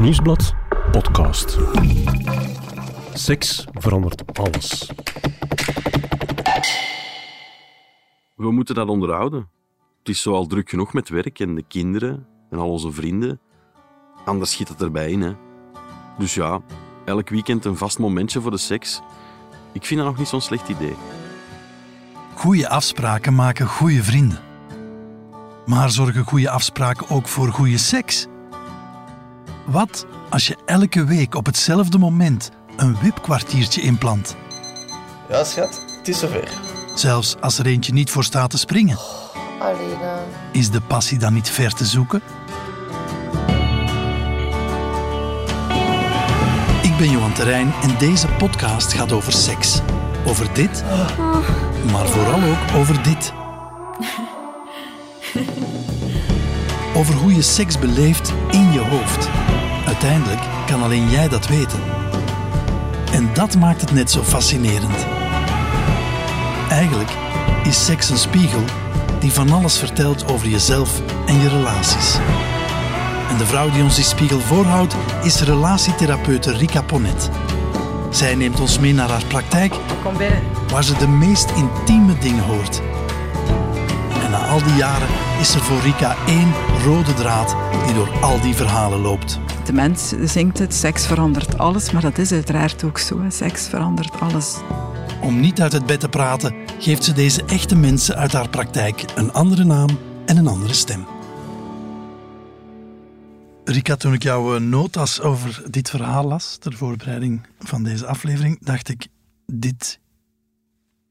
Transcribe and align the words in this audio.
Nieuwsblad 0.00 0.54
podcast. 0.90 1.58
Seks 3.14 3.64
verandert 3.72 4.38
alles. 4.38 4.90
We 8.36 8.52
moeten 8.52 8.74
dat 8.74 8.88
onderhouden. 8.88 9.48
Het 9.98 10.08
is 10.08 10.22
zo 10.22 10.32
al 10.34 10.46
druk 10.46 10.70
genoeg 10.70 10.92
met 10.92 11.08
werk 11.08 11.38
en 11.38 11.54
de 11.54 11.64
kinderen 11.68 12.26
en 12.50 12.58
al 12.58 12.70
onze 12.70 12.92
vrienden. 12.92 13.40
Anders 14.24 14.50
schiet 14.50 14.68
het 14.68 14.82
erbij 14.82 15.10
in. 15.10 15.20
Hè. 15.20 15.32
Dus 16.18 16.34
ja, 16.34 16.60
elk 17.04 17.28
weekend 17.28 17.64
een 17.64 17.76
vast 17.76 17.98
momentje 17.98 18.40
voor 18.40 18.50
de 18.50 18.58
seks. 18.58 19.00
Ik 19.72 19.84
vind 19.84 20.00
dat 20.00 20.08
nog 20.08 20.18
niet 20.18 20.28
zo'n 20.28 20.40
slecht 20.40 20.68
idee. 20.68 20.96
Goede 22.34 22.68
afspraken 22.68 23.34
maken 23.34 23.66
goede 23.66 24.02
vrienden. 24.02 24.40
Maar 25.66 25.90
zorgen 25.90 26.24
goede 26.24 26.50
afspraken 26.50 27.08
ook 27.08 27.28
voor 27.28 27.48
goede 27.48 27.78
seks? 27.78 28.28
Wat 29.70 30.06
als 30.28 30.46
je 30.46 30.56
elke 30.66 31.04
week 31.04 31.34
op 31.34 31.46
hetzelfde 31.46 31.98
moment 31.98 32.50
een 32.76 32.96
wipkwartiertje 33.02 33.80
inplant? 33.80 34.36
Ja, 35.28 35.44
schat, 35.44 35.86
het 35.98 36.08
is 36.08 36.18
zover. 36.18 36.48
Zelfs 36.94 37.36
als 37.40 37.58
er 37.58 37.66
eentje 37.66 37.92
niet 37.92 38.10
voor 38.10 38.24
staat 38.24 38.50
te 38.50 38.58
springen. 38.58 38.98
Allee 39.58 39.88
dan. 39.88 40.18
Is 40.52 40.70
de 40.70 40.80
passie 40.80 41.18
dan 41.18 41.32
niet 41.32 41.50
ver 41.50 41.74
te 41.74 41.84
zoeken? 41.84 42.22
Ik 46.82 46.96
ben 46.98 47.10
Johan 47.10 47.32
Terrein 47.32 47.72
en 47.82 47.98
deze 47.98 48.26
podcast 48.28 48.92
gaat 48.92 49.12
over 49.12 49.32
seks. 49.32 49.80
Over 50.26 50.54
dit, 50.54 50.84
maar 51.92 52.06
vooral 52.06 52.42
ook 52.42 52.76
over 52.76 53.02
dit. 53.02 53.32
Over 56.94 57.14
hoe 57.14 57.34
je 57.34 57.42
seks 57.42 57.78
beleeft 57.78 58.32
in 58.50 58.72
je 58.72 58.78
hoofd. 58.78 59.39
Uiteindelijk 59.90 60.40
kan 60.66 60.82
alleen 60.82 61.10
jij 61.10 61.28
dat 61.28 61.46
weten. 61.46 61.80
En 63.12 63.30
dat 63.34 63.56
maakt 63.56 63.80
het 63.80 63.92
net 63.92 64.10
zo 64.10 64.22
fascinerend. 64.22 65.06
Eigenlijk 66.68 67.10
is 67.64 67.84
seks 67.84 68.10
een 68.10 68.18
spiegel 68.18 68.62
die 69.18 69.32
van 69.32 69.52
alles 69.52 69.78
vertelt 69.78 70.32
over 70.32 70.48
jezelf 70.48 71.00
en 71.26 71.40
je 71.40 71.48
relaties. 71.48 72.14
En 73.30 73.36
de 73.38 73.46
vrouw 73.46 73.70
die 73.70 73.82
ons 73.82 73.94
die 73.94 74.04
spiegel 74.04 74.40
voorhoudt 74.40 74.94
is 75.22 75.40
relatietherapeute 75.40 76.56
Rika 76.56 76.82
Ponet. 76.82 77.30
Zij 78.10 78.34
neemt 78.34 78.60
ons 78.60 78.78
mee 78.78 78.94
naar 78.94 79.08
haar 79.08 79.24
praktijk 79.24 79.74
Kom 80.02 80.16
binnen. 80.16 80.42
waar 80.68 80.84
ze 80.84 80.96
de 80.96 81.08
meest 81.08 81.50
intieme 81.50 82.18
dingen 82.18 82.44
hoort. 82.44 82.82
En 84.24 84.30
na 84.30 84.46
al 84.46 84.62
die 84.62 84.76
jaren 84.76 85.08
is 85.40 85.54
er 85.54 85.60
voor 85.60 85.80
Rika 85.80 86.16
één 86.26 86.52
rode 86.84 87.14
draad 87.14 87.56
die 87.86 87.94
door 87.94 88.20
al 88.20 88.40
die 88.40 88.54
verhalen 88.54 89.00
loopt. 89.00 89.40
De 89.70 89.76
mens 89.76 90.12
zingt 90.24 90.58
het, 90.58 90.74
seks 90.74 91.06
verandert 91.06 91.58
alles, 91.58 91.90
maar 91.90 92.02
dat 92.02 92.18
is 92.18 92.32
uiteraard 92.32 92.84
ook 92.84 92.98
zo. 92.98 93.22
hè. 93.22 93.30
Seks 93.30 93.68
verandert 93.68 94.20
alles. 94.20 94.56
Om 95.22 95.40
niet 95.40 95.60
uit 95.60 95.72
het 95.72 95.86
bed 95.86 96.00
te 96.00 96.08
praten, 96.08 96.54
geeft 96.78 97.04
ze 97.04 97.12
deze 97.12 97.44
echte 97.44 97.76
mensen 97.76 98.16
uit 98.16 98.32
haar 98.32 98.48
praktijk 98.48 99.04
een 99.14 99.32
andere 99.32 99.64
naam 99.64 99.98
en 100.26 100.36
een 100.36 100.46
andere 100.46 100.74
stem. 100.74 101.06
Rika, 103.64 103.96
toen 103.96 104.12
ik 104.12 104.22
jouw 104.22 104.58
notas 104.58 105.20
over 105.20 105.62
dit 105.70 105.90
verhaal 105.90 106.24
las, 106.24 106.56
ter 106.56 106.72
voorbereiding 106.72 107.46
van 107.58 107.82
deze 107.82 108.06
aflevering, 108.06 108.58
dacht 108.60 108.88
ik, 108.88 109.06
dit 109.46 110.00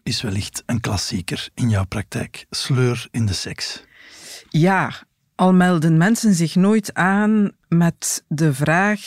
is 0.04 0.22
wellicht 0.22 0.64
een 0.66 0.80
klassieker 0.80 1.50
in 1.54 1.70
jouw 1.70 1.86
praktijk. 1.86 2.46
Sleur 2.50 3.08
in 3.12 3.26
de 3.26 3.34
seks. 3.34 3.84
Ja, 4.50 4.94
al 5.40 5.54
melden 5.54 5.98
mensen 5.98 6.34
zich 6.34 6.56
nooit 6.56 6.94
aan 6.94 7.52
met 7.68 8.24
de 8.28 8.54
vraag, 8.54 9.02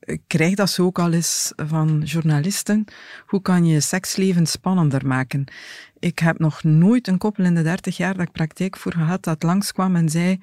ik 0.00 0.20
krijg 0.26 0.54
dat 0.54 0.70
zo 0.70 0.84
ook 0.84 0.98
al 0.98 1.12
eens 1.12 1.52
van 1.56 2.02
journalisten, 2.04 2.84
hoe 3.26 3.42
kan 3.42 3.66
je 3.66 3.80
seksleven 3.80 4.46
spannender 4.46 5.06
maken? 5.06 5.44
Ik 5.98 6.18
heb 6.18 6.38
nog 6.38 6.62
nooit 6.62 7.08
een 7.08 7.18
koppel 7.18 7.44
in 7.44 7.54
de 7.54 7.62
30 7.62 7.96
jaar 7.96 8.14
dat 8.16 8.26
ik 8.26 8.32
praktijk 8.32 8.76
voor 8.76 8.92
gehad 8.92 9.22
dat 9.22 9.42
langskwam 9.42 9.96
en 9.96 10.08
zei, 10.08 10.38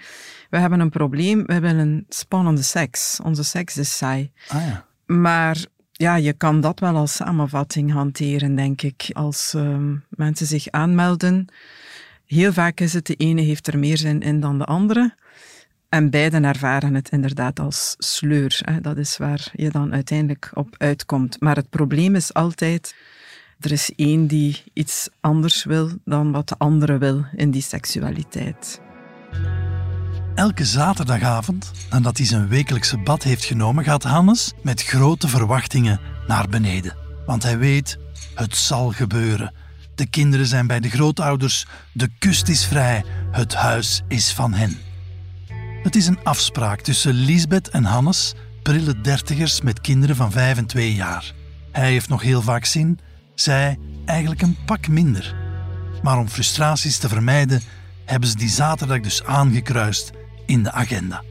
we 0.49 0.57
hebben 0.57 0.79
een 0.79 0.89
probleem, 0.89 1.45
we 1.45 1.59
willen 1.59 2.05
spannende 2.09 2.61
seks. 2.61 3.19
Onze 3.23 3.43
seks 3.43 3.77
is 3.77 3.97
saai. 3.97 4.31
Ah 4.47 4.65
ja. 4.65 4.85
Maar 5.05 5.65
ja, 5.91 6.15
je 6.15 6.33
kan 6.33 6.61
dat 6.61 6.79
wel 6.79 6.95
als 6.95 7.15
samenvatting 7.15 7.91
hanteren, 7.91 8.55
denk 8.55 8.81
ik. 8.81 9.09
Als 9.13 9.53
ehm, 9.53 9.95
mensen 10.09 10.45
zich 10.45 10.69
aanmelden, 10.69 11.47
heel 12.25 12.53
vaak 12.53 12.79
is 12.79 12.93
het 12.93 13.05
de 13.05 13.15
ene 13.15 13.41
heeft 13.41 13.67
er 13.67 13.79
meer 13.79 13.97
zin 13.97 14.21
in 14.21 14.39
dan 14.39 14.57
de 14.57 14.65
andere. 14.65 15.19
En 15.91 16.09
beiden 16.09 16.43
ervaren 16.43 16.93
het 16.93 17.09
inderdaad 17.09 17.59
als 17.59 17.95
sleur. 17.97 18.59
Hè. 18.65 18.81
Dat 18.81 18.97
is 18.97 19.17
waar 19.17 19.51
je 19.53 19.69
dan 19.69 19.93
uiteindelijk 19.93 20.51
op 20.53 20.75
uitkomt. 20.77 21.39
Maar 21.39 21.55
het 21.55 21.69
probleem 21.69 22.15
is 22.15 22.33
altijd, 22.33 22.95
er 23.59 23.71
is 23.71 23.91
één 23.95 24.27
die 24.27 24.63
iets 24.73 25.09
anders 25.19 25.63
wil 25.63 25.89
dan 26.05 26.31
wat 26.31 26.49
de 26.49 26.55
andere 26.57 26.97
wil 26.97 27.25
in 27.35 27.51
die 27.51 27.61
seksualiteit. 27.61 28.81
Elke 30.35 30.65
zaterdagavond, 30.65 31.71
nadat 31.89 32.17
hij 32.17 32.25
zijn 32.25 32.47
wekelijkse 32.47 32.97
bad 32.97 33.23
heeft 33.23 33.43
genomen, 33.43 33.83
gaat 33.83 34.03
Hannes 34.03 34.53
met 34.63 34.83
grote 34.83 35.27
verwachtingen 35.27 35.99
naar 36.27 36.49
beneden. 36.49 36.95
Want 37.25 37.43
hij 37.43 37.57
weet, 37.57 37.97
het 38.35 38.55
zal 38.55 38.91
gebeuren. 38.91 39.53
De 39.95 40.09
kinderen 40.09 40.45
zijn 40.45 40.67
bij 40.67 40.79
de 40.79 40.89
grootouders, 40.89 41.65
de 41.91 42.09
kust 42.19 42.47
is 42.47 42.65
vrij, 42.65 43.03
het 43.31 43.53
huis 43.53 44.01
is 44.07 44.33
van 44.33 44.53
hen. 44.53 44.90
Het 45.83 45.95
is 45.95 46.07
een 46.07 46.23
afspraak 46.23 46.81
tussen 46.81 47.13
Lisbeth 47.13 47.69
en 47.69 47.83
Hannes, 47.83 48.33
prille 48.61 49.01
dertigers 49.01 49.61
met 49.61 49.81
kinderen 49.81 50.15
van 50.15 50.31
vijf 50.31 50.57
en 50.57 50.65
twee 50.65 50.93
jaar. 50.93 51.33
Hij 51.71 51.91
heeft 51.91 52.09
nog 52.09 52.21
heel 52.21 52.41
vaak 52.41 52.65
zin, 52.65 52.99
zij 53.35 53.79
eigenlijk 54.05 54.41
een 54.41 54.57
pak 54.65 54.87
minder. 54.87 55.35
Maar 56.03 56.17
om 56.17 56.27
frustraties 56.27 56.97
te 56.97 57.09
vermijden, 57.09 57.61
hebben 58.05 58.29
ze 58.29 58.35
die 58.35 58.49
zaterdag 58.49 58.99
dus 58.99 59.23
aangekruist 59.23 60.11
in 60.45 60.63
de 60.63 60.71
agenda. 60.71 61.23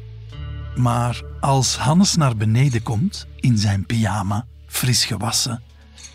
Maar 0.77 1.22
als 1.41 1.77
Hannes 1.77 2.17
naar 2.17 2.37
beneden 2.37 2.82
komt, 2.82 3.27
in 3.37 3.59
zijn 3.59 3.87
pyjama, 3.87 4.47
fris 4.67 5.05
gewassen, 5.05 5.62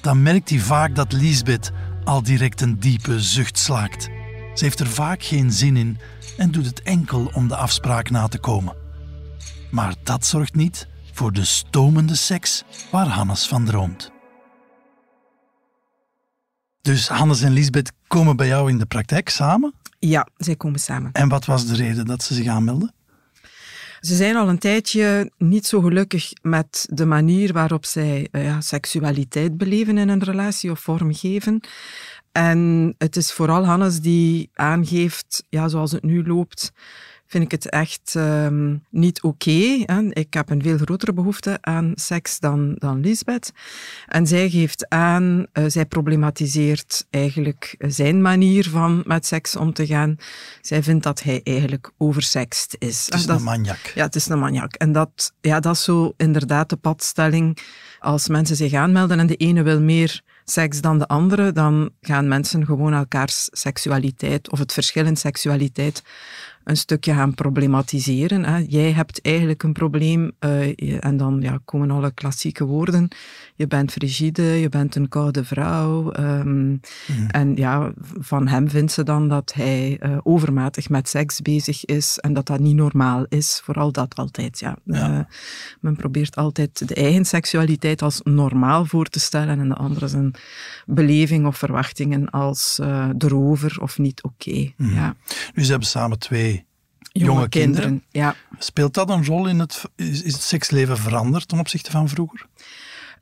dan 0.02 0.22
merkt 0.22 0.50
hij 0.50 0.60
vaak 0.60 0.96
dat 0.96 1.12
Lisbeth 1.12 1.72
al 2.04 2.24
direct 2.24 2.62
een 2.62 2.80
diepe 2.80 3.22
zucht 3.22 3.58
slaakt. 3.58 4.10
Ze 4.56 4.64
heeft 4.64 4.80
er 4.80 4.88
vaak 4.88 5.24
geen 5.24 5.52
zin 5.52 5.78
in 5.78 5.98
en 6.38 6.52
doet 6.52 6.66
het 6.66 6.82
enkel 6.82 7.32
om 7.34 7.48
de 7.48 7.56
afspraak 7.56 8.10
na 8.10 8.28
te 8.28 8.40
komen. 8.40 8.76
Maar 9.72 9.96
dat 10.04 10.26
zorgt 10.26 10.56
niet 10.56 10.88
voor 11.12 11.32
de 11.32 11.46
stomende 11.46 12.16
seks 12.16 12.64
waar 12.92 13.08
Hannes 13.08 13.48
van 13.48 13.66
droomt. 13.66 14.12
Dus 16.82 17.08
Hannes 17.08 17.42
en 17.42 17.52
Lisbeth 17.52 17.92
komen 18.08 18.36
bij 18.36 18.48
jou 18.48 18.70
in 18.70 18.78
de 18.78 18.86
praktijk 18.86 19.30
samen. 19.30 19.74
Ja, 20.00 20.28
zij 20.38 20.56
komen 20.56 20.80
samen. 20.80 21.12
En 21.12 21.30
wat 21.30 21.46
was 21.46 21.66
de 21.68 21.76
reden 21.76 22.06
dat 22.06 22.24
ze 22.24 22.34
zich 22.34 22.48
aanmelden? 22.48 22.94
Ze 24.00 24.16
zijn 24.16 24.36
al 24.36 24.50
een 24.50 24.60
tijdje 24.60 25.32
niet 25.38 25.66
zo 25.66 25.82
gelukkig 25.82 26.32
met 26.42 26.88
de 26.90 27.06
manier 27.06 27.54
waarop 27.54 27.86
zij 27.86 28.28
eh, 28.32 28.44
ja, 28.44 28.62
seksualiteit 28.62 29.58
beleven 29.58 29.98
in 29.98 30.10
een 30.10 30.24
relatie 30.24 30.72
of 30.72 30.80
vormgeven. 30.80 31.60
En 32.36 32.96
het 32.98 33.16
is 33.16 33.32
vooral 33.32 33.66
Hannes 33.66 34.00
die 34.00 34.50
aangeeft, 34.54 35.44
ja, 35.50 35.68
zoals 35.68 35.92
het 35.92 36.04
nu 36.04 36.28
loopt, 36.28 36.72
vind 37.28 37.44
ik 37.44 37.52
het 37.52 37.70
echt 37.70 38.14
ehm, 38.16 38.76
niet 38.90 39.22
oké. 39.22 39.50
ik 40.10 40.34
heb 40.34 40.50
een 40.50 40.62
veel 40.62 40.78
grotere 40.78 41.14
behoefte 41.14 41.58
aan 41.62 41.92
seks 41.96 42.40
dan, 42.40 42.74
dan 42.78 43.00
Lisbeth. 43.00 43.52
En 44.08 44.28
zij 44.28 44.50
geeft 44.50 44.90
aan, 44.90 45.46
eh, 45.52 45.64
zij 45.68 45.86
problematiseert 45.86 47.06
eigenlijk 47.10 47.76
zijn 47.80 48.22
manier 48.22 48.70
van 48.70 49.04
met 49.06 49.26
seks 49.26 49.56
om 49.56 49.74
te 49.74 49.86
gaan. 49.86 50.16
Zij 50.62 50.84
vindt 50.84 51.04
dat 51.04 51.24
hij 51.24 51.42
eigenlijk 51.44 51.92
oversext 51.98 52.76
is. 52.80 53.06
Het 53.06 53.14
is 53.16 53.26
dat- 53.26 53.38
een 53.38 53.44
maniak. 53.44 53.92
ja, 53.96 54.04
het 54.06 54.16
is 54.16 54.28
een 54.28 54.40
maniak. 54.40 54.74
En 54.74 54.92
dat, 54.92 55.34
ja, 55.42 55.60
dat 55.60 55.76
is 55.76 55.84
zo 55.84 56.14
inderdaad 56.18 56.70
de 56.70 56.76
padstelling. 56.78 57.58
Als 58.00 58.28
mensen 58.28 58.56
zich 58.56 58.74
aanmelden 58.74 59.20
en 59.20 59.28
de 59.28 59.36
ene 59.36 59.64
wil 59.64 59.82
meer 59.82 60.22
seks 60.46 60.82
dan 60.82 61.00
de 61.00 61.08
andere, 61.08 61.52
dan 61.52 61.90
gaan 62.02 62.28
mensen 62.28 62.66
gewoon 62.66 62.94
elkaars 62.94 63.50
seksualiteit 63.52 64.52
of 64.52 64.60
het 64.60 64.74
verschil 64.74 65.06
in 65.06 65.18
seksualiteit 65.18 66.04
een 66.66 66.78
stukje 66.78 67.14
gaan 67.14 67.34
problematiseren. 67.34 68.44
Hè. 68.46 68.66
Jij 68.68 68.92
hebt 68.92 69.22
eigenlijk 69.22 69.64
een 69.64 69.74
probleem 69.74 70.32
eh, 70.40 70.68
je- 70.68 71.00
en 71.00 71.18
dan 71.18 71.42
ja, 71.42 71.60
komen 71.66 71.92
alle 71.92 72.12
klassieke 72.12 72.66
woorden. 72.66 73.08
Je 73.56 73.68
bent 73.68 73.92
frigide, 73.92 74.42
je 74.44 74.70
bent 74.70 74.96
een 74.96 75.08
koude 75.10 75.44
vrouw. 75.44 76.12
ehm, 76.12 76.76
En 77.28 77.56
ja, 77.56 77.92
van 78.20 78.48
hem 78.48 78.70
vindt 78.70 78.92
ze 78.92 79.04
dan 79.04 79.28
dat 79.30 79.54
hij 79.54 79.98
eh, 80.00 80.18
overmatig 80.24 80.90
met 80.90 81.10
seks 81.10 81.42
bezig 81.42 81.86
is 81.86 82.18
en 82.20 82.34
dat 82.34 82.46
dat 82.46 82.60
niet 82.60 82.76
normaal 82.76 83.26
is. 83.30 83.62
Vooral 83.64 83.92
dat 83.92 84.16
altijd, 84.16 84.60
ja. 84.60 84.76
Ja. 84.84 85.18
Eh, 85.20 85.26
men 85.82 85.96
probeert 85.96 86.36
altijd 86.36 86.88
de 86.88 86.94
eigen 86.96 87.26
seksualiteit 87.26 88.02
als 88.02 88.20
normaal 88.24 88.86
voor 88.86 89.06
te 89.06 89.20
stellen 89.20 89.60
en 89.60 89.68
de 89.70 89.76
andere 89.76 90.08
zijn 90.08 90.34
beleving 90.86 91.46
of 91.46 91.58
verwachtingen 91.58 92.30
als 92.30 92.80
erover 93.18 93.82
of 93.82 93.98
niet 93.98 94.24
oké. 94.24 94.72
Ja. 94.78 95.16
Nu, 95.54 95.64
ze 95.64 95.70
hebben 95.70 95.88
samen 95.88 96.20
twee 96.20 96.55
jonge, 97.24 97.50
kinderen. 97.50 98.04
Ja. 98.10 98.36
Speelt 98.60 98.94
dat 98.94 99.10
een 99.10 99.26
rol 99.26 99.48
in 99.48 99.60
het, 99.60 99.82
is, 99.96 100.22
is 100.22 100.34
het 100.34 100.42
seksleven 100.42 100.98
veranderd 100.98 101.48
ten 101.48 101.60
opzichte 101.60 101.92
van 101.92 102.10
vroeger? 102.10 102.46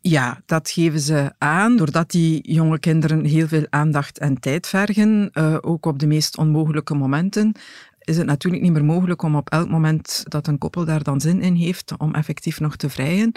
Ja, 0.01 0.41
dat 0.45 0.69
geven 0.69 0.99
ze 0.99 1.31
aan, 1.37 1.77
doordat 1.77 2.11
die 2.11 2.51
jonge 2.53 2.79
kinderen 2.79 3.25
heel 3.25 3.47
veel 3.47 3.65
aandacht 3.69 4.19
en 4.19 4.39
tijd 4.39 4.67
vergen, 4.67 5.29
uh, 5.33 5.57
ook 5.61 5.85
op 5.85 5.99
de 5.99 6.07
meest 6.07 6.37
onmogelijke 6.37 6.95
momenten 6.95 7.55
is 8.03 8.17
het 8.17 8.25
natuurlijk 8.25 8.63
niet 8.63 8.71
meer 8.71 8.85
mogelijk 8.85 9.21
om 9.21 9.35
op 9.35 9.49
elk 9.49 9.69
moment 9.69 10.23
dat 10.27 10.47
een 10.47 10.57
koppel 10.57 10.85
daar 10.85 11.03
dan 11.03 11.21
zin 11.21 11.41
in 11.41 11.55
heeft, 11.55 11.93
om 11.97 12.13
effectief 12.13 12.59
nog 12.59 12.75
te 12.75 12.89
vrijen. 12.89 13.31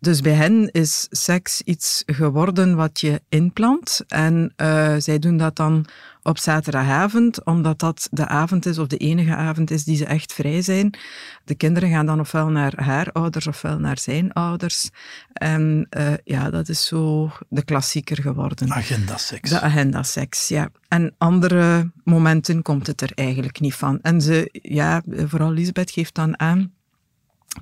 Dus 0.00 0.20
bij 0.20 0.32
hen 0.32 0.70
is 0.70 1.06
seks 1.10 1.62
iets 1.62 2.02
geworden 2.06 2.76
wat 2.76 3.00
je 3.00 3.20
inplant. 3.28 4.00
En 4.08 4.52
uh, 4.56 4.94
zij 4.98 5.18
doen 5.18 5.36
dat 5.36 5.56
dan 5.56 5.86
op 6.22 6.38
zaterdagavond, 6.38 7.44
omdat 7.44 7.78
dat 7.78 8.08
de 8.10 8.26
avond 8.26 8.66
is 8.66 8.78
of 8.78 8.86
de 8.86 8.96
enige 8.96 9.34
avond 9.34 9.70
is 9.70 9.84
die 9.84 9.96
ze 9.96 10.04
echt 10.04 10.32
vrij 10.32 10.62
zijn. 10.62 10.98
De 11.44 11.54
kinderen 11.54 11.90
gaan 11.90 12.06
dan 12.06 12.20
ofwel 12.20 12.48
naar 12.48 12.72
haar 12.76 13.12
ouders 13.12 13.46
ofwel 13.46 13.78
naar 13.78 13.98
zijn 13.98 14.32
ouders. 14.32 14.90
En 15.32 15.86
uh, 15.96 16.12
ja, 16.24 16.50
dat 16.50 16.68
is 16.68 16.86
zo 16.86 17.30
de 17.48 17.64
klassieker 17.64 18.22
geworden. 18.22 18.72
Agenda 18.72 19.16
seks. 19.16 19.50
De 19.50 19.60
agenda 19.60 20.02
seks, 20.02 20.48
ja. 20.48 20.70
En 20.88 21.14
andere 21.18 21.90
momenten 22.04 22.62
komt 22.62 22.86
het 22.86 23.00
er 23.00 23.12
eigenlijk 23.14 23.60
niet 23.60 23.74
van. 23.74 23.98
En 24.02 24.20
ze, 24.20 24.48
ja, 24.52 25.02
vooral 25.06 25.50
Lisbeth 25.50 25.90
geeft 25.90 26.14
dan 26.14 26.38
aan 26.40 26.72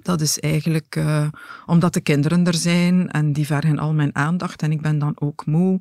dat 0.03 0.21
is 0.21 0.39
eigenlijk 0.39 0.97
uh, 0.97 1.27
omdat 1.67 1.95
de 1.95 2.01
kinderen 2.01 2.47
er 2.47 2.55
zijn 2.55 3.11
en 3.11 3.33
die 3.33 3.47
vergen 3.47 3.79
al 3.79 3.93
mijn 3.93 4.15
aandacht 4.15 4.63
en 4.63 4.73
ik 4.73 4.81
ben 4.81 4.99
dan 4.99 5.13
ook 5.19 5.47
moe. 5.47 5.81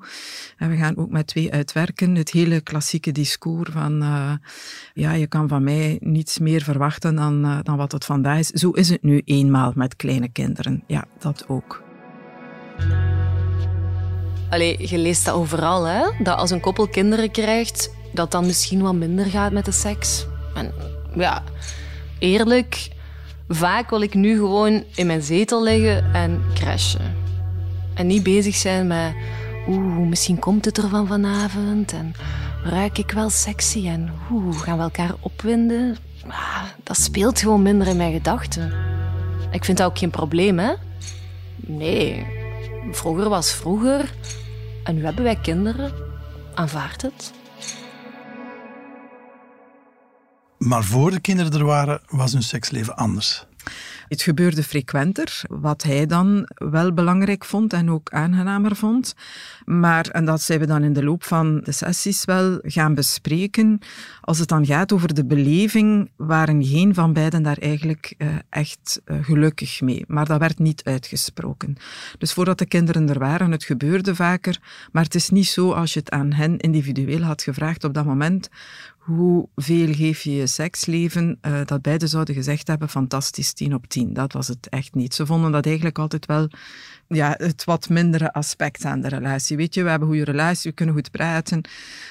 En 0.57 0.69
we 0.69 0.75
gaan 0.75 0.97
ook 0.97 1.09
met 1.09 1.27
twee 1.27 1.51
uitwerken. 1.51 2.15
Het 2.15 2.31
hele 2.31 2.61
klassieke 2.61 3.11
discours 3.11 3.69
van 3.71 4.01
uh, 4.03 4.31
ja, 4.93 5.11
je 5.11 5.27
kan 5.27 5.47
van 5.47 5.63
mij 5.63 5.97
niets 5.99 6.37
meer 6.37 6.61
verwachten 6.61 7.15
dan, 7.15 7.45
uh, 7.45 7.57
dan 7.63 7.77
wat 7.77 7.91
het 7.91 8.05
vandaag 8.05 8.39
is. 8.39 8.47
Zo 8.47 8.69
is 8.69 8.89
het 8.89 9.03
nu 9.03 9.21
eenmaal 9.25 9.71
met 9.75 9.95
kleine 9.95 10.29
kinderen. 10.29 10.83
Ja, 10.87 11.05
dat 11.19 11.45
ook. 11.47 11.83
Allee, 14.49 14.89
je 14.89 14.97
leest 14.97 15.25
dat 15.25 15.35
overal, 15.35 15.83
hè? 15.83 16.23
Dat 16.23 16.37
als 16.37 16.51
een 16.51 16.59
koppel 16.59 16.87
kinderen 16.87 17.31
krijgt, 17.31 17.93
dat 18.13 18.31
dan 18.31 18.45
misschien 18.45 18.81
wat 18.81 18.95
minder 18.95 19.25
gaat 19.25 19.51
met 19.51 19.65
de 19.65 19.71
seks. 19.71 20.25
En 20.55 20.73
ja, 21.15 21.43
eerlijk 22.19 22.95
Vaak 23.47 23.89
wil 23.89 24.01
ik 24.01 24.13
nu 24.13 24.35
gewoon 24.35 24.83
in 24.95 25.07
mijn 25.07 25.21
zetel 25.21 25.63
liggen 25.63 26.13
en 26.13 26.41
crashen. 26.53 27.15
En 27.93 28.07
niet 28.07 28.23
bezig 28.23 28.55
zijn 28.55 28.87
met, 28.87 29.15
oeh, 29.67 30.07
misschien 30.07 30.39
komt 30.39 30.65
het 30.65 30.77
er 30.77 30.89
van 30.89 31.07
vanavond 31.07 31.91
en 31.91 32.13
ruik 32.63 32.97
ik 32.97 33.11
wel 33.11 33.29
sexy 33.29 33.87
en 33.87 34.11
oeh, 34.31 34.61
gaan 34.61 34.77
we 34.77 34.83
elkaar 34.83 35.13
opwinden? 35.19 35.97
Ah, 36.27 36.63
dat 36.83 36.97
speelt 36.97 37.39
gewoon 37.39 37.61
minder 37.61 37.87
in 37.87 37.97
mijn 37.97 38.13
gedachten. 38.13 38.73
Ik 39.51 39.65
vind 39.65 39.77
dat 39.77 39.87
ook 39.87 39.97
geen 39.97 40.09
probleem, 40.09 40.59
hè? 40.59 40.73
Nee, 41.55 42.25
vroeger 42.91 43.29
was 43.29 43.51
vroeger 43.51 44.13
en 44.83 44.95
nu 44.95 45.03
hebben 45.03 45.23
wij 45.23 45.39
kinderen. 45.41 45.91
Aanvaard 46.53 47.01
het. 47.01 47.33
Maar 50.57 50.83
voor 50.83 51.11
de 51.11 51.19
kinderen 51.19 51.53
er 51.53 51.65
waren, 51.65 52.01
was 52.09 52.33
hun 52.33 52.43
seksleven 52.43 52.95
anders. 52.95 53.45
Het 54.07 54.21
gebeurde 54.21 54.63
frequenter, 54.63 55.41
wat 55.49 55.83
hij 55.83 56.05
dan 56.05 56.49
wel 56.55 56.93
belangrijk 56.93 57.45
vond 57.45 57.73
en 57.73 57.91
ook 57.91 58.09
aangenamer 58.09 58.75
vond. 58.75 59.15
Maar, 59.65 60.07
en 60.07 60.25
dat 60.25 60.41
zijn 60.41 60.59
we 60.59 60.65
dan 60.65 60.83
in 60.83 60.93
de 60.93 61.03
loop 61.03 61.23
van 61.23 61.61
de 61.63 61.71
sessies 61.71 62.25
wel 62.25 62.59
gaan 62.61 62.93
bespreken, 62.93 63.79
als 64.21 64.39
het 64.39 64.47
dan 64.47 64.65
gaat 64.65 64.93
over 64.93 65.13
de 65.13 65.25
beleving, 65.25 66.11
waren 66.15 66.65
geen 66.65 66.93
van 66.93 67.13
beiden 67.13 67.43
daar 67.43 67.57
eigenlijk 67.57 68.13
uh, 68.17 68.27
echt 68.49 69.01
uh, 69.05 69.23
gelukkig 69.23 69.81
mee. 69.81 70.03
Maar 70.07 70.25
dat 70.25 70.39
werd 70.39 70.59
niet 70.59 70.83
uitgesproken. 70.83 71.75
Dus 72.17 72.33
voordat 72.33 72.57
de 72.57 72.65
kinderen 72.65 73.09
er 73.09 73.19
waren, 73.19 73.51
het 73.51 73.63
gebeurde 73.63 74.15
vaker, 74.15 74.59
maar 74.91 75.03
het 75.03 75.15
is 75.15 75.29
niet 75.29 75.47
zo 75.47 75.71
als 75.71 75.93
je 75.93 75.99
het 75.99 76.11
aan 76.11 76.31
hen 76.33 76.57
individueel 76.57 77.21
had 77.21 77.41
gevraagd 77.41 77.83
op 77.83 77.93
dat 77.93 78.05
moment, 78.05 78.49
hoeveel 79.07 79.93
geef 79.93 80.21
je 80.21 80.35
je 80.35 80.47
seksleven, 80.47 81.39
uh, 81.41 81.59
dat 81.65 81.81
beide 81.81 82.07
zouden 82.07 82.35
gezegd 82.35 82.67
hebben, 82.67 82.89
fantastisch, 82.89 83.53
10 83.53 83.73
op 83.73 83.87
10. 83.87 84.13
Dat 84.13 84.33
was 84.33 84.47
het 84.47 84.69
echt 84.69 84.95
niet. 84.95 85.13
Ze 85.13 85.25
vonden 85.25 85.51
dat 85.51 85.65
eigenlijk 85.65 85.99
altijd 85.99 86.25
wel 86.25 86.49
ja, 87.07 87.35
het 87.37 87.63
wat 87.63 87.89
mindere 87.89 88.33
aspect 88.33 88.85
aan 88.85 89.01
de 89.01 89.07
relatie. 89.07 89.57
Weet 89.57 89.73
je, 89.73 89.83
we 89.83 89.89
hebben 89.89 90.07
een 90.07 90.13
goede 90.15 90.31
relatie, 90.31 90.69
we 90.69 90.75
kunnen 90.75 90.95
goed 90.95 91.11
praten. 91.11 91.61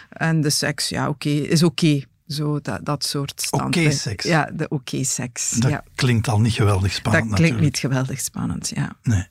En 0.08 0.40
de 0.40 0.50
seks, 0.50 0.88
ja, 0.88 1.08
oké, 1.08 1.28
okay, 1.28 1.40
is 1.40 1.62
oké. 1.62 1.84
Okay. 1.86 2.06
Zo, 2.26 2.60
dat, 2.60 2.84
dat 2.84 3.04
soort 3.04 3.40
standpunten. 3.40 3.82
Oké 3.82 3.90
seks. 3.90 4.24
Ja, 4.24 4.50
de 4.54 4.68
oké 4.68 5.04
seks. 5.04 5.50
Dat 5.50 5.70
ja. 5.70 5.84
klinkt 5.94 6.28
al 6.28 6.40
niet 6.40 6.52
geweldig 6.52 6.92
spannend 6.92 7.28
Dat 7.28 7.38
klinkt 7.38 7.56
natuurlijk. 7.56 7.62
niet 7.62 7.78
geweldig 7.78 8.20
spannend, 8.20 8.72
ja. 8.74 8.96
Nee. 9.02 9.26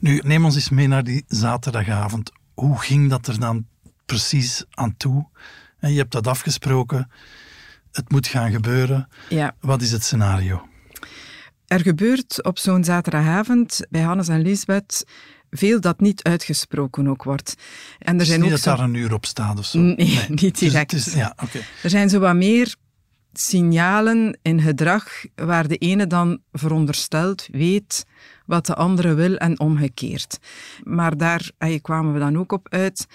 Nu, 0.00 0.20
neem 0.24 0.44
ons 0.44 0.54
eens 0.54 0.68
mee 0.68 0.88
naar 0.88 1.04
die 1.04 1.24
zaterdagavond. 1.26 2.32
Hoe 2.54 2.78
ging 2.78 3.10
dat 3.10 3.26
er 3.26 3.40
dan 3.40 3.66
precies 4.04 4.64
aan 4.70 4.96
toe? 4.96 5.26
En 5.86 5.92
je 5.92 5.98
hebt 5.98 6.12
dat 6.12 6.26
afgesproken. 6.26 7.10
Het 7.92 8.10
moet 8.10 8.26
gaan 8.26 8.50
gebeuren. 8.50 9.08
Ja. 9.28 9.54
Wat 9.60 9.82
is 9.82 9.92
het 9.92 10.04
scenario? 10.04 10.68
Er 11.66 11.80
gebeurt 11.80 12.44
op 12.44 12.58
zo'n 12.58 12.84
zaterdagavond 12.84 13.80
bij 13.90 14.00
Hannes 14.00 14.28
en 14.28 14.42
Lisbeth 14.42 15.04
veel 15.50 15.80
dat 15.80 16.00
niet 16.00 16.22
uitgesproken 16.22 17.08
ook 17.08 17.22
wordt. 17.22 17.54
En 17.98 18.18
er 18.18 18.26
zijn 18.26 18.40
niet 18.40 18.48
ook 18.48 18.54
dat 18.54 18.64
zo... 18.64 18.70
daar 18.70 18.84
een 18.84 18.94
uur 18.94 19.12
op 19.12 19.26
staat 19.26 19.58
of 19.58 19.66
zo? 19.66 19.78
Nee, 19.78 19.94
nee. 19.96 20.24
niet 20.42 20.58
direct. 20.58 20.90
Dus 20.90 21.06
is, 21.06 21.14
ja, 21.14 21.36
okay. 21.42 21.62
Er 21.82 21.90
zijn 21.90 22.08
zo 22.08 22.18
wat 22.18 22.34
meer 22.34 22.74
signalen 23.32 24.38
in 24.42 24.60
gedrag 24.60 25.24
waar 25.34 25.68
de 25.68 25.76
ene 25.76 26.06
dan 26.06 26.40
veronderstelt, 26.52 27.48
weet 27.50 28.06
wat 28.46 28.66
de 28.66 28.74
andere 28.74 29.14
wil 29.14 29.36
en 29.36 29.60
omgekeerd. 29.60 30.38
Maar 30.82 31.16
daar 31.16 31.50
kwamen 31.82 32.12
we 32.12 32.18
dan 32.18 32.38
ook 32.38 32.52
op 32.52 32.66
uit 32.70 33.06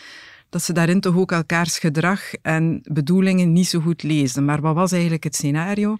dat 0.51 0.63
ze 0.63 0.74
daarin 0.74 1.00
toch 1.00 1.15
ook 1.15 1.31
elkaars 1.31 1.80
gedrag 1.80 2.33
en 2.42 2.81
bedoelingen 2.83 3.53
niet 3.53 3.68
zo 3.68 3.80
goed 3.80 4.03
leesden. 4.03 4.45
Maar 4.45 4.62
wat 4.62 4.75
was 4.75 4.92
eigenlijk 4.92 5.24
het 5.24 5.36
scenario? 5.36 5.98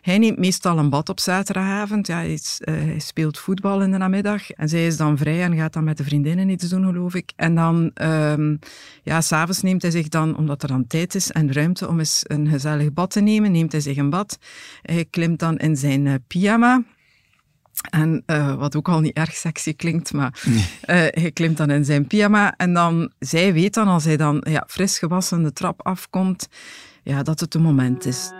Hij 0.00 0.18
neemt 0.18 0.38
meestal 0.38 0.78
een 0.78 0.90
bad 0.90 1.08
op 1.08 1.20
zaterdagavond. 1.20 2.06
Ja, 2.06 2.16
hij, 2.16 2.38
hij, 2.58 2.98
speelt 2.98 3.38
voetbal 3.38 3.82
in 3.82 3.90
de 3.90 3.96
namiddag. 3.96 4.50
En 4.50 4.68
zij 4.68 4.86
is 4.86 4.96
dan 4.96 5.18
vrij 5.18 5.42
en 5.42 5.56
gaat 5.56 5.72
dan 5.72 5.84
met 5.84 5.96
de 5.96 6.04
vriendinnen 6.04 6.48
iets 6.48 6.68
doen, 6.68 6.84
geloof 6.84 7.14
ik. 7.14 7.32
En 7.36 7.54
dan, 7.54 7.90
um, 8.02 8.58
ja, 9.02 9.20
s'avonds 9.20 9.62
neemt 9.62 9.82
hij 9.82 9.90
zich 9.90 10.08
dan, 10.08 10.36
omdat 10.36 10.62
er 10.62 10.68
dan 10.68 10.86
tijd 10.86 11.14
is 11.14 11.30
en 11.30 11.52
ruimte 11.52 11.88
om 11.88 11.98
eens 11.98 12.20
een 12.22 12.48
gezellig 12.48 12.92
bad 12.92 13.10
te 13.10 13.20
nemen, 13.20 13.52
neemt 13.52 13.72
hij 13.72 13.80
zich 13.80 13.96
een 13.96 14.10
bad. 14.10 14.38
Hij 14.82 15.04
klimt 15.10 15.38
dan 15.38 15.56
in 15.56 15.76
zijn 15.76 16.06
uh, 16.06 16.14
pyjama. 16.26 16.82
En 17.90 18.22
uh, 18.26 18.54
wat 18.54 18.76
ook 18.76 18.88
al 18.88 19.00
niet 19.00 19.16
erg 19.16 19.34
sexy 19.34 19.74
klinkt, 19.74 20.12
maar 20.12 20.42
nee. 20.44 20.56
uh, 20.58 21.22
hij 21.22 21.30
klimt 21.32 21.56
dan 21.56 21.70
in 21.70 21.84
zijn 21.84 22.06
pyjama. 22.06 22.54
En 22.56 22.74
dan, 22.74 23.12
zij 23.18 23.52
weet 23.52 23.74
dan, 23.74 23.88
als 23.88 24.04
hij 24.04 24.16
dan 24.16 24.44
ja, 24.48 24.64
fris 24.68 24.98
gewassen 24.98 25.42
de 25.42 25.52
trap 25.52 25.86
afkomt, 25.86 26.48
ja, 27.02 27.22
dat 27.22 27.40
het 27.40 27.54
een 27.54 27.62
moment 27.62 28.06
is. 28.06 28.30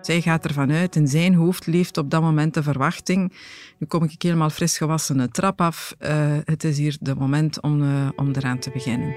Zij 0.00 0.20
gaat 0.20 0.44
ervan 0.44 0.72
uit, 0.72 0.96
in 0.96 1.08
zijn 1.08 1.34
hoofd 1.34 1.66
leeft 1.66 1.98
op 1.98 2.10
dat 2.10 2.22
moment 2.22 2.54
de 2.54 2.62
verwachting. 2.62 3.32
Nu 3.78 3.86
kom 3.86 4.04
ik 4.04 4.22
helemaal 4.22 4.50
fris 4.50 4.76
gewassen 4.76 5.16
de 5.16 5.28
trap 5.28 5.60
af. 5.60 5.94
Uh, 6.00 6.36
het 6.44 6.64
is 6.64 6.78
hier 6.78 6.96
de 7.00 7.14
moment 7.14 7.60
om, 7.60 8.10
om 8.16 8.32
eraan 8.32 8.58
te 8.58 8.70
beginnen. 8.70 9.16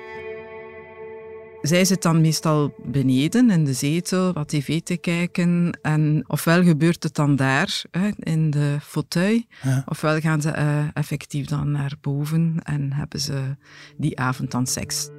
Zij 1.63 1.86
zit 1.86 2.01
dan 2.01 2.22
meestal 2.22 2.74
beneden 2.86 3.50
in 3.50 3.65
de 3.65 3.74
zetel 3.74 4.34
wat 4.34 4.48
tv 4.48 4.82
te 4.82 4.98
kijken. 4.98 5.79
En 5.82 6.24
ofwel 6.27 6.63
gebeurt 6.63 7.03
het 7.03 7.15
dan 7.15 7.36
daar, 7.36 7.84
hè, 7.91 8.10
in 8.17 8.50
de 8.50 8.77
fauteuil, 8.82 9.41
ja. 9.62 9.84
ofwel 9.86 10.20
gaan 10.20 10.41
ze 10.41 10.55
uh, 10.58 10.86
effectief 10.93 11.46
dan 11.46 11.72
naar 11.72 11.93
boven 12.01 12.60
en 12.63 12.93
hebben 12.93 13.20
ze 13.20 13.55
die 13.98 14.20
avond 14.20 14.51
dan 14.51 14.67
seks. 14.67 15.10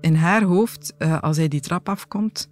In 0.00 0.14
haar 0.14 0.42
hoofd, 0.42 0.94
uh, 0.98 1.20
als 1.20 1.36
hij 1.36 1.48
die 1.48 1.60
trap 1.60 1.88
afkomt, 1.88 2.48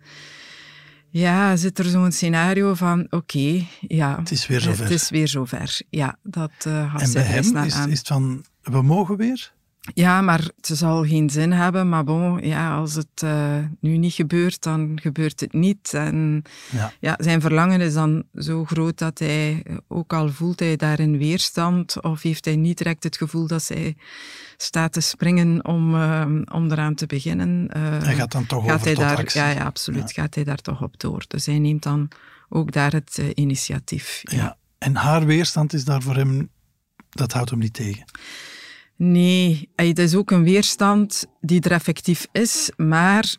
ja, 1.10 1.56
zit 1.56 1.78
er 1.78 1.84
zo'n 1.84 2.12
scenario 2.12 2.74
van, 2.74 3.00
oké, 3.04 3.16
okay, 3.16 3.66
ja. 3.80 4.18
Het 4.18 4.30
is 4.30 4.46
weer 4.46 4.60
zover. 4.60 4.82
Het 4.82 4.92
is 4.92 5.10
weer 5.10 5.28
zover. 5.28 5.80
Ja, 5.90 6.18
dat 6.22 6.52
uh, 6.66 6.92
had 6.92 7.00
en 7.00 7.06
zij 7.06 7.22
bij 7.22 7.30
hem 7.30 7.64
is, 7.64 7.74
aan. 7.74 7.90
is 7.90 7.98
het 7.98 8.08
van, 8.08 8.44
we 8.62 8.82
mogen 8.82 9.16
weer? 9.16 9.53
Ja, 9.94 10.20
maar 10.20 10.38
het 10.38 10.66
zal 10.72 11.04
geen 11.04 11.30
zin 11.30 11.52
hebben. 11.52 11.88
Maar 11.88 12.04
bon, 12.04 12.46
ja, 12.46 12.76
als 12.76 12.94
het 12.94 13.22
uh, 13.24 13.58
nu 13.80 13.96
niet 13.96 14.12
gebeurt, 14.12 14.62
dan 14.62 14.98
gebeurt 15.02 15.40
het 15.40 15.52
niet. 15.52 15.94
En 15.94 16.42
ja. 16.70 16.92
Ja, 17.00 17.14
zijn 17.18 17.40
verlangen 17.40 17.80
is 17.80 17.94
dan 17.94 18.24
zo 18.34 18.64
groot 18.64 18.98
dat 18.98 19.18
hij, 19.18 19.64
ook 19.88 20.12
al 20.12 20.28
voelt 20.28 20.60
hij 20.60 20.76
daarin 20.76 21.18
weerstand, 21.18 22.02
of 22.02 22.22
heeft 22.22 22.44
hij 22.44 22.56
niet 22.56 22.78
direct 22.78 23.02
het 23.02 23.16
gevoel 23.16 23.46
dat 23.46 23.62
zij 23.62 23.96
staat 24.56 24.92
te 24.92 25.00
springen 25.00 25.64
om, 25.64 25.94
uh, 25.94 26.26
om 26.52 26.70
eraan 26.70 26.94
te 26.94 27.06
beginnen. 27.06 27.70
Uh, 27.76 28.02
hij 28.02 28.14
gaat 28.14 28.32
dan 28.32 28.46
toch 28.46 28.64
gaat 28.64 28.74
over 28.74 28.86
hij 28.86 28.94
tot 28.94 29.04
daar, 29.04 29.16
actie. 29.16 29.40
Ja, 29.40 29.48
ja 29.48 29.64
absoluut. 29.64 30.14
Ja. 30.14 30.22
Gaat 30.22 30.34
hij 30.34 30.44
daar 30.44 30.60
toch 30.60 30.82
op 30.82 31.00
door. 31.00 31.24
Dus 31.28 31.46
hij 31.46 31.58
neemt 31.58 31.82
dan 31.82 32.08
ook 32.48 32.72
daar 32.72 32.92
het 32.92 33.22
initiatief. 33.34 34.20
Ja. 34.22 34.36
ja. 34.36 34.56
En 34.78 34.96
haar 34.96 35.26
weerstand 35.26 35.72
is 35.72 35.84
daar 35.84 36.02
voor 36.02 36.16
hem, 36.16 36.50
dat 37.10 37.32
houdt 37.32 37.50
hem 37.50 37.58
niet 37.58 37.74
tegen. 37.74 38.04
Nee, 38.96 39.68
het 39.76 39.98
is 39.98 40.14
ook 40.14 40.30
een 40.30 40.44
weerstand 40.44 41.26
die 41.40 41.60
er 41.60 41.72
effectief 41.72 42.26
is, 42.32 42.70
maar 42.76 43.36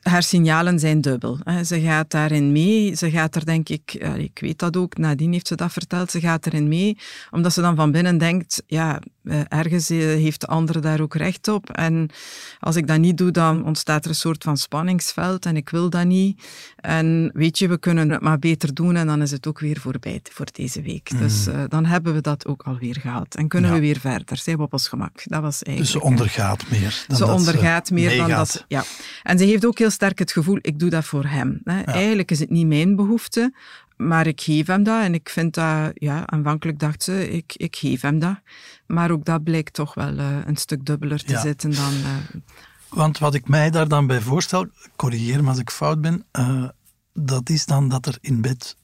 haar 0.00 0.22
signalen 0.22 0.78
zijn 0.78 1.00
dubbel. 1.00 1.38
Ze 1.64 1.80
gaat 1.80 2.10
daarin 2.10 2.52
mee. 2.52 2.96
Ze 2.96 3.10
gaat 3.10 3.34
er, 3.34 3.44
denk 3.44 3.68
ik, 3.68 3.94
ik 4.16 4.38
weet 4.40 4.58
dat 4.58 4.76
ook, 4.76 4.96
nadien 4.96 5.32
heeft 5.32 5.46
ze 5.46 5.54
dat 5.54 5.72
verteld, 5.72 6.10
ze 6.10 6.20
gaat 6.20 6.46
erin 6.46 6.68
mee, 6.68 6.98
omdat 7.30 7.52
ze 7.52 7.60
dan 7.60 7.76
van 7.76 7.90
binnen 7.92 8.18
denkt, 8.18 8.62
ja, 8.66 9.00
ergens 9.48 9.90
eh, 9.90 9.98
heeft 9.98 10.40
de 10.40 10.46
andere 10.46 10.78
daar 10.78 11.00
ook 11.00 11.14
recht 11.14 11.48
op. 11.48 11.70
En 11.70 12.08
als 12.60 12.76
ik 12.76 12.86
dat 12.86 12.98
niet 12.98 13.18
doe, 13.18 13.30
dan 13.30 13.64
ontstaat 13.64 14.04
er 14.04 14.10
een 14.10 14.16
soort 14.16 14.42
van 14.44 14.56
spanningsveld 14.56 15.46
en 15.46 15.56
ik 15.56 15.68
wil 15.68 15.90
dat 15.90 16.04
niet. 16.04 16.42
En 16.76 17.30
weet 17.34 17.58
je, 17.58 17.68
we 17.68 17.78
kunnen 17.78 18.10
het 18.10 18.20
maar 18.20 18.38
beter 18.38 18.74
doen 18.74 18.96
en 18.96 19.06
dan 19.06 19.22
is 19.22 19.30
het 19.30 19.46
ook 19.46 19.58
weer 19.60 19.80
voorbij 19.80 20.20
voor 20.32 20.46
deze 20.52 20.82
week. 20.82 21.18
Dus 21.18 21.46
uh, 21.48 21.62
dan 21.68 21.84
hebben 21.84 22.14
we 22.14 22.20
dat 22.20 22.46
ook 22.46 22.62
alweer 22.62 22.96
gehad 23.00 23.34
en 23.34 23.48
kunnen 23.48 23.70
Ja. 23.70 23.76
we 23.76 23.82
weer 23.82 24.00
verder. 24.00 24.36
Zijn 24.36 24.56
we 24.56 24.62
op 24.62 24.72
ons 24.72 24.88
gemak. 24.88 25.22
Dat 25.24 25.42
was 25.42 25.58
Dus 25.58 25.62
eigenlijk... 25.66 25.92
ze 25.92 25.98
hè. 25.98 26.04
ondergaat 26.04 26.70
meer. 26.70 27.04
Dan 27.06 27.16
ze 27.16 27.24
dat 27.24 27.34
ondergaat 27.38 27.90
meer 27.90 28.16
dan 28.16 28.28
dat. 28.28 28.64
Ja. 28.68 28.84
En 29.22 29.38
ze 29.38 29.44
heeft 29.44 29.66
ook 29.66 29.78
heel 29.78 29.90
sterk 29.90 30.18
het 30.18 30.32
gevoel: 30.32 30.58
ik 30.60 30.78
doe 30.78 30.90
dat 30.90 31.04
voor 31.04 31.24
hem. 31.24 31.60
Hè. 31.64 31.80
Eigenlijk 31.82 32.30
is 32.30 32.38
het 32.38 32.50
niet 32.50 32.66
mijn 32.66 32.96
behoefte, 32.96 33.52
maar 34.00 34.26
ik 34.26 34.40
geef 34.40 34.66
hem 34.66 34.82
dat. 34.82 35.02
En 35.02 35.14
ik 35.14 35.28
vind 35.28 35.54
dat, 35.54 35.90
ja, 35.94 36.26
aanvankelijk 36.26 36.78
dacht 36.78 37.02
ze: 37.02 37.30
ik, 37.30 37.52
ik 37.56 37.76
geef 37.76 38.00
hem 38.00 38.18
dat. 38.18 38.40
Maar 38.86 39.10
ook 39.10 39.24
dat 39.24 39.42
blijkt 39.44 39.72
toch 39.72 39.94
wel 39.94 40.18
eh, 40.18 40.36
een 40.44 40.56
stuk 40.56 40.84
dubbeler 40.84 41.24
te 41.24 41.32
Ja. 41.32 41.40
zitten 41.40 41.70
dan. 41.74 41.92
eh, 41.92 42.40
Want 42.88 43.18
wat 43.18 43.34
ik 43.34 43.48
mij 43.48 43.70
daar 43.70 43.88
dan 43.88 44.06
bij 44.06 44.20
voorstel, 44.20 44.66
corrigeer 44.96 45.42
me 45.42 45.48
als 45.48 45.58
ik 45.58 45.70
fout 45.70 46.00
ben, 46.00 46.24
eh, 46.30 46.68
dat 47.12 47.48
is 47.48 47.66
dan 47.66 47.88
dat 47.88 48.06
er 48.06 48.18
in 48.20 48.40
bed 48.40 48.76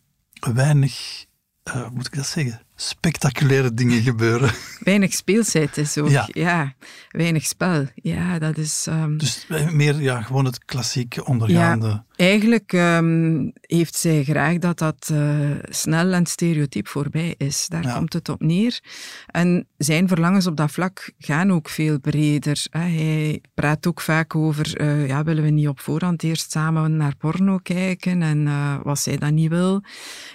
weinig, 0.54 1.24
hoe 1.72 1.90
moet 1.92 2.06
ik 2.06 2.14
dat 2.16 2.26
zeggen, 2.26 2.60
spectaculaire 2.76 3.74
dingen 3.74 4.02
gebeuren. 4.02 4.50
weinig 4.78 5.12
speelsheid 5.12 5.76
is 5.76 5.98
ook. 5.98 6.08
Ja. 6.08 6.28
Ja. 6.32 6.74
weinig 7.10 7.46
spel. 7.46 7.86
Ja, 7.94 8.38
dat 8.38 8.56
is. 8.58 8.86
ehm, 8.88 9.16
Dus 9.16 9.46
eh, 9.48 9.70
meer 9.70 10.00
ja, 10.00 10.22
gewoon 10.22 10.44
het 10.44 10.64
klassieke 10.64 11.24
ondergaande. 11.24 12.04
Eigenlijk 12.16 12.72
ehm, 12.72 13.48
heeft 13.60 13.94
zij 13.94 14.24
graag 14.24 14.58
dat 14.58 14.78
dat 14.78 15.08
eh, 15.12 15.50
snel 15.68 16.12
en 16.12 16.26
stereotyp 16.26 16.88
voorbij 16.88 17.34
is. 17.38 17.66
Daar 17.68 17.82
Ja. 17.82 17.94
komt 17.96 18.12
het 18.12 18.28
op 18.28 18.40
neer. 18.40 18.80
En 19.26 19.66
zijn 19.78 20.08
verlangens 20.08 20.46
op 20.46 20.56
dat 20.56 20.70
vlak 20.72 21.12
gaan 21.18 21.52
ook 21.52 21.68
veel 21.68 21.98
breder. 22.00 22.64
hè. 22.70 22.80
Hij 22.80 23.40
praat 23.54 23.86
ook 23.86 24.00
vaak 24.00 24.34
over, 24.34 24.76
eh, 24.76 25.06
ja, 25.06 25.22
willen 25.24 25.42
we 25.44 25.50
niet 25.50 25.68
op 25.68 25.80
voorhand 25.80 26.22
eerst 26.22 26.50
samen 26.50 26.96
naar 26.96 27.16
porno 27.16 27.58
kijken 27.62 28.22
en 28.22 28.44
wat 28.82 28.98
zij 28.98 29.16
dan 29.16 29.34
niet 29.34 29.48
wil. 29.50 29.82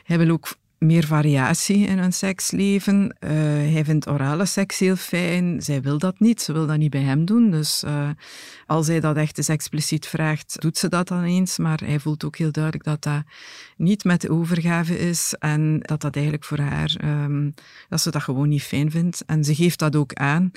Hij 0.04 0.18
wil 0.18 0.30
ook 0.30 0.48
meer 0.82 1.06
variatie 1.06 1.88
in 1.88 1.98
hun 2.00 2.14
seksleven. 2.14 3.16
Eh, 3.20 3.32
hij 3.74 3.86
vindt 3.86 4.08
orale 4.08 4.46
seks 4.46 4.80
heel 4.80 4.96
fijn. 4.96 5.62
Zij 5.62 5.82
wil 5.82 5.98
dat 5.98 6.20
niet. 6.20 6.42
Ze 6.42 6.54
wil 6.54 6.68
dat 6.68 6.78
niet 6.78 6.90
bij 6.90 7.02
hem 7.02 7.26
doen. 7.26 7.52
Dus 7.52 7.84
eh, 7.84 8.10
als 8.66 8.88
hij 8.88 9.00
dat 9.00 9.16
echt 9.16 9.38
eens 9.38 9.48
expliciet 9.48 10.08
vraagt, 10.08 10.62
doet 10.62 10.78
ze 10.78 10.90
dat 10.90 11.08
dan 11.08 11.24
eens. 11.24 11.58
Maar 11.58 11.82
hij 11.86 12.00
voelt 12.00 12.24
ook 12.24 12.38
heel 12.38 12.52
duidelijk 12.52 12.84
dat 12.84 13.04
dat 13.04 13.24
niet 13.78 14.04
met 14.04 14.22
de 14.22 14.30
overgave 14.30 15.00
is. 15.00 15.36
En 15.40 15.80
dat 15.80 16.02
dat 16.02 16.16
eigenlijk 16.16 16.46
voor 16.46 16.60
haar, 16.60 16.96
ehm, 16.98 17.50
dat 17.90 18.02
ze 18.02 18.12
dat 18.12 18.24
gewoon 18.24 18.50
niet 18.50 18.64
fijn 18.64 18.92
vindt. 18.92 19.24
En 19.26 19.44
ze 19.44 19.56
geeft 19.56 19.80
dat 19.80 19.96
ook 19.96 20.14
aan, 20.14 20.52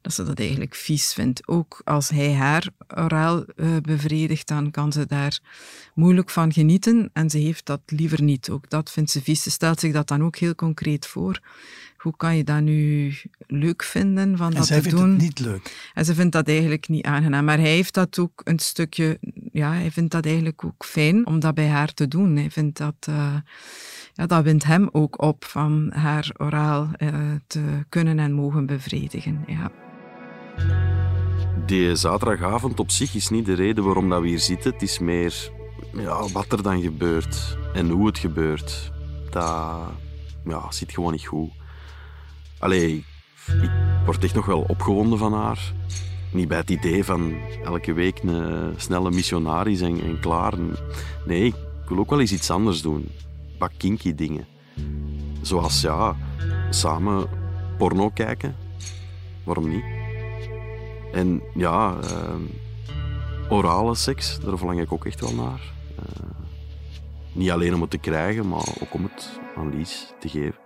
dat 0.00 0.14
ze 0.14 0.24
dat 0.24 0.38
eigenlijk 0.38 0.74
vies 0.74 1.12
vindt. 1.12 1.48
Ook 1.48 1.80
als 1.84 2.08
hij 2.08 2.32
haar 2.32 2.68
oraal 2.96 3.44
eh, 3.44 3.76
bevredigt, 3.82 4.48
dan 4.48 4.70
kan 4.70 4.92
ze 4.92 5.06
daar 5.06 5.40
moeilijk 5.94 6.30
van 6.30 6.52
genieten. 6.52 7.10
En 7.12 7.30
ze 7.30 7.38
heeft 7.38 7.66
dat 7.66 7.80
liever 7.86 8.22
niet. 8.22 8.50
Ook 8.50 8.70
dat 8.70 8.90
vindt 8.90 9.10
ze 9.10 9.22
vies. 9.22 9.42
Stelt 9.64 9.80
zich 9.80 9.92
dat 9.92 10.08
dan 10.08 10.22
ook 10.22 10.36
heel 10.36 10.54
concreet 10.54 11.06
voor. 11.06 11.40
Hoe 11.96 12.16
kan 12.16 12.36
je 12.36 12.44
dat 12.44 12.60
nu 12.60 13.12
leuk 13.46 13.82
vinden 13.82 14.36
van 14.36 14.50
En 14.50 14.56
dat 14.56 14.66
zij 14.66 14.76
te 14.76 14.82
vindt 14.82 14.98
doen? 14.98 15.10
het 15.10 15.20
niet 15.20 15.38
leuk. 15.38 15.90
En 15.94 16.04
ze 16.04 16.14
vindt 16.14 16.32
dat 16.32 16.48
eigenlijk 16.48 16.88
niet 16.88 17.04
aangenaam. 17.04 17.44
Maar 17.44 17.58
hij 17.58 17.70
heeft 17.70 17.94
dat 17.94 18.18
ook 18.18 18.40
een 18.44 18.58
stukje, 18.58 19.18
ja, 19.52 19.72
hij 19.72 19.90
vindt 19.90 20.10
dat 20.10 20.24
eigenlijk 20.24 20.64
ook 20.64 20.84
fijn 20.84 21.26
om 21.26 21.40
dat 21.40 21.54
bij 21.54 21.68
haar 21.68 21.94
te 21.94 22.08
doen. 22.08 22.36
Hij 22.36 22.50
vindt 22.50 22.78
dat, 22.78 22.94
eh, 23.00 23.34
ja, 24.12 24.26
dat 24.26 24.44
wint 24.44 24.64
hem 24.64 24.88
ook 24.92 25.22
op 25.22 25.44
van 25.44 25.90
haar 25.92 26.30
oraal 26.36 26.88
eh, 26.96 27.08
te 27.46 27.62
kunnen 27.88 28.18
en 28.18 28.32
mogen 28.32 28.66
bevredigen. 28.66 29.44
Ja. 29.46 29.70
Die 31.66 31.96
zaterdagavond 31.96 32.80
op 32.80 32.90
zich 32.90 33.14
is 33.14 33.28
niet 33.28 33.46
de 33.46 33.54
reden 33.54 33.84
waarom 33.84 34.08
dat 34.08 34.20
we 34.20 34.28
hier 34.28 34.40
zitten. 34.40 34.72
Het 34.72 34.82
is 34.82 34.98
meer 34.98 35.50
ja, 35.92 36.28
wat 36.28 36.52
er 36.52 36.62
dan 36.62 36.82
gebeurt 36.82 37.58
en 37.74 37.88
hoe 37.88 38.06
het 38.06 38.18
gebeurt. 38.18 38.92
Dat 39.34 39.80
ja, 40.44 40.70
zit 40.70 40.92
gewoon 40.92 41.12
niet 41.12 41.26
goed. 41.26 41.50
Allee, 42.58 43.04
ik 43.46 43.70
word 44.04 44.24
echt 44.24 44.34
nog 44.34 44.46
wel 44.46 44.64
opgewonden 44.68 45.18
van 45.18 45.32
haar. 45.32 45.72
Niet 46.32 46.48
bij 46.48 46.58
het 46.58 46.70
idee 46.70 47.04
van 47.04 47.36
elke 47.64 47.92
week 47.92 48.22
een 48.22 48.74
snelle 48.76 49.10
missionaris 49.10 49.80
en, 49.80 50.00
en 50.02 50.20
klaar. 50.20 50.52
Nee, 51.26 51.44
ik 51.46 51.88
wil 51.88 51.98
ook 51.98 52.10
wel 52.10 52.20
eens 52.20 52.32
iets 52.32 52.50
anders 52.50 52.82
doen. 52.82 53.08
Wat 53.58 53.70
kinky 53.76 54.14
dingen. 54.14 54.46
Zoals, 55.42 55.80
ja, 55.80 56.16
samen 56.70 57.28
porno 57.78 58.10
kijken. 58.10 58.56
Waarom 59.44 59.68
niet? 59.68 59.84
En 61.12 61.42
ja, 61.54 61.96
ehm, 62.02 62.42
orale 63.48 63.94
seks, 63.94 64.38
daar 64.40 64.58
verlang 64.58 64.80
ik 64.80 64.92
ook 64.92 65.06
echt 65.06 65.20
wel 65.20 65.34
naar. 65.34 65.60
Eh, 65.98 66.33
niet 67.34 67.50
alleen 67.50 67.74
om 67.74 67.80
het 67.80 67.90
te 67.90 67.98
krijgen, 67.98 68.48
maar 68.48 68.68
ook 68.80 68.94
om 68.94 69.02
het 69.02 69.40
aan 69.56 69.76
Lies 69.76 70.12
te 70.20 70.28
geven. 70.28 70.58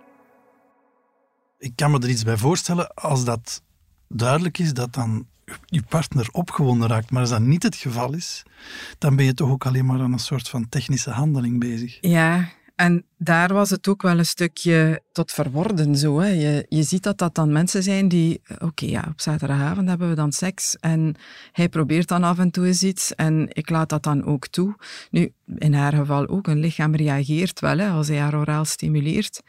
Ik 1.59 1.71
kan 1.75 1.91
me 1.91 1.99
er 1.99 2.09
iets 2.09 2.23
bij 2.23 2.37
voorstellen 2.37 2.93
als 2.93 3.25
dat 3.25 3.61
duidelijk 4.07 4.57
is 4.57 4.73
dat 4.73 4.93
dan 4.93 5.27
je 5.65 5.83
partner 5.83 6.29
opgewonden 6.31 6.87
raakt. 6.87 7.11
Maar 7.11 7.21
als 7.21 7.29
dat 7.29 7.41
niet 7.41 7.63
het 7.63 7.75
geval 7.75 8.13
is, 8.13 8.43
dan 8.97 9.15
ben 9.15 9.25
je 9.25 9.33
toch 9.33 9.49
ook 9.49 9.65
alleen 9.65 9.85
maar 9.85 9.99
aan 9.99 10.13
een 10.13 10.19
soort 10.19 10.49
van 10.49 10.69
technische 10.69 11.09
handeling 11.09 11.59
bezig. 11.59 11.97
ja, 12.01 12.49
en 12.79 13.05
daar 13.17 13.53
was 13.53 13.69
het 13.69 13.87
ook 13.87 14.01
wel 14.01 14.17
een 14.17 14.25
stukje 14.25 15.01
tot 15.11 15.31
verworden 15.31 15.95
zo. 15.95 16.19
Hè. 16.19 16.27
Je, 16.27 16.65
je 16.69 16.83
ziet 16.83 17.03
dat 17.03 17.17
dat 17.17 17.35
dan 17.35 17.51
mensen 17.51 17.83
zijn 17.83 18.07
die, 18.07 18.41
oké, 18.59 18.85
ja, 18.85 19.05
op 19.09 19.21
zaterdagavond 19.21 19.89
hebben 19.89 20.09
we 20.09 20.15
dan 20.15 20.31
seks 20.31 20.75
en 20.75 21.15
hij 21.51 21.69
probeert 21.69 22.07
dan 22.07 22.23
af 22.23 22.39
en 22.39 22.51
toe 22.51 22.65
eens 22.65 22.83
iets 22.83 23.15
en 23.15 23.47
ik 23.49 23.69
laat 23.69 23.89
dat 23.89 24.03
dan 24.03 24.25
ook 24.25 24.47
toe. 24.47 24.75
Nu, 25.11 25.33
in 25.57 25.73
haar 25.73 25.93
geval 25.93 26.27
ook, 26.27 26.47
een 26.47 26.59
lichaam 26.59 26.95
reageert 26.95 27.59
wel 27.59 27.77
hè, 27.77 27.89
als 27.89 28.07
hij 28.07 28.17
haar 28.17 28.35
oraal 28.35 28.65
stimuleert. 28.65 29.41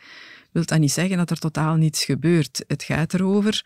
Wil 0.52 0.64
dat 0.64 0.78
niet 0.78 0.92
zeggen 0.92 1.16
dat 1.16 1.30
er 1.30 1.38
totaal 1.38 1.74
niets 1.74 2.04
gebeurt. 2.04 2.64
Het 2.66 2.82
gaat 2.82 3.14
erover, 3.14 3.64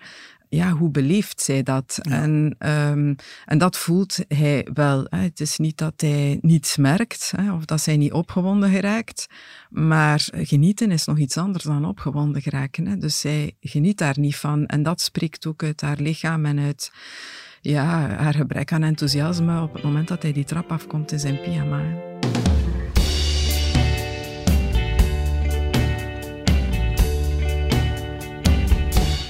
ja, 0.48 0.70
hoe 0.70 0.90
beleeft 0.90 1.40
zij 1.40 1.62
dat? 1.62 1.98
En, 2.02 2.56
ehm, 2.58 3.14
en 3.44 3.58
dat 3.58 3.76
voelt 3.76 4.18
hij 4.28 4.68
wel. 4.74 5.06
Hè. 5.08 5.18
Het 5.18 5.40
is 5.40 5.58
niet 5.58 5.78
dat 5.78 5.94
hij 5.96 6.38
niets 6.40 6.76
merkt 6.76 7.32
hè, 7.36 7.52
of 7.52 7.64
dat 7.64 7.80
zij 7.80 7.96
niet 7.96 8.12
opgewonden 8.12 8.70
geraakt, 8.70 9.26
maar 9.70 10.28
genieten 10.32 10.90
is 10.90 11.04
nog 11.04 11.18
iets 11.18 11.36
anders 11.36 11.64
dan 11.64 11.84
opgewonden 11.84 12.42
geraken. 12.42 12.86
Hè. 12.86 12.96
Dus 12.96 13.20
zij 13.20 13.56
geniet 13.60 13.98
daar 13.98 14.18
niet 14.18 14.36
van 14.36 14.66
en 14.66 14.82
dat 14.82 15.00
spreekt 15.00 15.46
ook 15.46 15.62
uit 15.62 15.80
haar 15.80 15.98
lichaam 15.98 16.44
en 16.44 16.58
uit 16.58 16.92
ja, 17.60 17.84
haar 18.16 18.34
gebrek 18.34 18.72
aan 18.72 18.82
enthousiasme 18.82 19.62
op 19.62 19.72
het 19.74 19.82
moment 19.82 20.08
dat 20.08 20.22
hij 20.22 20.32
die 20.32 20.44
trap 20.44 20.72
afkomt 20.72 21.12
in 21.12 21.20
zijn 21.20 21.40
pyjama. 21.40 21.82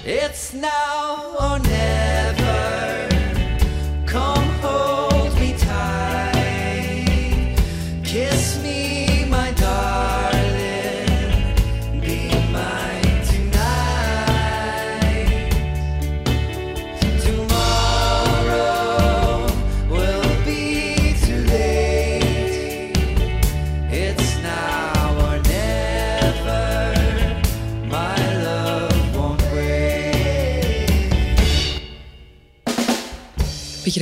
It's 0.06 0.52
now 0.52 1.13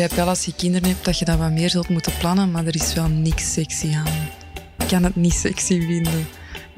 begrijp 0.03 0.27
wel 0.27 0.35
als 0.35 0.45
je 0.45 0.55
kinderen 0.55 0.89
hebt 0.89 1.05
dat 1.05 1.19
je 1.19 1.25
dat 1.25 1.39
wat 1.39 1.51
meer 1.51 1.71
zult 1.71 1.89
moeten 1.89 2.13
plannen, 2.19 2.51
maar 2.51 2.67
er 2.67 2.75
is 2.75 2.95
wel 2.95 3.09
niks 3.09 3.53
sexy 3.53 3.95
aan. 3.95 4.29
Ik 4.79 4.87
kan 4.89 5.03
het 5.03 5.17
niet 5.17 5.35
sexy 5.35 5.81
vinden. 5.81 6.27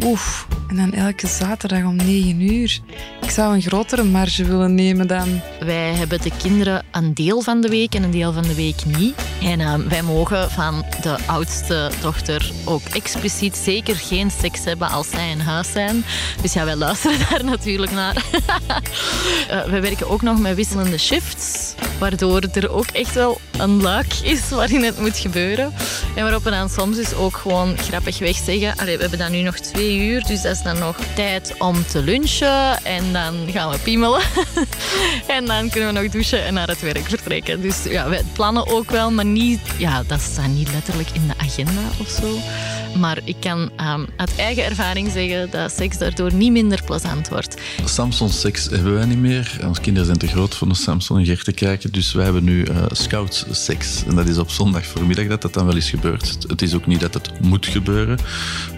Oef, 0.05 0.47
en 0.69 0.77
dan 0.77 0.93
elke 0.93 1.27
zaterdag 1.27 1.85
om 1.85 1.97
9 1.97 2.41
uur. 2.41 2.81
Ik 3.23 3.31
zou 3.31 3.55
een 3.55 3.63
grotere 3.63 4.03
marge 4.03 4.45
willen 4.45 4.75
nemen 4.75 5.07
dan. 5.07 5.41
Wij 5.61 5.95
hebben 5.95 6.23
de 6.23 6.31
kinderen 6.43 6.85
een 6.91 7.15
deel 7.15 7.41
van 7.41 7.61
de 7.61 7.69
week 7.69 7.95
en 7.95 8.03
een 8.03 8.11
deel 8.11 8.33
van 8.33 8.43
de 8.43 8.55
week 8.55 8.85
niet. 8.99 9.15
En 9.43 9.61
ehm, 9.61 9.89
wij 9.89 10.03
mogen 10.03 10.51
van 10.51 10.85
de 11.03 11.17
oudste 11.27 11.91
dochter 12.01 12.53
ook 12.65 12.83
expliciet 12.83 13.57
zeker 13.57 13.97
geen 13.97 14.31
seks 14.31 14.65
hebben 14.65 14.89
als 14.89 15.11
zij 15.11 15.31
in 15.31 15.41
huis 15.41 15.73
zijn. 15.73 16.05
Dus 16.43 16.53
ja, 16.53 16.65
wij 16.65 16.77
luisteren 16.77 17.19
daar 17.31 17.45
natuurlijk 17.45 17.93
naar. 17.93 18.17
Eh, 19.49 19.65
wij 19.65 19.81
werken 19.81 20.09
ook 20.09 20.23
nog 20.23 20.41
met 20.41 20.55
wisselende 20.55 20.99
shifts. 20.99 21.74
Waardoor 21.99 22.43
er 22.53 22.71
ook 22.71 22.87
echt 22.87 23.15
wel 23.15 23.41
een 23.59 23.83
luik 23.83 24.15
is 24.23 24.49
waarin 24.49 24.83
het 24.83 24.99
moet 24.99 25.19
gebeuren. 25.19 25.73
En 26.15 26.23
waarop 26.23 26.45
we 26.45 26.51
dan 26.51 26.69
soms 26.69 26.97
dus 26.97 27.15
ook 27.15 27.37
gewoon 27.37 27.79
grappigweg 27.79 28.37
zeggen... 28.37 28.77
Allee, 28.77 28.95
we 28.95 29.01
hebben 29.01 29.19
dan 29.19 29.31
nu 29.31 29.43
nog 29.43 29.59
twee 29.59 29.99
uur, 29.99 30.23
dus 30.27 30.43
dat 30.43 30.53
is 30.53 30.63
dan 30.63 30.79
nog 30.79 30.97
tijd 31.15 31.55
om 31.59 31.87
te 31.87 32.03
lunchen. 32.03 32.85
En 32.85 33.13
dan 33.13 33.35
gaan 33.53 33.71
we 33.71 33.79
piemelen. 33.79 34.21
en 35.37 35.45
dan 35.45 35.71
kunnen 35.71 35.95
we 35.95 36.01
nog 36.01 36.11
douchen 36.11 36.45
en 36.45 36.55
naar 36.55 36.69
het 36.69 36.81
werk 36.81 37.09
vertrekken. 37.09 37.63
Dus 37.63 37.83
ja, 37.85 38.09
wij 38.09 38.23
plannen 38.33 38.67
ook 38.67 38.91
wel, 38.91 39.11
maar 39.11 39.25
niet... 39.25 39.61
Ja, 39.79 40.03
dat 40.07 40.21
staat 40.21 40.49
niet 40.49 40.73
letterlijk 40.73 41.09
in 41.13 41.27
de 41.27 41.45
agenda 41.45 41.83
of 42.01 42.09
zo. 42.09 42.39
Maar 42.99 43.19
ik 43.25 43.37
kan 43.41 43.71
ehm, 43.77 44.05
uit 44.17 44.37
eigen 44.37 44.65
ervaring 44.65 45.11
zeggen 45.11 45.51
dat 45.51 45.73
seks 45.73 45.99
daardoor 45.99 46.35
niet 46.35 46.53
minder 46.53 46.83
plezant 46.85 47.29
wordt. 47.29 47.61
Samsung 47.85 48.31
Sex 48.31 48.69
hebben 48.71 48.95
wij 48.95 49.05
niet 49.05 49.19
meer. 49.19 49.59
Onze 49.67 49.81
kinderen 49.81 50.07
zijn 50.07 50.19
te 50.19 50.27
groot 50.27 50.55
voor 50.55 50.69
een 50.69 50.75
Samsung 50.75 51.29
en 51.29 51.45
te 51.45 51.53
kijken. 51.53 51.93
Dus 51.93 52.13
wij 52.13 52.25
hebben 52.25 52.45
nu 52.45 52.63
eh, 52.63 52.85
Scouts 52.91 53.45
Sex. 53.51 54.05
En 54.07 54.15
dat 54.15 54.29
is 54.29 54.39
op 54.39 54.51
zondag 54.51 54.87
voormiddag 54.87 55.27
dat 55.27 55.43
dat 55.43 55.55
dan 55.55 55.67
wel 55.67 55.75
eens 55.75 55.91
gebeurt. 55.91 56.37
Het 56.49 56.63
is 56.63 56.75
ook 56.75 56.87
niet 56.87 57.01
dat 57.01 57.15
het 57.15 57.41
moet 57.41 57.67
gebeuren. 57.67 58.19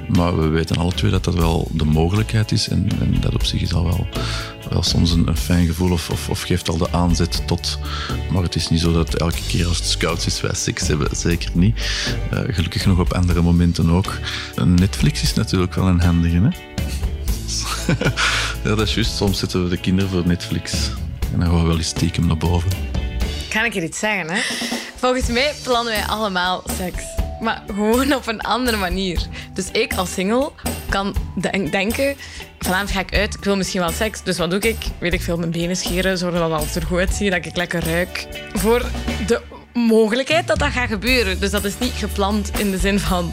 Maar 0.08 0.38
we 0.40 0.48
weten 0.48 0.76
alle 0.76 0.92
twee 0.92 1.10
dat 1.10 1.24
dat 1.24 1.34
wel 1.34 1.68
de 1.72 1.84
mogelijkheid 1.84 2.52
is. 2.52 2.68
En, 2.68 2.88
en 3.00 3.16
dat 3.20 3.34
op 3.34 3.44
zich 3.44 3.60
is 3.60 3.74
al 3.74 3.84
wel, 3.84 4.06
wel 4.70 4.82
soms 4.82 5.10
een, 5.10 5.36
fijn 5.36 5.66
gevoel 5.66 5.92
of, 5.92 6.10
of, 6.10 6.28
of 6.28 6.42
geeft 6.42 6.68
al 6.68 6.76
de 6.76 6.92
aanzet 6.92 7.46
tot... 7.46 7.78
Maar 8.30 8.42
het 8.42 8.54
is 8.54 8.68
niet 8.68 8.80
zo 8.80 8.92
dat 8.92 9.14
elke 9.14 9.46
keer 9.48 9.66
als 9.66 9.76
het 9.76 9.86
scouts 9.86 10.26
is 10.26 10.40
wij 10.40 10.54
seks 10.54 10.86
hebben. 10.86 11.16
Zeker 11.16 11.50
niet. 11.54 11.76
Eh, 12.30 12.40
gelukkig 12.48 12.86
nog 12.86 12.98
op 12.98 13.12
andere 13.12 13.42
momenten 13.42 13.90
ook. 13.90 14.18
Netflix 14.64 15.22
is 15.22 15.34
natuurlijk 15.34 15.74
wel 15.74 15.86
een 15.86 16.00
handige, 16.00 16.36
hè? 16.36 16.48
ja, 18.64 18.74
dat 18.74 18.80
is 18.80 18.94
juist. 18.94 19.16
Soms 19.16 19.38
zetten 19.38 19.62
we 19.62 19.68
de 19.68 19.76
kinderen 19.76 20.10
voor 20.10 20.26
Netflix. 20.26 20.90
En 21.32 21.38
dan 21.38 21.48
gaan 21.48 21.60
we 21.60 21.66
wel 21.66 21.76
eens 21.76 21.88
stiekem 21.88 22.26
naar 22.26 22.36
boven. 22.36 22.70
Kan 23.48 23.64
ik 23.64 23.74
er 23.74 23.82
iets 23.82 23.98
zeggen, 23.98 24.30
hè? 24.30 24.40
Volgens 24.96 25.26
mij 25.26 25.54
plannen 25.62 25.92
wij 25.92 26.06
allemaal 26.06 26.62
seks. 26.78 27.25
Maar 27.40 27.62
gewoon 27.66 28.14
op 28.14 28.26
een 28.26 28.40
andere 28.40 28.76
manier. 28.76 29.26
Dus 29.54 29.70
ik 29.70 29.94
als 29.94 30.12
single 30.12 30.50
kan 30.88 31.14
denk- 31.34 31.72
denken... 31.72 32.16
Vanavond 32.58 32.90
ga 32.90 33.00
ik 33.00 33.14
uit, 33.14 33.34
ik 33.34 33.44
wil 33.44 33.56
misschien 33.56 33.80
wel 33.80 33.90
seks. 33.90 34.22
Dus 34.22 34.38
wat 34.38 34.50
doe 34.50 34.60
ik? 34.60 34.76
Weet 34.98 35.12
ik 35.12 35.22
veel, 35.22 35.36
mijn 35.36 35.50
benen 35.50 35.76
scheren, 35.76 36.18
zorgen 36.18 36.40
dat 36.40 36.50
alles 36.50 36.74
er 36.74 36.82
goed 36.82 36.98
uitziet, 36.98 37.30
dat 37.30 37.44
ik 37.44 37.56
lekker 37.56 37.84
ruik. 37.84 38.26
Voor 38.54 38.84
de 39.26 39.40
mogelijkheid 39.74 40.46
dat 40.46 40.58
dat 40.58 40.70
gaat 40.70 40.88
gebeuren. 40.88 41.40
Dus 41.40 41.50
dat 41.50 41.64
is 41.64 41.78
niet 41.78 41.92
gepland 41.92 42.58
in 42.58 42.70
de 42.70 42.78
zin 42.78 43.00
van... 43.00 43.32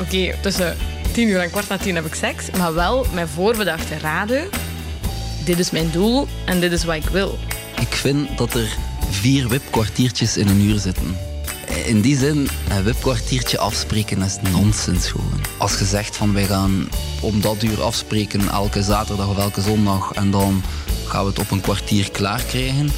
Oké, 0.00 0.34
tussen 0.40 0.76
tien 1.12 1.28
uur 1.28 1.40
en 1.40 1.50
kwart 1.50 1.68
na 1.68 1.78
tien 1.78 1.94
heb 1.94 2.04
ik 2.04 2.14
seks. 2.14 2.50
Maar 2.50 2.74
wel 2.74 3.06
met 3.12 3.28
voorbedachte 3.28 3.98
raden. 3.98 4.48
Dit 5.44 5.58
is 5.58 5.70
mijn 5.70 5.90
doel 5.90 6.28
en 6.44 6.60
dit 6.60 6.72
is 6.72 6.84
wat 6.84 6.96
ik 6.96 7.08
wil. 7.08 7.38
Ik 7.80 7.92
vind 7.92 8.38
dat 8.38 8.54
er 8.54 8.76
vier 9.10 9.48
wipkwartiertjes 9.48 10.36
in 10.36 10.48
een 10.48 10.60
uur 10.60 10.78
zitten. 10.78 11.27
In 11.86 12.00
die 12.00 12.18
zin, 12.18 12.48
een 12.68 12.82
wipkwartiertje 12.82 13.58
afspreken 13.58 14.22
is 14.22 14.36
nonsens 14.52 15.08
gewoon. 15.08 15.40
Als 15.58 15.78
je 15.78 15.84
zegt 15.84 16.16
van 16.16 16.32
wij 16.32 16.44
gaan 16.44 16.88
om 17.20 17.40
dat 17.40 17.62
uur 17.62 17.82
afspreken 17.82 18.48
elke 18.48 18.82
zaterdag 18.82 19.28
of 19.28 19.38
elke 19.38 19.60
zondag 19.60 20.12
en 20.12 20.30
dan 20.30 20.62
gaan 21.06 21.22
we 21.22 21.30
het 21.30 21.38
op 21.38 21.50
een 21.50 21.60
kwartier 21.60 22.10
klaar 22.10 22.42
krijgen. 22.42 22.90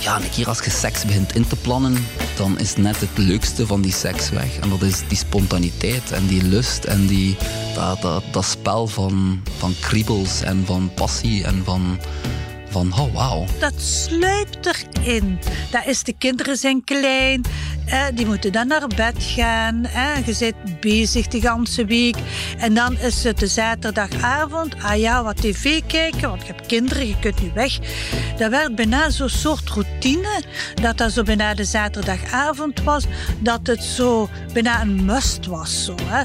Ja, 0.00 0.16
en 0.16 0.22
een 0.22 0.30
keer 0.30 0.48
als 0.48 0.64
je 0.64 0.70
seks 0.70 1.04
begint 1.04 1.34
in 1.34 1.46
te 1.46 1.56
plannen, 1.56 2.06
dan 2.36 2.58
is 2.58 2.76
net 2.76 3.00
het 3.00 3.18
leukste 3.18 3.66
van 3.66 3.80
die 3.80 3.92
seks 3.92 4.30
weg. 4.30 4.58
En 4.58 4.68
dat 4.68 4.82
is 4.82 5.02
die 5.08 5.16
spontaniteit 5.16 6.12
en 6.12 6.26
die 6.26 6.42
lust 6.42 6.84
en 6.84 7.06
die, 7.06 7.36
dat, 7.74 8.02
dat, 8.02 8.22
dat 8.30 8.44
spel 8.44 8.86
van, 8.86 9.42
van 9.56 9.74
kriebels 9.80 10.40
en 10.40 10.62
van 10.66 10.90
passie 10.94 11.44
en 11.44 11.62
van, 11.64 11.98
van 12.68 12.92
oh 12.92 13.14
wauw. 13.14 13.44
Dat 13.58 13.74
sluipt 13.76 14.66
erin. 14.66 15.38
Dat 15.70 15.86
is, 15.86 16.02
de 16.02 16.14
kinderen 16.18 16.56
zijn 16.56 16.84
klein. 16.84 17.44
Eh, 17.86 18.04
die 18.14 18.26
moeten 18.26 18.52
dan 18.52 18.66
naar 18.66 18.86
bed 18.96 19.14
gaan. 19.18 19.86
Je 20.24 20.34
bent 20.38 20.80
bezig 20.80 21.26
de 21.26 21.38
hele 21.38 21.84
week. 21.86 22.16
En 22.58 22.74
dan 22.74 22.98
is 22.98 23.24
het 23.24 23.38
de 23.38 23.46
zaterdagavond. 23.46 24.74
Ah 24.82 24.96
ja, 24.96 25.22
wat 25.22 25.36
tv 25.36 25.82
kijken, 25.86 26.28
want 26.28 26.40
je 26.40 26.52
hebt 26.52 26.66
kinderen, 26.66 27.08
je 27.08 27.18
kunt 27.20 27.42
niet 27.42 27.52
weg. 27.52 27.78
Dat 28.38 28.50
werd 28.50 28.74
bijna 28.74 29.10
zo'n 29.10 29.28
soort 29.28 29.70
routine. 29.70 30.42
Dat 30.74 30.98
dat 30.98 31.12
zo 31.12 31.22
bijna 31.22 31.54
de 31.54 31.64
zaterdagavond 31.64 32.82
was. 32.82 33.04
Dat 33.38 33.66
het 33.66 33.82
zo 33.82 34.28
bijna 34.52 34.80
een 34.80 35.04
must 35.04 35.46
was. 35.46 35.84
Zo, 35.84 35.94
hè. 36.04 36.22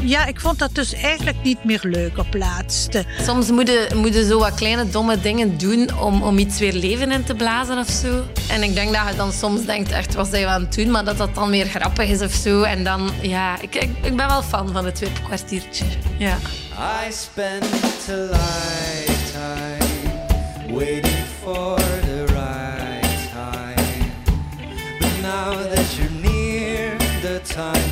Ja, 0.00 0.26
ik 0.26 0.40
vond 0.40 0.58
dat 0.58 0.74
dus 0.74 0.92
eigenlijk 0.92 1.42
niet 1.42 1.64
meer 1.64 1.80
leuk 1.82 2.18
op 2.18 2.34
laatste. 2.34 3.04
Soms 3.22 3.50
moet 3.50 3.68
je, 3.68 3.88
moet 3.94 4.14
je 4.14 4.26
zo 4.26 4.38
wat 4.38 4.54
kleine 4.54 4.88
domme 4.88 5.20
dingen 5.20 5.58
doen 5.58 5.98
om, 5.98 6.22
om 6.22 6.38
iets 6.38 6.58
weer 6.58 6.72
leven 6.72 7.10
in 7.10 7.24
te 7.24 7.34
blazen 7.34 7.78
of 7.78 7.88
zo. 7.88 8.24
En 8.48 8.62
ik 8.62 8.74
denk 8.74 8.92
dat 8.92 9.08
je 9.10 9.16
dan 9.16 9.32
soms 9.32 9.64
denkt, 9.64 9.90
echt, 9.90 10.14
wat 10.14 10.28
zijn 10.28 10.42
we 10.42 10.48
aan 10.48 10.60
het 10.60 10.74
doen? 10.74 10.90
Maar 10.96 11.04
dat 11.04 11.16
dat 11.16 11.34
dan 11.34 11.50
weer 11.50 11.66
grappig 11.66 12.08
is 12.08 12.20
of 12.20 12.32
zo. 12.32 12.62
En 12.62 12.84
dan, 12.84 13.10
ja, 13.20 13.60
ik, 13.60 13.74
ik, 13.74 13.90
ik 14.02 14.16
ben 14.16 14.26
wel 14.26 14.42
fan 14.42 14.72
van 14.72 14.84
het 14.84 14.98
wipkwartiertje. 14.98 15.84
Ja. 16.18 16.36
I 17.06 17.12
spent 17.12 17.64
a 18.08 18.16
lifetime 18.16 19.84
waiting 20.68 21.24
for 21.42 21.76
the 21.76 22.24
right 22.26 23.30
time. 23.32 24.10
But 24.98 25.20
now 25.22 25.74
that 25.74 25.96
you're 25.96 26.10
near, 26.22 26.96
the 27.20 27.40
time 27.54 27.85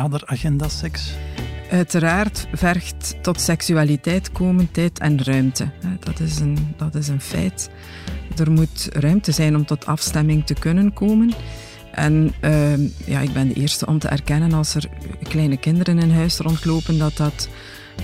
aanrader, 0.00 0.22
agenda 0.26 0.68
seks? 0.68 1.12
Uiteraard 1.70 2.46
vergt 2.52 3.14
tot 3.22 3.40
seksualiteit 3.40 4.32
komen 4.32 4.70
tijd 4.70 4.98
en 4.98 5.24
ruimte. 5.24 5.70
Dat 6.00 6.20
is, 6.20 6.38
een, 6.38 6.58
dat 6.76 6.94
is 6.94 7.08
een 7.08 7.20
feit. 7.20 7.70
Er 8.36 8.50
moet 8.50 8.88
ruimte 8.92 9.32
zijn 9.32 9.56
om 9.56 9.64
tot 9.64 9.86
afstemming 9.86 10.46
te 10.46 10.54
kunnen 10.54 10.92
komen. 10.92 11.32
En 11.92 12.32
ehm, 12.40 12.80
ja, 13.04 13.20
ik 13.20 13.32
ben 13.32 13.48
de 13.48 13.54
eerste 13.54 13.86
om 13.86 13.98
te 13.98 14.08
erkennen 14.08 14.52
als 14.52 14.74
er 14.74 14.88
kleine 15.28 15.56
kinderen 15.56 15.98
in 15.98 16.10
huis 16.10 16.38
rondlopen, 16.38 16.98
dat 16.98 17.16
dat 17.16 17.48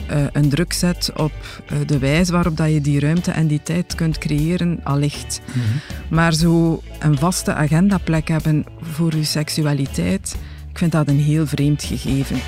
eh, 0.09 0.25
een 0.33 0.49
druk 0.49 0.73
zet 0.73 1.11
op 1.17 1.63
eh, 1.67 1.79
de 1.87 1.99
wijze 1.99 2.33
waarop 2.33 2.57
dat 2.57 2.73
je 2.73 2.81
die 2.81 3.01
ruimte 3.01 3.31
en 3.31 3.47
die 3.47 3.63
tijd 3.63 3.95
kunt 3.95 4.19
creëren, 4.19 4.81
allicht. 4.83 5.41
Maar 6.09 6.33
zo 6.33 6.83
een 6.99 7.19
vaste 7.19 7.55
agendaplek 7.55 8.29
hebben 8.29 8.65
voor 8.81 9.17
je 9.17 9.25
seksualiteit, 9.25 10.37
ik 10.77 10.83
vind 10.83 10.95
dat 10.95 11.09
een 11.09 11.21
heel 11.21 11.47
vreemd 11.47 11.83
gegeven. 11.83 12.41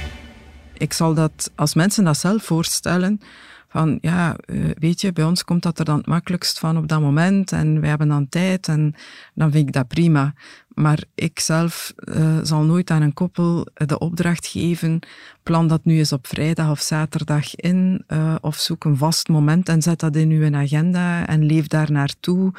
Ik 0.72 0.92
zal 0.92 1.14
dat, 1.14 1.50
als 1.54 1.74
mensen 1.74 2.04
dat 2.04 2.16
zelf 2.16 2.44
voorstellen, 2.44 3.20
van 3.68 3.98
ja, 4.00 4.36
eh, 4.36 4.70
weet 4.78 5.00
je, 5.00 5.12
bij 5.12 5.24
ons 5.24 5.44
komt 5.44 5.62
dat 5.62 5.78
er 5.78 5.84
dan 5.84 5.96
het 5.96 6.06
makkelijkst 6.06 6.58
van 6.58 6.76
op 6.76 6.88
dat 6.88 7.00
moment 7.00 7.52
en 7.52 7.80
wij 7.80 7.88
hebben 7.88 8.08
dan 8.08 8.28
tijd 8.28 8.68
en 8.68 8.94
dan 9.34 9.50
vind 9.50 9.68
ik 9.68 9.72
dat 9.72 9.88
prima. 9.88 10.34
Maar 10.74 11.04
ik 11.14 11.40
zelf 11.40 11.92
eh, 11.96 12.38
zal 12.42 12.62
nooit 12.62 12.90
aan 12.90 13.02
een 13.02 13.14
koppel 13.14 13.66
de 13.74 13.98
opdracht 13.98 14.46
geven, 14.46 14.98
plan 15.42 15.68
dat 15.68 15.84
nu 15.84 15.98
eens 15.98 16.12
op 16.12 16.26
vrijdag 16.26 16.70
of 16.70 16.80
zaterdag 16.80 17.54
in 17.54 18.04
eh, 18.06 18.34
of 18.40 18.56
zoek 18.56 18.84
een 18.84 18.96
vast 18.96 19.28
moment 19.28 19.68
en 19.68 19.82
zet 19.82 20.00
dat 20.00 20.16
in 20.16 20.30
uw 20.30 20.54
agenda 20.54 21.26
en 21.26 21.44
leef 21.44 21.66
daar 21.66 21.92
naartoe. 21.92 22.52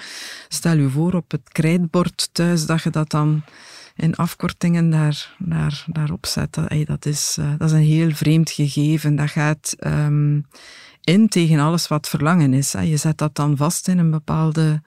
Stel 0.47 0.77
u 0.77 0.89
voor 0.89 1.13
op 1.13 1.31
het 1.31 1.49
krijtbord 1.51 2.29
thuis 2.31 2.65
dat 2.65 2.83
je 2.83 2.89
dat 2.89 3.09
dan 3.09 3.43
in 3.99 4.15
afkortingen 4.15 4.89
daar, 4.89 5.35
daar, 5.37 5.85
daarop 5.87 6.25
zet. 6.25 6.53
Dat, 6.53 6.85
dat, 6.85 7.05
is, 7.05 7.35
eh, 7.39 7.51
dat 7.57 7.67
is 7.67 7.75
een 7.75 7.83
heel 7.83 8.11
vreemd 8.11 8.49
gegeven. 8.51 9.15
Dat 9.15 9.29
gaat 9.29 9.75
ehm, 9.79 10.39
in 11.03 11.27
tegen 11.27 11.59
alles 11.59 11.87
wat 11.87 12.09
verlangen 12.09 12.53
is. 12.53 12.73
Hè. 12.73 12.81
Je 12.81 12.97
zet 12.97 13.17
dat 13.17 13.35
dan 13.35 13.57
vast 13.57 13.87
in 13.87 13.97
een 13.97 14.11
bepaalde 14.11 14.81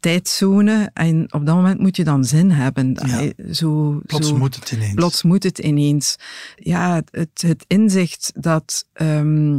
tijdzone 0.00 0.90
en 0.94 1.32
op 1.32 1.46
dat 1.46 1.54
moment 1.54 1.80
moet 1.80 1.96
je 1.96 2.04
dan 2.04 2.24
zin 2.24 2.50
hebben. 2.50 2.98
Ja. 3.06 3.52
Zo, 3.52 4.00
Plots 4.06 4.28
zo, 4.28 4.36
moet 4.36 4.54
het 4.54 4.70
ineens. 4.70 4.94
Plots 4.94 5.22
moet 5.22 5.42
het 5.42 5.58
ineens. 5.58 6.16
Ja, 6.56 7.02
het, 7.10 7.42
het 7.42 7.64
inzicht 7.66 8.32
dat... 8.34 8.86
ehm, 8.92 9.58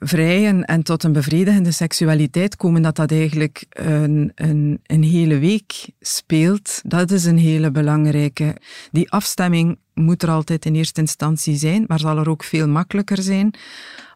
vrijen 0.00 0.64
en 0.64 0.82
tot 0.82 1.04
een 1.04 1.12
bevredigende 1.12 1.70
seksualiteit 1.70 2.56
komen, 2.56 2.82
dat 2.82 2.96
dat 2.96 3.10
eigenlijk 3.10 3.64
een, 3.68 4.32
een, 4.34 4.80
een 4.86 5.02
hele 5.02 5.38
week 5.38 5.90
speelt, 6.00 6.80
dat 6.84 7.10
is 7.10 7.24
een 7.24 7.38
hele 7.38 7.70
belangrijke. 7.70 8.56
Die 8.90 9.10
afstemming 9.10 9.78
moet 9.94 10.22
er 10.22 10.30
altijd 10.30 10.64
in 10.64 10.74
eerste 10.74 11.00
instantie 11.00 11.56
zijn, 11.56 11.84
maar 11.86 11.98
zal 11.98 12.18
er 12.18 12.28
ook 12.28 12.44
veel 12.44 12.68
makkelijker 12.68 13.22
zijn 13.22 13.54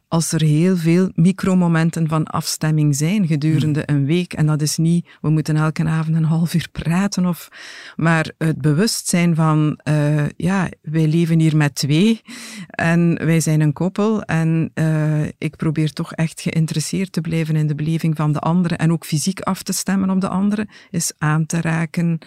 als 0.09 0.33
er 0.33 0.43
heel 0.43 0.77
veel 0.77 1.11
micromomenten 1.15 2.09
van 2.09 2.25
afstemming 2.25 2.97
zijn 2.97 3.27
gedurende 3.27 3.83
een 3.87 4.07
week. 4.07 4.33
En 4.33 4.47
dat 4.47 4.63
is 4.63 4.77
niet, 4.77 5.09
we 5.21 5.31
moeten 5.31 5.57
elke 5.57 5.85
avond 5.85 6.17
een 6.17 6.25
half 6.25 6.55
uur 6.55 6.69
praten, 6.73 7.27
of, 7.27 7.49
maar 7.97 8.33
het 8.39 8.61
bewustzijn 8.61 9.35
van, 9.35 9.81
eh, 9.83 10.29
ja, 10.37 10.69
wij 10.83 11.07
leven 11.07 11.41
hier 11.41 11.57
met 11.57 11.75
twee 11.75 12.21
en 12.67 13.25
wij 13.25 13.41
zijn 13.41 13.61
een 13.61 13.73
koppel. 13.73 14.23
En 14.23 14.71
eh, 14.75 15.25
ik 15.39 15.57
probeer 15.57 15.93
toch 15.93 16.13
echt 16.13 16.41
geïnteresseerd 16.41 17.13
te 17.13 17.21
blijven 17.21 17.57
in 17.57 17.67
de 17.67 17.75
beleving 17.75 18.17
van 18.17 18.33
de 18.33 18.39
andere 18.39 18.77
en 18.77 18.93
ook 18.93 19.05
fysiek 19.05 19.41
af 19.41 19.63
te 19.63 19.73
stemmen 19.73 20.11
op 20.11 20.21
de 20.21 20.29
andere, 20.29 20.69
is 20.91 21.13
aan 21.19 21.47
te 21.47 21.61
raken. 21.61 22.19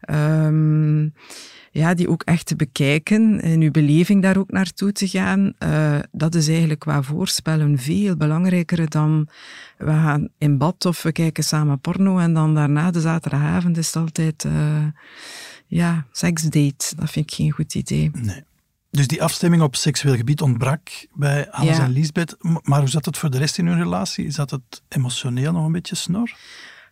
Ehm, 0.00 1.08
ja, 1.70 1.94
die 1.94 2.08
ook 2.08 2.22
echt 2.22 2.46
te 2.46 2.56
bekijken 2.56 3.40
en 3.40 3.60
uw 3.60 3.70
beleving 3.70 4.22
daar 4.22 4.36
ook 4.36 4.50
naartoe 4.50 4.92
te 4.92 5.08
gaan, 5.08 5.52
eh, 5.58 5.98
dat 6.12 6.34
is 6.34 6.48
eigenlijk 6.48 6.80
qua 6.80 7.02
voorspellen 7.02 7.78
veel 7.78 8.16
belangrijker 8.16 8.88
dan 8.90 9.28
we 9.78 9.90
gaan 9.90 10.28
in 10.38 10.58
bad 10.58 10.84
of 10.84 11.02
we 11.02 11.12
kijken 11.12 11.44
samen 11.44 11.80
porno 11.80 12.18
en 12.18 12.34
dan 12.34 12.54
daarna 12.54 12.90
de 12.90 13.00
zaterdagavond 13.00 13.76
is 13.76 13.86
het 13.86 13.96
altijd 13.96 14.44
uh, 14.44 14.84
ja, 15.66 16.06
seksdate. 16.12 16.94
Dat 16.96 17.10
vind 17.10 17.30
ik 17.30 17.34
geen 17.34 17.50
goed 17.50 17.74
idee. 17.74 18.10
Nee. 18.14 18.42
Dus 18.90 19.06
die 19.06 19.22
afstemming 19.22 19.62
op 19.62 19.76
seksueel 19.76 20.16
gebied 20.16 20.40
ontbrak 20.40 20.88
bij 21.14 21.46
Hans 21.50 21.76
Ja. 21.76 21.84
en 21.84 21.90
Liesbeth. 21.90 22.36
M- 22.40 22.56
Maar 22.62 22.78
hoe 22.78 22.88
zat 22.88 23.04
het 23.04 23.18
voor 23.18 23.30
de 23.30 23.38
rest 23.38 23.58
in 23.58 23.66
hun 23.66 23.78
relatie? 23.78 24.26
Is 24.26 24.34
dat 24.34 24.50
het 24.50 24.82
emotioneel 24.88 25.52
nog 25.52 25.66
een 25.66 25.72
beetje 25.72 25.94
snor? 25.96 26.30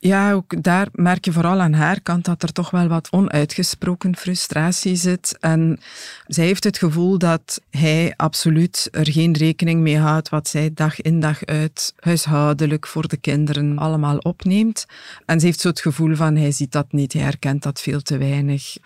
Ja, 0.01 0.33
ook 0.33 0.63
daar 0.63 0.89
merk 0.93 1.25
je 1.25 1.33
vooral 1.33 1.61
aan 1.61 1.73
haar 1.73 2.01
kant 2.01 2.25
dat 2.25 2.43
er 2.43 2.53
toch 2.53 2.71
wel 2.71 2.89
wat 2.89 3.09
onuitgesproken 3.11 4.17
frustratie 4.17 4.97
zit. 4.97 5.37
En 5.41 5.79
zij 6.27 6.45
heeft 6.45 6.65
het 6.65 6.79
gevoel 6.79 7.19
dat 7.19 7.61
hij 7.71 8.15
absoluut 8.17 8.89
er 8.91 9.13
geen 9.13 9.37
rekening 9.37 9.81
mee 9.81 9.99
houdt 9.99 10.29
wat 10.29 10.49
zij 10.49 10.71
dag 10.75 11.01
in 11.01 11.21
dag 11.21 11.45
uit 11.45 11.95
huishoudelijk 11.99 12.87
voor 12.87 13.09
de 13.09 13.17
kinderen 13.17 13.79
allemaal 13.79 14.19
opneemt. 14.19 14.87
En 15.27 15.41
ze 15.41 15.47
heeft 15.47 15.61
zo 15.61 15.69
het 15.69 15.81
gevoel 15.81 16.15
van 16.15 16.37
hij 16.37 16.53
ziet 16.53 16.73
dat 16.73 16.93
niet, 16.93 17.13
hij 17.13 17.23
herkent 17.23 17.63
dat 17.63 17.81
veel 17.81 18.03
te 18.03 18.19
weinig. 18.19 18.77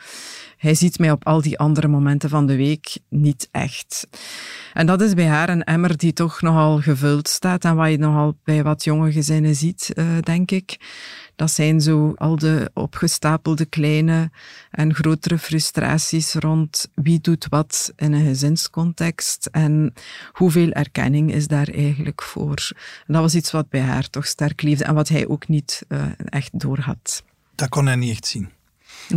Hij 0.63 0.75
ziet 0.75 0.99
mij 0.99 1.11
op 1.11 1.27
al 1.27 1.41
die 1.41 1.59
andere 1.59 1.89
momenten 1.89 2.29
van 2.29 2.47
de 2.47 2.57
week 2.57 2.99
niet 3.09 3.49
echt. 3.51 4.09
En 4.73 4.87
dat 4.87 5.01
is 5.01 5.15
bij 5.15 5.27
haar 5.27 5.49
een 5.49 5.65
emmer 5.65 5.97
die 5.97 6.13
toch 6.13 6.41
nogal 6.43 6.81
gevuld 6.81 7.29
staat 7.29 7.65
en 7.65 7.77
wat 7.77 7.91
je 7.91 7.99
nogal 7.99 8.37
bij 8.45 8.63
wat 8.63 8.85
jonge 8.85 9.13
gezinnen 9.13 9.55
ziet, 9.55 9.93
eh, 9.95 10.19
denk 10.21 10.51
ik. 10.51 10.77
Dat 11.37 11.51
zijn 11.51 11.81
zo 11.81 12.13
al 12.17 12.37
de 12.37 12.71
opgestapelde 12.75 13.65
kleine 13.65 14.31
en 14.71 14.95
grotere 14.95 15.39
frustraties 15.39 16.35
rond 16.35 16.89
wie 16.95 17.21
doet 17.21 17.47
wat 17.49 17.93
in 17.97 18.13
een 18.13 18.27
gezinscontext 18.27 19.47
en 19.47 19.93
hoeveel 20.33 20.71
erkenning 20.71 21.33
is 21.33 21.47
daar 21.47 21.69
eigenlijk 21.69 22.23
voor. 22.23 22.71
En 23.07 23.13
dat 23.13 23.23
was 23.23 23.35
iets 23.35 23.51
wat 23.51 23.69
bij 23.69 23.81
haar 23.81 24.11
toch 24.11 24.27
sterk 24.27 24.63
leefde 24.63 24.85
en 24.85 24.95
wat 24.95 25.09
hij 25.09 25.29
ook 25.29 25.49
niet 25.49 25.85
eh, 25.89 26.07
echt 26.25 26.61
doorhad. 26.61 27.25
Dat 27.55 27.69
kon 27.69 27.87
hij 27.87 27.97
niet 27.97 28.11
echt 28.11 28.27
zien. 28.27 28.49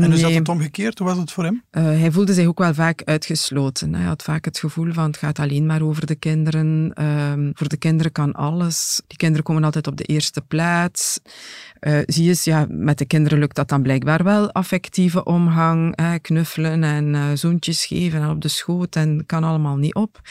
En 0.03 0.09
hoe 0.09 0.19
zat 0.19 0.29
Nee. 0.29 0.39
het 0.39 0.49
omgekeerd? 0.49 0.99
Hoe 0.99 1.07
was 1.07 1.17
het 1.17 1.31
voor 1.31 1.43
hem? 1.43 1.63
Eh, 1.71 1.83
hij 1.83 2.11
voelde 2.11 2.33
zich 2.33 2.47
ook 2.47 2.59
wel 2.59 2.73
vaak 2.73 3.01
uitgesloten. 3.03 3.93
Hij 3.95 4.05
had 4.05 4.23
vaak 4.23 4.45
het 4.45 4.59
gevoel 4.59 4.93
van 4.93 5.05
het 5.05 5.17
gaat 5.17 5.39
alleen 5.39 5.65
maar 5.65 5.81
over 5.81 6.05
de 6.05 6.15
kinderen. 6.15 6.91
Ehm, 6.93 7.49
voor 7.53 7.67
de 7.67 7.77
kinderen 7.77 8.11
kan 8.11 8.33
alles. 8.33 9.01
Die 9.07 9.17
kinderen 9.17 9.43
komen 9.43 9.63
altijd 9.63 9.87
op 9.87 9.95
de 9.97 10.03
eerste 10.03 10.41
plaats. 10.41 11.19
Eh, 11.79 11.97
zie 12.05 12.23
je 12.23 12.29
eens, 12.29 12.43
ja, 12.43 12.65
met 12.69 12.97
de 12.97 13.05
kinderen 13.05 13.39
lukt 13.39 13.55
dat 13.55 13.69
dan 13.69 13.81
blijkbaar 13.81 14.23
wel. 14.23 14.51
Affectieve 14.51 15.23
omgang, 15.23 15.95
eh, 15.95 16.11
knuffelen 16.21 16.83
en 16.83 17.15
eh, 17.15 17.21
zoentjes 17.33 17.85
geven 17.85 18.21
en 18.21 18.29
op 18.29 18.41
de 18.41 18.47
schoot 18.47 18.95
en 18.95 19.23
kan 19.25 19.43
allemaal 19.43 19.75
niet 19.75 19.93
op. 19.95 20.21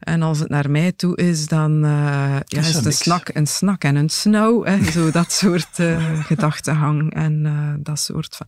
En 0.00 0.22
als 0.22 0.38
het 0.38 0.48
naar 0.48 0.70
mij 0.70 0.92
toe 0.92 1.16
is, 1.16 1.46
dan 1.48 1.80
ja, 1.80 2.42
is 2.46 2.74
een 2.74 2.84
niks. 2.84 2.96
snak, 2.96 3.28
een 3.32 3.46
snak 3.46 3.82
en 3.84 3.96
een 3.96 4.08
snauw. 4.08 4.64
Hè, 4.64 4.90
zo 4.90 5.10
dat 5.10 5.32
soort 5.32 5.68
gedachtenhang 6.30 7.14
en 7.14 7.42
dat 7.82 7.98
soort 8.00 8.36
van. 8.36 8.46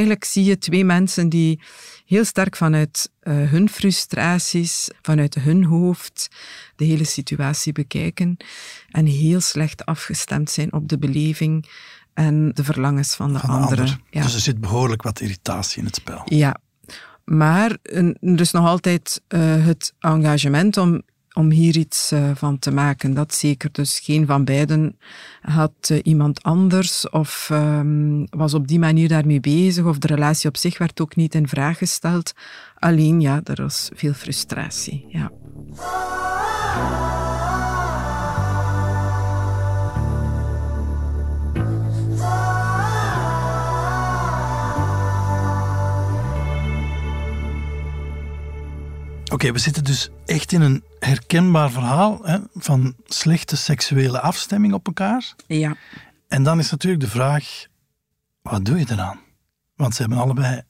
Eigenlijk 0.00 0.24
zie 0.30 0.44
je 0.44 0.58
twee 0.58 0.84
mensen 0.84 1.28
die 1.28 1.60
heel 2.06 2.24
sterk 2.24 2.56
vanuit 2.56 3.10
eh, 3.20 3.34
hun 3.34 3.68
frustraties, 3.68 4.90
vanuit 5.02 5.34
hun 5.34 5.64
hoofd, 5.64 6.28
de 6.76 6.84
hele 6.84 7.04
situatie 7.04 7.72
bekijken 7.72 8.36
en 8.90 9.06
heel 9.06 9.40
slecht 9.40 9.84
afgestemd 9.84 10.50
zijn 10.50 10.72
op 10.72 10.88
de 10.88 10.98
beleving 10.98 11.68
en 12.14 12.50
de 12.54 12.64
verlangens 12.64 13.14
van 13.14 13.32
de 13.32 13.38
Van 13.38 13.48
de 13.48 13.56
anderen. 13.56 13.78
ander. 13.84 14.00
Ja. 14.10 14.22
Dus 14.22 14.34
er 14.34 14.40
zit 14.40 14.60
behoorlijk 14.60 15.02
wat 15.02 15.20
irritatie 15.20 15.78
in 15.78 15.84
het 15.84 15.94
spel. 15.94 16.22
Ja, 16.24 16.56
maar 17.24 17.76
er 17.82 18.40
is 18.40 18.50
nog 18.50 18.66
altijd 18.66 19.22
eh, 19.28 19.64
het 19.66 19.94
engagement 19.98 20.76
om, 20.76 21.02
om 21.32 21.50
hier 21.50 21.76
iets 21.76 22.10
eh, 22.10 22.30
van 22.34 22.58
te 22.58 22.70
maken. 22.70 23.14
Dat 23.14 23.34
zeker. 23.34 23.68
Dus 23.72 23.98
geen 23.98 24.26
van 24.26 24.44
beiden 24.44 24.98
had 25.40 25.72
eh, 25.80 25.98
iemand 26.02 26.42
anders 26.42 27.08
of 27.08 27.48
ehm, 27.50 28.24
was 28.30 28.54
op 28.54 28.68
die 28.68 28.78
manier 28.78 29.08
daarmee 29.08 29.40
bezig. 29.40 29.84
Of 29.84 29.98
de 29.98 30.06
relatie 30.06 30.48
op 30.48 30.56
zich 30.56 30.78
werd 30.78 31.00
ook 31.00 31.16
niet 31.16 31.34
in 31.34 31.48
vraag 31.48 31.78
gesteld. 31.78 32.32
Alleen, 32.78 33.20
ja, 33.20 33.40
er 33.44 33.62
was 33.62 33.90
veel 33.94 34.12
frustratie. 34.12 35.06
Ja. 35.08 35.30
Oké, 49.30 49.52
we 49.52 49.58
zitten 49.58 49.84
dus 49.84 50.08
echt 50.26 50.52
in 50.52 50.60
een 50.60 50.84
herkenbaar 50.98 51.70
verhaal 51.70 52.18
hè, 52.22 52.38
van 52.54 52.94
slechte 53.04 53.56
seksuele 53.56 54.20
afstemming 54.20 54.72
op 54.74 54.86
elkaar. 54.86 55.34
Ja. 55.46 55.76
En 56.28 56.42
dan 56.42 56.58
is 56.58 56.70
natuurlijk 56.70 57.02
de 57.02 57.08
vraag, 57.08 57.66
wat 58.42 58.64
doe 58.64 58.78
je 58.78 58.86
eraan? 58.88 59.20
Want 59.76 59.94
ze 59.94 60.00
hebben 60.02 60.18
allebei 60.20 60.62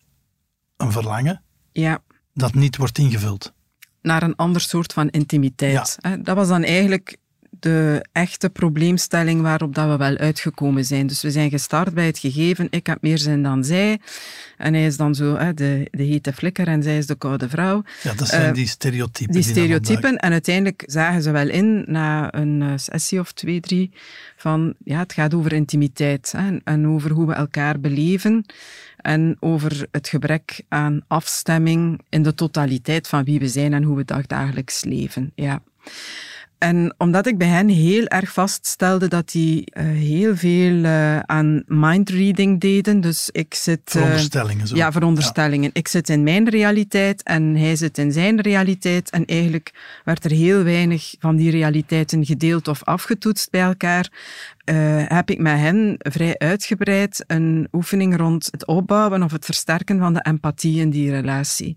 een 0.76 0.92
verlangen 0.92 1.42
Ja. 1.72 1.98
dat 2.34 2.54
niet 2.54 2.76
wordt 2.76 2.98
ingevuld. 2.98 3.52
naar 4.02 4.22
een 4.22 4.36
ander 4.36 4.60
soort 4.60 4.92
van 4.92 5.08
intimiteit. 5.08 5.96
Hè, 6.00 6.22
Dat 6.22 6.36
was 6.36 6.48
dan 6.48 6.62
eigenlijk 6.62 7.16
de 7.62 8.04
echte 8.12 8.50
probleemstelling 8.50 9.40
waarop 9.42 9.74
dat 9.74 9.88
we 9.88 9.96
wel 9.96 10.16
uitgekomen 10.16 10.84
zijn. 10.84 11.06
Dus 11.06 11.22
we 11.22 11.30
zijn 11.30 11.50
gestart 11.50 11.94
bij 11.94 12.06
het 12.06 12.18
gegeven, 12.18 12.66
ik 12.70 12.86
heb 12.86 13.02
meer 13.02 13.18
zin 13.18 13.42
dan 13.42 13.64
zij. 13.64 14.00
En 14.56 14.74
hij 14.74 14.86
is 14.86 14.96
dan 14.96 15.14
zo 15.14 15.36
hè, 15.36 15.54
de, 15.54 15.88
de 15.90 16.02
hete 16.02 16.32
flikker 16.32 16.68
en 16.68 16.82
zij 16.82 16.98
is 16.98 17.06
de 17.06 17.14
koude 17.14 17.48
vrouw. 17.48 17.82
Ja, 18.02 18.14
dat 18.14 18.28
zijn 18.28 18.48
Eh, 18.48 18.52
die 18.54 18.66
stereotypen. 18.66 19.32
die 19.34 19.42
dan 19.42 19.52
stereotypen. 19.52 20.16
En 20.16 20.32
uiteindelijk 20.32 20.82
zagen 20.86 21.22
ze 21.22 21.30
wel 21.30 21.48
in, 21.48 21.84
na 21.86 22.34
een 22.34 22.62
eh, 22.62 22.72
sessie 22.76 23.20
of 23.20 23.32
twee, 23.32 23.60
drie, 23.60 23.90
van 24.36 24.74
ja, 24.84 24.98
het 24.98 25.12
gaat 25.12 25.34
over 25.34 25.52
intimiteit 25.52 26.32
hè, 26.36 26.46
en, 26.46 26.60
en 26.64 26.86
over 26.86 27.10
hoe 27.10 27.26
we 27.26 27.32
elkaar 27.32 27.80
beleven 27.80 28.44
en 28.96 29.36
over 29.40 29.86
het 29.90 30.08
gebrek 30.08 30.62
aan 30.68 31.00
afstemming 31.06 32.00
in 32.08 32.22
de 32.22 32.34
totaliteit 32.34 33.08
van 33.08 33.24
wie 33.24 33.38
we 33.38 33.48
zijn 33.48 33.74
en 33.74 33.82
hoe 33.82 33.96
we 33.96 34.04
dagdagelijks 34.04 34.84
leven. 34.84 35.32
Ja. 35.34 35.62
En 36.60 36.94
omdat 36.98 37.26
ik 37.26 37.38
bij 37.38 37.48
hen 37.48 37.68
heel 37.68 38.06
erg 38.06 38.32
vaststelde 38.32 39.08
dat 39.08 39.30
die 39.30 39.64
eh, 39.64 39.84
heel 39.84 40.36
veel 40.36 40.84
eh, 40.84 41.18
aan 41.18 41.62
mindreading 41.66 42.60
deden. 42.60 43.00
Dus 43.00 43.28
ik 43.32 43.54
zit... 43.54 43.80
eh, 43.84 43.92
Veronderstellingen 43.92 44.66
zo. 44.66 44.76
Ja, 44.76 44.92
veronderstellingen. 44.92 45.70
Ik 45.72 45.88
zit 45.88 46.08
in 46.08 46.22
mijn 46.22 46.48
realiteit 46.48 47.22
en 47.22 47.56
hij 47.56 47.76
zit 47.76 47.98
in 47.98 48.12
zijn 48.12 48.40
realiteit. 48.40 49.10
En 49.10 49.24
eigenlijk 49.24 49.70
werd 50.04 50.24
er 50.24 50.30
heel 50.30 50.62
weinig 50.62 51.14
van 51.18 51.36
die 51.36 51.50
realiteiten 51.50 52.24
gedeeld 52.24 52.68
of 52.68 52.84
afgetoetst 52.84 53.50
bij 53.50 53.62
elkaar. 53.62 54.08
Eh, 54.70 55.02
heb 55.06 55.30
ik 55.30 55.38
met 55.38 55.58
hen 55.58 55.94
vrij 55.98 56.38
uitgebreid 56.38 57.24
een 57.26 57.68
oefening 57.72 58.16
rond 58.16 58.48
het 58.50 58.66
opbouwen 58.66 59.22
of 59.22 59.32
het 59.32 59.44
versterken 59.44 59.98
van 59.98 60.14
de 60.14 60.20
empathie 60.22 60.80
in 60.80 60.90
die 60.90 61.10
relatie. 61.10 61.76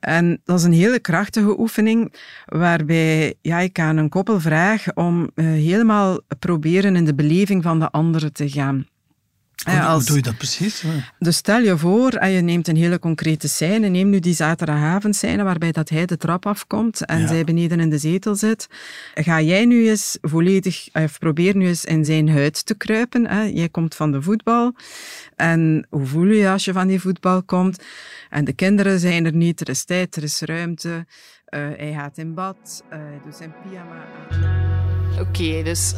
En 0.00 0.40
dat 0.44 0.58
is 0.58 0.64
een 0.64 0.72
hele 0.72 1.00
krachtige 1.00 1.58
oefening, 1.58 2.14
waarbij 2.44 3.34
ja, 3.42 3.58
ik 3.58 3.78
aan 3.78 3.96
een 3.96 4.08
koppel 4.08 4.40
vraag 4.40 4.94
om 4.94 5.30
eh, 5.34 5.44
helemaal 5.44 6.20
proberen 6.38 6.96
in 6.96 7.04
de 7.04 7.14
beleving 7.14 7.62
van 7.62 7.78
de 7.78 7.90
andere 7.90 8.32
te 8.32 8.50
gaan. 8.50 8.86
Hoe, 9.64 9.74
Ja, 9.74 9.80
hoe 9.80 9.88
als- 9.88 10.04
doe 10.06 10.16
je 10.16 10.22
dat 10.22 10.36
precies? 10.36 10.84
dus 11.18 11.36
stel 11.36 11.60
je 11.60 11.78
voor, 11.78 12.10
en 12.12 12.30
je 12.30 12.40
neemt 12.40 12.68
een 12.68 12.76
hele 12.76 12.98
concrete 12.98 13.48
scène. 13.48 13.88
Neem 13.88 14.10
nu 14.10 14.20
die 14.20 14.34
zaterdagavondscène 14.34 15.42
waarbij 15.42 15.72
dat 15.72 15.88
hij 15.88 16.06
de 16.06 16.16
trap 16.16 16.46
afkomt 16.46 17.04
en 17.04 17.20
Ja. 17.20 17.26
zij 17.26 17.44
beneden 17.44 17.80
in 17.80 17.90
de 17.90 17.98
zetel 17.98 18.34
zit. 18.34 18.66
Ga 19.14 19.40
jij 19.40 19.64
nu 19.64 19.88
eens 19.88 20.18
volledig, 20.20 20.88
of 20.92 21.18
probeer 21.18 21.56
nu 21.56 21.66
eens 21.66 21.84
in 21.84 22.04
zijn 22.04 22.28
huid 22.30 22.66
te 22.66 22.74
kruipen. 22.74 23.26
Hè? 23.26 23.42
Jij 23.42 23.68
komt 23.68 23.94
van 23.94 24.12
de 24.12 24.22
voetbal. 24.22 24.74
En 25.36 25.86
hoe 25.90 26.06
voel 26.06 26.24
je 26.26 26.36
je 26.36 26.48
als 26.50 26.64
je 26.64 26.72
van 26.72 26.86
die 26.86 27.00
voetbal 27.00 27.42
komt? 27.42 27.82
En 28.30 28.44
de 28.44 28.52
kinderen 28.52 28.98
zijn 29.00 29.24
er 29.24 29.34
niet, 29.34 29.60
er 29.60 29.68
is 29.68 29.84
tijd, 29.84 30.16
er 30.16 30.22
is 30.22 30.40
ruimte. 30.40 31.06
Eh, 31.44 31.60
hij 31.76 31.92
gaat 31.92 32.18
in 32.18 32.34
bad, 32.34 32.82
eh, 32.88 32.98
hij 32.98 33.20
doet 33.24 33.36
zijn 33.36 33.54
pyjama 33.62 34.04
aan. 34.30 35.20
Oké, 35.20 35.62
dus 35.62 35.94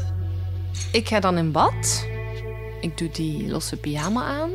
ik 0.92 1.08
ga 1.08 1.20
dan 1.20 1.38
in 1.38 1.52
bad. 1.52 2.06
Ik 2.80 2.98
doe 2.98 3.10
die 3.10 3.48
losse 3.48 3.76
pyjama 3.76 4.24
aan. 4.24 4.50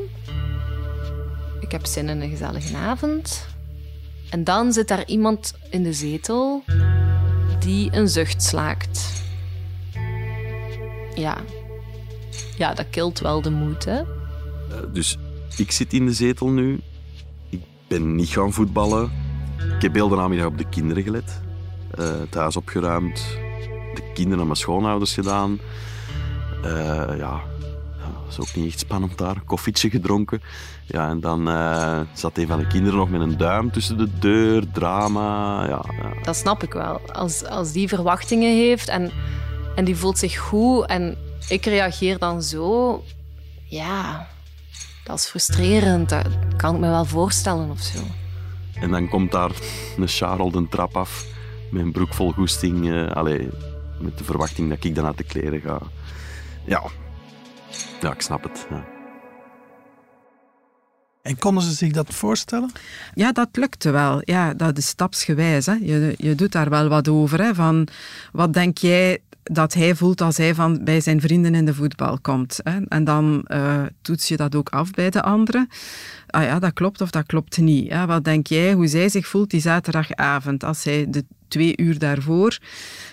Ik 1.59 1.71
heb 1.71 1.85
zin 1.85 2.09
in 2.09 2.21
een 2.21 2.29
gezellige 2.29 2.77
avond. 2.77 3.45
En 4.29 4.43
dan 4.43 4.73
zit 4.73 4.87
daar 4.87 5.05
iemand 5.05 5.53
in 5.69 5.83
de 5.83 5.93
zetel 5.93 6.63
die 7.59 7.95
een 7.95 8.07
zucht 8.07 8.43
slaakt. 8.43 9.23
Ja. 11.15 11.37
Ja, 12.57 12.73
dat 12.73 12.85
kilt 12.89 13.19
wel 13.19 13.41
de 13.41 13.49
moed, 13.49 13.85
hè? 13.85 13.97
Eh, 13.99 14.05
Dus 14.93 15.17
ik 15.57 15.71
zit 15.71 15.93
in 15.93 16.05
de 16.05 16.13
zetel 16.13 16.47
nu. 16.49 16.79
Ik 17.49 17.61
ben 17.87 18.15
niet 18.15 18.29
gaan 18.29 18.53
voetballen. 18.53 19.11
Ik 19.75 19.81
heb 19.81 19.93
heel 19.93 20.07
de 20.09 20.15
namiddag 20.15 20.47
op 20.47 20.57
de 20.57 20.69
kinderen 20.69 21.03
gelet. 21.03 21.41
Eh, 21.91 22.19
het 22.19 22.33
huis 22.33 22.55
opgeruimd. 22.55 23.15
De 23.93 24.11
kinderen 24.13 24.39
aan 24.39 24.45
mijn 24.45 24.57
schoonouders 24.57 25.13
gedaan. 25.13 25.59
Eh, 26.63 27.17
ja, 27.17 27.41
is 28.33 28.39
ook 28.39 28.55
niet 28.55 28.67
echt 28.67 28.79
spannend 28.79 29.17
daar. 29.17 29.41
Koffietje 29.45 29.89
gedronken. 29.89 30.41
Ja, 30.85 31.09
en 31.09 31.19
dan 31.19 31.49
eh, 31.49 31.99
zat 32.13 32.37
een 32.37 32.47
van 32.47 32.59
de 32.59 32.67
kinderen 32.67 32.97
nog 32.99 33.09
met 33.09 33.21
een 33.21 33.37
duim 33.37 33.71
tussen 33.71 33.97
de 33.97 34.19
deur. 34.19 34.71
Drama. 34.71 35.63
Ja, 35.67 35.85
ja. 36.01 36.21
Dat 36.23 36.35
snap 36.35 36.63
ik 36.63 36.73
wel. 36.73 37.01
Als, 37.11 37.45
als 37.45 37.71
die 37.71 37.87
verwachtingen 37.87 38.55
heeft 38.55 38.87
en, 38.87 39.11
en 39.75 39.85
die 39.85 39.95
voelt 39.95 40.17
zich 40.17 40.37
goed 40.37 40.85
en 40.85 41.17
ik 41.47 41.65
reageer 41.65 42.17
dan 42.17 42.43
zo, 42.43 43.03
ja, 43.65 44.27
dat 45.03 45.17
is 45.17 45.25
frustrerend. 45.25 46.09
Dat 46.09 46.27
kan 46.57 46.73
ik 46.75 46.79
me 46.81 46.89
wel 46.89 47.05
voorstellen 47.05 47.69
of 47.69 47.81
zo. 47.81 47.99
En 48.79 48.91
dan 48.91 49.09
komt 49.09 49.31
daar 49.31 49.51
een 49.97 50.07
Charles 50.07 50.51
de 50.53 50.67
trap 50.69 50.97
af. 50.97 51.25
Met 51.71 51.81
een 51.81 51.91
broek 51.91 52.13
vol 52.13 52.31
goesting. 52.31 52.91
eh, 52.91 53.11
allee, 53.11 53.49
met 53.99 54.17
de 54.17 54.23
verwachting 54.23 54.69
dat 54.69 54.83
ik 54.83 54.95
dan 54.95 55.05
uit 55.05 55.17
de 55.17 55.23
kleren 55.23 55.61
ga. 55.61 55.79
Ja, 56.65 56.83
ja 58.01 58.13
ik 58.13 58.21
snap 58.21 58.43
het. 58.43 58.67
Ja. 58.69 58.93
En 61.23 61.37
konden 61.37 61.63
ze 61.63 61.71
zich 61.71 61.91
dat 61.91 62.13
voorstellen? 62.13 62.71
Ja, 63.13 63.31
dat 63.31 63.49
lukte 63.51 63.91
wel. 63.91 64.21
Ja, 64.23 64.53
dat 64.53 64.77
is 64.77 64.87
stapsgewijs. 64.87 65.65
Hè. 65.65 65.73
Je, 65.73 66.13
je 66.17 66.35
doet 66.35 66.51
daar 66.51 66.69
wel 66.69 66.87
wat 66.87 67.07
over. 67.07 67.41
Hè. 67.41 67.53
Van, 67.55 67.87
wat 68.31 68.53
denk 68.53 68.77
jij 68.77 69.19
dat 69.43 69.73
hij 69.73 69.95
voelt 69.95 70.21
als 70.21 70.37
hij 70.37 70.55
van 70.55 70.83
bij 70.83 71.01
zijn 71.01 71.21
vrienden 71.21 71.55
in 71.55 71.65
de 71.65 71.73
voetbal 71.73 72.19
komt? 72.21 72.59
Hè. 72.63 72.79
En 72.87 73.03
dan 73.03 73.43
eh, 73.45 73.81
toets 74.01 74.27
je 74.27 74.37
dat 74.37 74.55
ook 74.55 74.69
af 74.69 74.91
bij 74.91 75.09
de 75.09 75.21
anderen. 75.21 75.69
Ah 76.33 76.43
ja, 76.43 76.59
dat 76.59 76.73
klopt 76.73 77.01
of 77.01 77.09
dat 77.09 77.25
klopt 77.25 77.57
niet. 77.57 77.91
Hè. 77.91 78.05
Wat 78.05 78.23
denk 78.23 78.47
jij 78.47 78.73
hoe 78.73 78.87
zij 78.87 79.09
zich 79.09 79.27
voelt 79.27 79.49
die 79.49 79.61
zaterdagavond 79.61 80.63
als 80.63 80.81
zij 80.81 81.05
de 81.09 81.25
twee 81.47 81.73
uur 81.77 81.99
daarvoor 81.99 82.57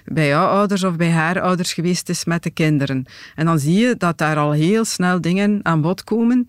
bij 0.05 0.27
jouw 0.27 0.47
ouders 0.47 0.85
of 0.85 0.97
bij 0.97 1.11
haar 1.11 1.41
ouders 1.41 1.73
geweest 1.73 2.09
is 2.09 2.25
met 2.25 2.43
de 2.43 2.51
kinderen? 2.51 3.05
En 3.35 3.47
dan 3.47 3.59
zie 3.59 3.79
je 3.79 3.95
dat 3.99 4.19
daar 4.19 4.37
al 4.37 4.53
heel 4.53 4.85
snel 4.85 5.21
dingen 5.21 5.61
aan 5.63 5.81
bod 5.81 6.05
komen 6.05 6.47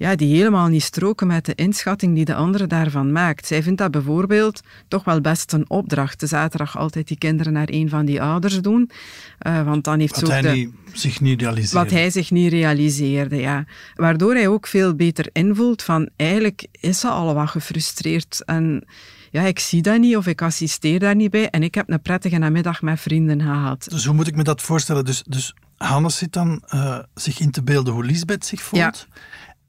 ja, 0.00 0.16
die 0.16 0.36
helemaal 0.36 0.68
niet 0.68 0.82
stroken 0.82 1.26
met 1.26 1.44
de 1.44 1.54
inschatting 1.54 2.14
die 2.14 2.24
de 2.24 2.34
andere 2.34 2.66
daarvan 2.66 3.12
maakt. 3.12 3.46
Zij 3.46 3.62
vindt 3.62 3.78
dat 3.78 3.90
bijvoorbeeld 3.90 4.60
toch 4.88 5.04
wel 5.04 5.20
best 5.20 5.52
een 5.52 5.70
opdracht. 5.70 6.20
De 6.20 6.26
zaterdag 6.26 6.78
altijd 6.78 7.08
die 7.08 7.18
kinderen 7.18 7.52
naar 7.52 7.68
een 7.70 7.88
van 7.88 8.04
die 8.04 8.22
ouders 8.22 8.60
doen. 8.60 8.90
Eh, 9.38 9.64
want 9.64 9.84
dan 9.84 9.98
heeft 9.98 10.20
Wat 10.20 10.30
hij 10.30 10.42
de... 10.42 10.48
niet, 10.48 10.70
zich 10.92 11.20
niet 11.20 11.40
realiseerde. 11.40 11.84
Wat 11.84 11.90
hij 11.90 12.10
zich 12.10 12.30
niet 12.30 12.52
realiseerde, 12.52 13.36
ja. 13.36 13.64
Waardoor 13.94 14.34
hij 14.34 14.48
ook 14.48 14.66
veel 14.66 14.94
beter 14.94 15.28
invoelt 15.32 15.82
van 15.82 16.08
eigenlijk 16.16 16.66
is 16.72 17.00
ze 17.00 17.08
al 17.08 17.34
wat 17.34 17.48
gefrustreerd 17.48 18.42
en 18.44 18.84
ja, 19.30 19.42
ik 19.42 19.58
zie 19.58 19.82
dat 19.82 19.98
niet 19.98 20.16
of 20.16 20.26
ik 20.26 20.42
assisteer 20.42 20.98
daar 20.98 21.14
niet 21.14 21.30
bij 21.30 21.50
en 21.50 21.62
ik 21.62 21.74
heb 21.74 21.90
een 21.90 22.02
prettige 22.02 22.38
namiddag 22.38 22.82
met 22.82 23.00
vrienden 23.00 23.40
gehad. 23.40 23.86
Dus 23.90 24.04
hoe 24.04 24.14
moet 24.14 24.26
ik 24.26 24.36
me 24.36 24.42
dat 24.42 24.62
voorstellen? 24.62 25.04
Dus, 25.04 25.22
dus 25.26 25.54
Hannes 25.76 26.16
zit 26.16 26.32
dan 26.32 26.62
eh, 26.68 26.98
zich 27.14 27.40
in 27.40 27.50
te 27.50 27.62
beelden 27.62 27.94
hoe 27.94 28.04
Lisbeth 28.04 28.46
zich 28.46 28.62
voelt. 28.62 29.06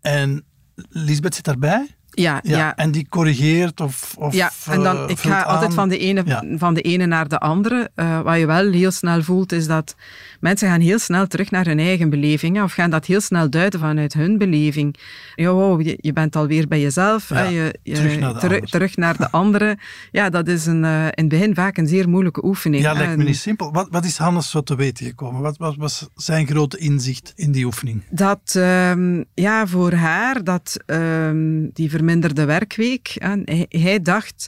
En 0.02 0.46
Lisbeth 0.90 1.36
zit 1.36 1.46
daarbij? 1.46 1.96
Ja, 2.14 2.40
ja. 2.44 2.76
En 2.76 2.92
die 2.92 3.06
corrigeert 3.10 3.80
of, 3.82 4.16
of 4.18 4.34
ja, 4.34 4.52
en 4.70 4.84
dan, 4.84 4.98
eh, 4.98 5.10
ik 5.10 5.20
ga 5.20 5.42
altijd 5.42 5.74
van 5.74 5.90
de, 5.90 5.98
ene, 5.98 6.22
Ja. 6.26 6.44
van 6.58 6.74
de 6.74 6.82
ene 6.82 7.06
naar 7.06 7.28
de 7.28 7.38
andere. 7.40 7.90
Eh, 7.96 8.22
wat 8.22 8.38
je 8.38 8.46
wel 8.46 8.72
heel 8.72 8.92
snel 8.92 9.24
voelt, 9.24 9.52
is 9.52 9.68
dat 9.68 9.96
mensen 10.40 10.68
gaan 10.70 10.80
heel 10.82 11.00
snel 11.00 11.28
terug 11.28 11.52
naar 11.52 11.66
hun 11.66 11.80
eigen 11.80 12.10
beleving. 12.10 12.62
Of 12.62 12.74
gaan 12.74 12.90
dat 12.90 13.06
heel 13.06 13.22
snel 13.22 13.50
duiden 13.50 13.80
vanuit 13.80 14.14
hun 14.14 14.38
beleving. 14.38 14.96
Ja, 15.36 15.52
wow, 15.52 15.82
je, 15.82 15.98
je 16.02 16.14
bent 16.14 16.36
alweer 16.36 16.68
bij 16.68 16.82
jezelf. 16.82 17.30
Ja, 17.30 17.44
je, 17.44 17.76
je- 17.84 17.94
terug 17.94 18.20
naar 18.20 18.34
de 18.34 18.40
teru- 18.40 18.62
terug 18.66 18.96
naar 18.98 19.18
de 19.18 19.30
andere. 19.32 19.78
Ja, 20.12 20.30
dat 20.30 20.48
is 20.48 20.66
een, 20.66 20.84
eh, 20.86 21.04
in 21.06 21.12
het 21.16 21.28
begin 21.28 21.56
vaak 21.56 21.78
een 21.78 21.88
zeer 21.88 22.10
moeilijke 22.10 22.46
oefening. 22.46 22.84
Ja, 22.84 22.94
lijkt 22.94 23.18
me 23.18 23.24
niet 23.24 23.38
simpel. 23.38 23.72
Wat, 23.72 23.88
wat 23.92 24.06
is 24.06 24.18
Hannes 24.18 24.50
zo 24.50 24.62
te 24.62 24.76
weten 24.76 25.06
gekomen? 25.06 25.42
Wat, 25.42 25.58
wat 25.58 25.76
was 25.76 26.08
zijn 26.16 26.48
grote 26.48 26.78
inzicht 26.78 27.34
in 27.36 27.52
die 27.52 27.66
oefening? 27.66 28.04
Dat 28.10 28.54
ehm, 28.58 29.24
ja, 29.34 29.68
voor 29.68 29.94
haar, 29.94 30.44
dat 30.44 30.78
ehm, 30.86 31.68
die 31.74 31.90
verminderde 32.06 32.46
werkweek, 32.46 33.12
hè, 33.18 33.36
hij, 33.46 33.66
hij 33.70 34.02
dacht, 34.02 34.48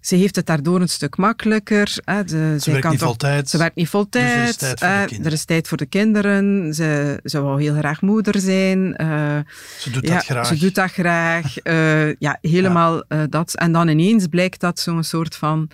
ze 0.00 0.14
heeft 0.16 0.36
het 0.36 0.46
daardoor 0.46 0.80
een 0.80 0.88
stuk 0.88 1.16
makkelijker. 1.16 1.96
Hè, 2.04 2.24
de- 2.24 2.54
zij 2.58 2.72
werkt 2.72 2.80
kan 2.80 2.90
niet 2.90 2.98
toch- 3.00 3.08
voltijds, 3.08 3.50
Ze 3.50 3.58
werkt 3.58 3.76
niet 3.76 3.88
vol 3.88 4.06
dus 4.10 4.22
er 4.22 4.48
is 4.48 4.56
tijd. 4.56 4.78
voor 4.80 4.88
de 4.88 5.04
kinderen. 5.06 5.24
er 5.26 5.32
is 5.32 5.44
tijd 5.44 5.68
voor 5.68 5.76
de 5.76 5.86
kinderen. 5.86 6.74
Ze, 6.74 7.20
ze 7.24 7.40
wou 7.40 7.62
heel 7.62 7.74
graag 7.74 8.00
moeder 8.00 8.40
zijn. 8.40 8.96
eh, 8.96 9.38
Ze 9.78 9.90
doet 9.90 10.06
ja, 10.08 10.14
dat 10.14 10.24
graag. 10.24 10.46
Ze 10.46 10.56
doet 10.56 10.74
dat 10.74 10.90
graag. 10.90 11.58
eh, 11.58 12.14
ja, 12.14 12.38
helemaal 12.40 13.02
eh, 13.08 13.22
dat. 13.28 13.54
En 13.54 13.72
dan 13.72 13.88
ineens 13.88 14.26
blijkt 14.26 14.60
dat 14.60 14.78
zo'n 14.78 15.04
soort 15.04 15.36
van 15.36 15.68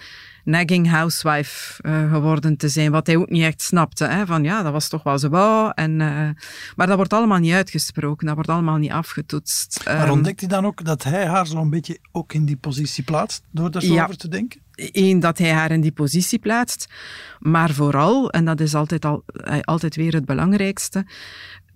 nagging 0.45 0.91
housewife 0.91 1.83
eh, 1.83 2.13
geworden 2.13 2.57
te 2.57 2.69
zijn. 2.69 2.91
Wat 2.91 3.07
hij 3.07 3.17
ook 3.17 3.31
niet 3.31 3.43
echt 3.43 3.63
snapte. 3.63 4.05
Hè? 4.05 4.27
Van 4.27 4.45
ja, 4.45 4.63
dat 4.63 4.73
was 4.73 4.89
toch 4.89 5.03
wel 5.03 5.19
zo 5.19 5.29
wou. 5.29 5.73
En, 5.75 6.01
eh, 6.01 6.29
maar 6.77 6.87
dat 6.87 6.97
wordt 6.97 7.13
allemaal 7.13 7.39
niet 7.39 7.53
uitgesproken. 7.53 8.27
Dat 8.27 8.35
wordt 8.35 8.51
allemaal 8.51 8.77
niet 8.77 8.91
afgetoetst. 8.91 9.81
Maar 9.85 9.97
Ehm, 10.03 10.11
ontdekt 10.11 10.41
hij 10.41 10.49
dan 10.49 10.67
ook 10.67 10.85
dat 10.85 11.03
hij 11.03 11.27
haar 11.27 11.47
zo'n 11.47 11.71
beetje 11.71 11.99
ook 12.13 12.33
in 12.33 12.45
die 12.45 12.57
positie 12.57 13.05
plaatst, 13.05 13.43
door 13.51 13.71
daar 13.71 13.83
zo 13.83 13.93
Ja. 13.93 14.03
over 14.05 14.17
te 14.17 14.29
denken? 14.29 14.61
Eén, 14.75 15.21
dat 15.21 15.39
hij 15.39 15.53
haar 15.53 15.71
in 15.71 15.81
die 15.81 15.93
positie 15.93 16.39
plaatst. 16.39 16.87
Maar 17.39 17.71
vooral, 17.71 18.31
en 18.31 18.45
dat 18.45 18.61
is 18.61 18.75
altijd, 18.75 19.05
al, 19.05 19.23
eh, 19.27 19.59
altijd 19.61 19.97
weer 19.97 20.13
het 20.15 20.25
belangrijkste, 20.25 21.07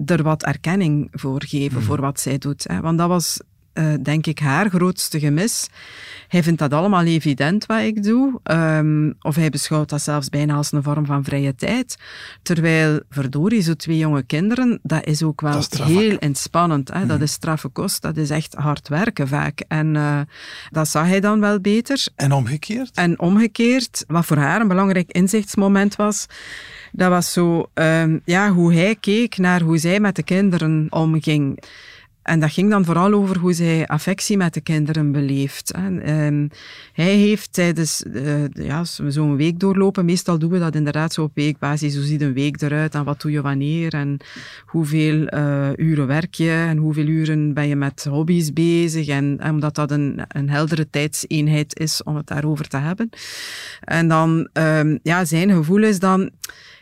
er 0.07 0.23
wat 0.23 0.45
erkenning 0.45 1.09
voor 1.13 1.43
geven 1.47 1.83
voor 1.83 2.01
wat 2.01 2.21
zij 2.21 2.39
doet. 2.39 2.65
Hè. 2.69 2.81
Want 2.81 2.99
dat 2.99 3.09
was, 3.09 3.41
eh, 3.79 3.95
denk 4.03 4.27
ik, 4.27 4.39
haar 4.39 4.69
grootste 4.69 5.19
gemis. 5.19 5.69
Hij 6.29 6.43
vindt 6.43 6.59
dat 6.59 6.73
allemaal 6.73 7.05
evident 7.05 7.67
wat 7.67 7.81
ik 7.81 8.03
doe. 8.03 8.41
ehm, 8.43 9.13
of 9.21 9.35
hij 9.35 9.51
beschouwt 9.51 9.89
dat 9.89 10.03
zelfs 10.03 10.29
bijna 10.29 10.55
als 10.55 10.73
een 10.73 10.83
vorm 10.83 11.07
van 11.07 11.25
vrije 11.25 11.55
tijd. 11.55 11.97
Terwijl, 12.43 13.01
verdorie, 13.11 13.61
zo 13.61 13.75
twee 13.75 13.99
jonge 13.99 14.23
kinderen, 14.23 14.79
dat 14.83 15.07
is 15.07 15.23
ook 15.23 15.41
wel 15.41 15.59
is 15.59 15.79
heel 15.79 16.19
inspannend. 16.19 16.93
Hè. 16.93 17.07
Dat 17.07 17.21
is 17.21 17.33
straffe 17.33 17.69
kost, 17.69 18.03
dat 18.03 18.17
is 18.17 18.31
echt 18.31 18.55
hard 18.55 18.89
werken 18.89 19.29
vaak. 19.29 19.61
En 19.69 19.97
eh, 19.97 20.21
dat 20.71 20.89
zag 20.89 21.07
hij 21.07 21.21
dan 21.21 21.41
wel 21.41 21.61
beter. 21.61 22.07
En 22.17 22.33
omgekeerd? 22.33 22.91
En 22.95 23.19
omgekeerd, 23.19 24.05
wat 24.07 24.27
voor 24.27 24.37
haar 24.37 24.61
een 24.61 24.69
belangrijk 24.69 25.13
inzichtsmoment 25.13 25.97
was, 25.97 26.27
dat 26.93 27.09
was 27.09 27.33
zo, 27.33 27.71
ehm, 27.75 28.19
ja, 28.25 28.51
hoe 28.51 28.75
hij 28.75 28.97
keek 29.01 29.37
naar 29.37 29.61
hoe 29.61 29.79
zij 29.79 30.01
met 30.01 30.17
de 30.17 30.23
kinderen 30.23 30.87
omging. 30.91 31.63
En 32.29 32.41
dat 32.41 32.53
ging 32.53 32.71
dan 32.71 32.85
vooral 32.85 33.13
over 33.13 33.39
hoe 33.39 33.53
zij 33.53 33.87
affectie 33.87 34.37
met 34.37 34.55
de 34.55 34.61
kinderen 34.61 35.13
beleeft. 35.13 35.73
hè. 35.77 36.01
Ehm, 36.01 36.49
hij 36.93 37.15
heeft 37.15 37.53
tijdens 37.53 38.03
eh, 38.03 38.49
ja, 38.49 38.85
zo'n 38.85 39.37
week 39.37 39.61
doorlopen, 39.61 40.05
meestal 40.05 40.39
doen 40.39 40.51
we 40.51 40.59
dat 40.59 40.75
inderdaad 40.75 41.13
zo 41.13 41.23
op 41.23 41.31
weekbasis. 41.35 41.95
Hoe 41.95 42.05
ziet 42.05 42.21
een 42.21 42.33
week 42.33 42.61
eruit 42.61 42.95
en 42.95 43.05
wat 43.05 43.21
doe 43.21 43.31
je 43.31 43.43
wanneer 43.43 43.95
en 43.95 44.17
hoeveel 44.67 45.27
eh, 45.27 45.69
uren 45.77 46.07
werk 46.07 46.35
je 46.35 46.51
en 46.51 46.77
hoeveel 46.77 47.07
uren 47.07 47.55
ben 47.55 47.69
je 47.69 47.77
met 47.77 48.05
hobby's 48.11 48.53
bezig. 48.53 49.09
En, 49.09 49.37
en 49.41 49.51
omdat 49.51 49.75
dat 49.75 49.91
een, 49.91 50.21
een 50.29 50.51
heldere 50.51 50.91
tijdseenheid 50.91 51.79
is 51.79 52.03
om 52.03 52.17
het 52.17 52.27
daarover 52.27 52.69
te 52.69 52.77
hebben. 52.77 53.11
En 53.81 54.09
dan, 54.09 54.49
ehm, 54.53 54.99
ja, 55.03 55.25
zijn 55.25 55.51
gevoel 55.51 55.83
is 55.83 55.99
dan 55.99 56.31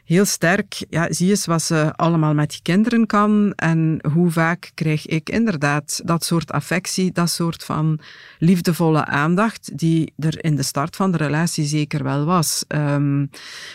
heel 0.06 0.24
sterk, 0.24 0.84
ja, 0.90 1.12
zie 1.12 1.30
eens 1.30 1.46
wat 1.46 1.62
ze 1.62 1.92
allemaal 1.96 2.34
met 2.34 2.50
die 2.50 2.60
kinderen 2.62 3.06
kan 3.06 3.52
en 3.54 3.98
hoe 4.12 4.30
vaak 4.30 4.70
krijg 4.74 5.06
ik 5.06 5.30
inderdaad 5.30 6.00
dat 6.04 6.24
soort 6.24 6.52
affectie, 6.52 7.12
dat 7.12 7.30
soort 7.30 7.64
van 7.64 8.00
liefdevolle 8.38 9.04
aandacht 9.04 9.78
die 9.78 10.12
er 10.18 10.44
in 10.44 10.56
de 10.56 10.62
start 10.62 10.96
van 10.96 11.10
de 11.10 11.16
relatie 11.16 11.64
zeker 11.64 12.02
wel 12.02 12.24
was. 12.24 12.64
Ehm, 12.68 13.26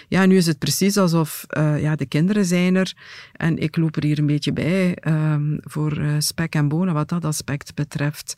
ja, 0.07 0.25
nu 0.25 0.37
is 0.37 0.45
het 0.45 0.59
precies 0.59 0.97
alsof 0.97 1.45
eh, 1.47 1.81
ja, 1.81 1.95
de 1.95 2.05
kinderen 2.05 2.45
zijn 2.45 2.75
er 2.75 2.93
en 3.33 3.57
ik 3.57 3.77
loop 3.77 3.95
er 3.95 4.03
hier 4.03 4.19
een 4.19 4.25
beetje 4.25 4.53
bij 4.53 4.95
ehm, 4.95 5.57
voor 5.61 5.97
eh, 5.97 6.15
spek 6.17 6.55
en 6.55 6.67
bonen 6.67 6.93
wat 6.93 7.09
dat 7.09 7.25
aspect 7.25 7.75
betreft. 7.75 8.35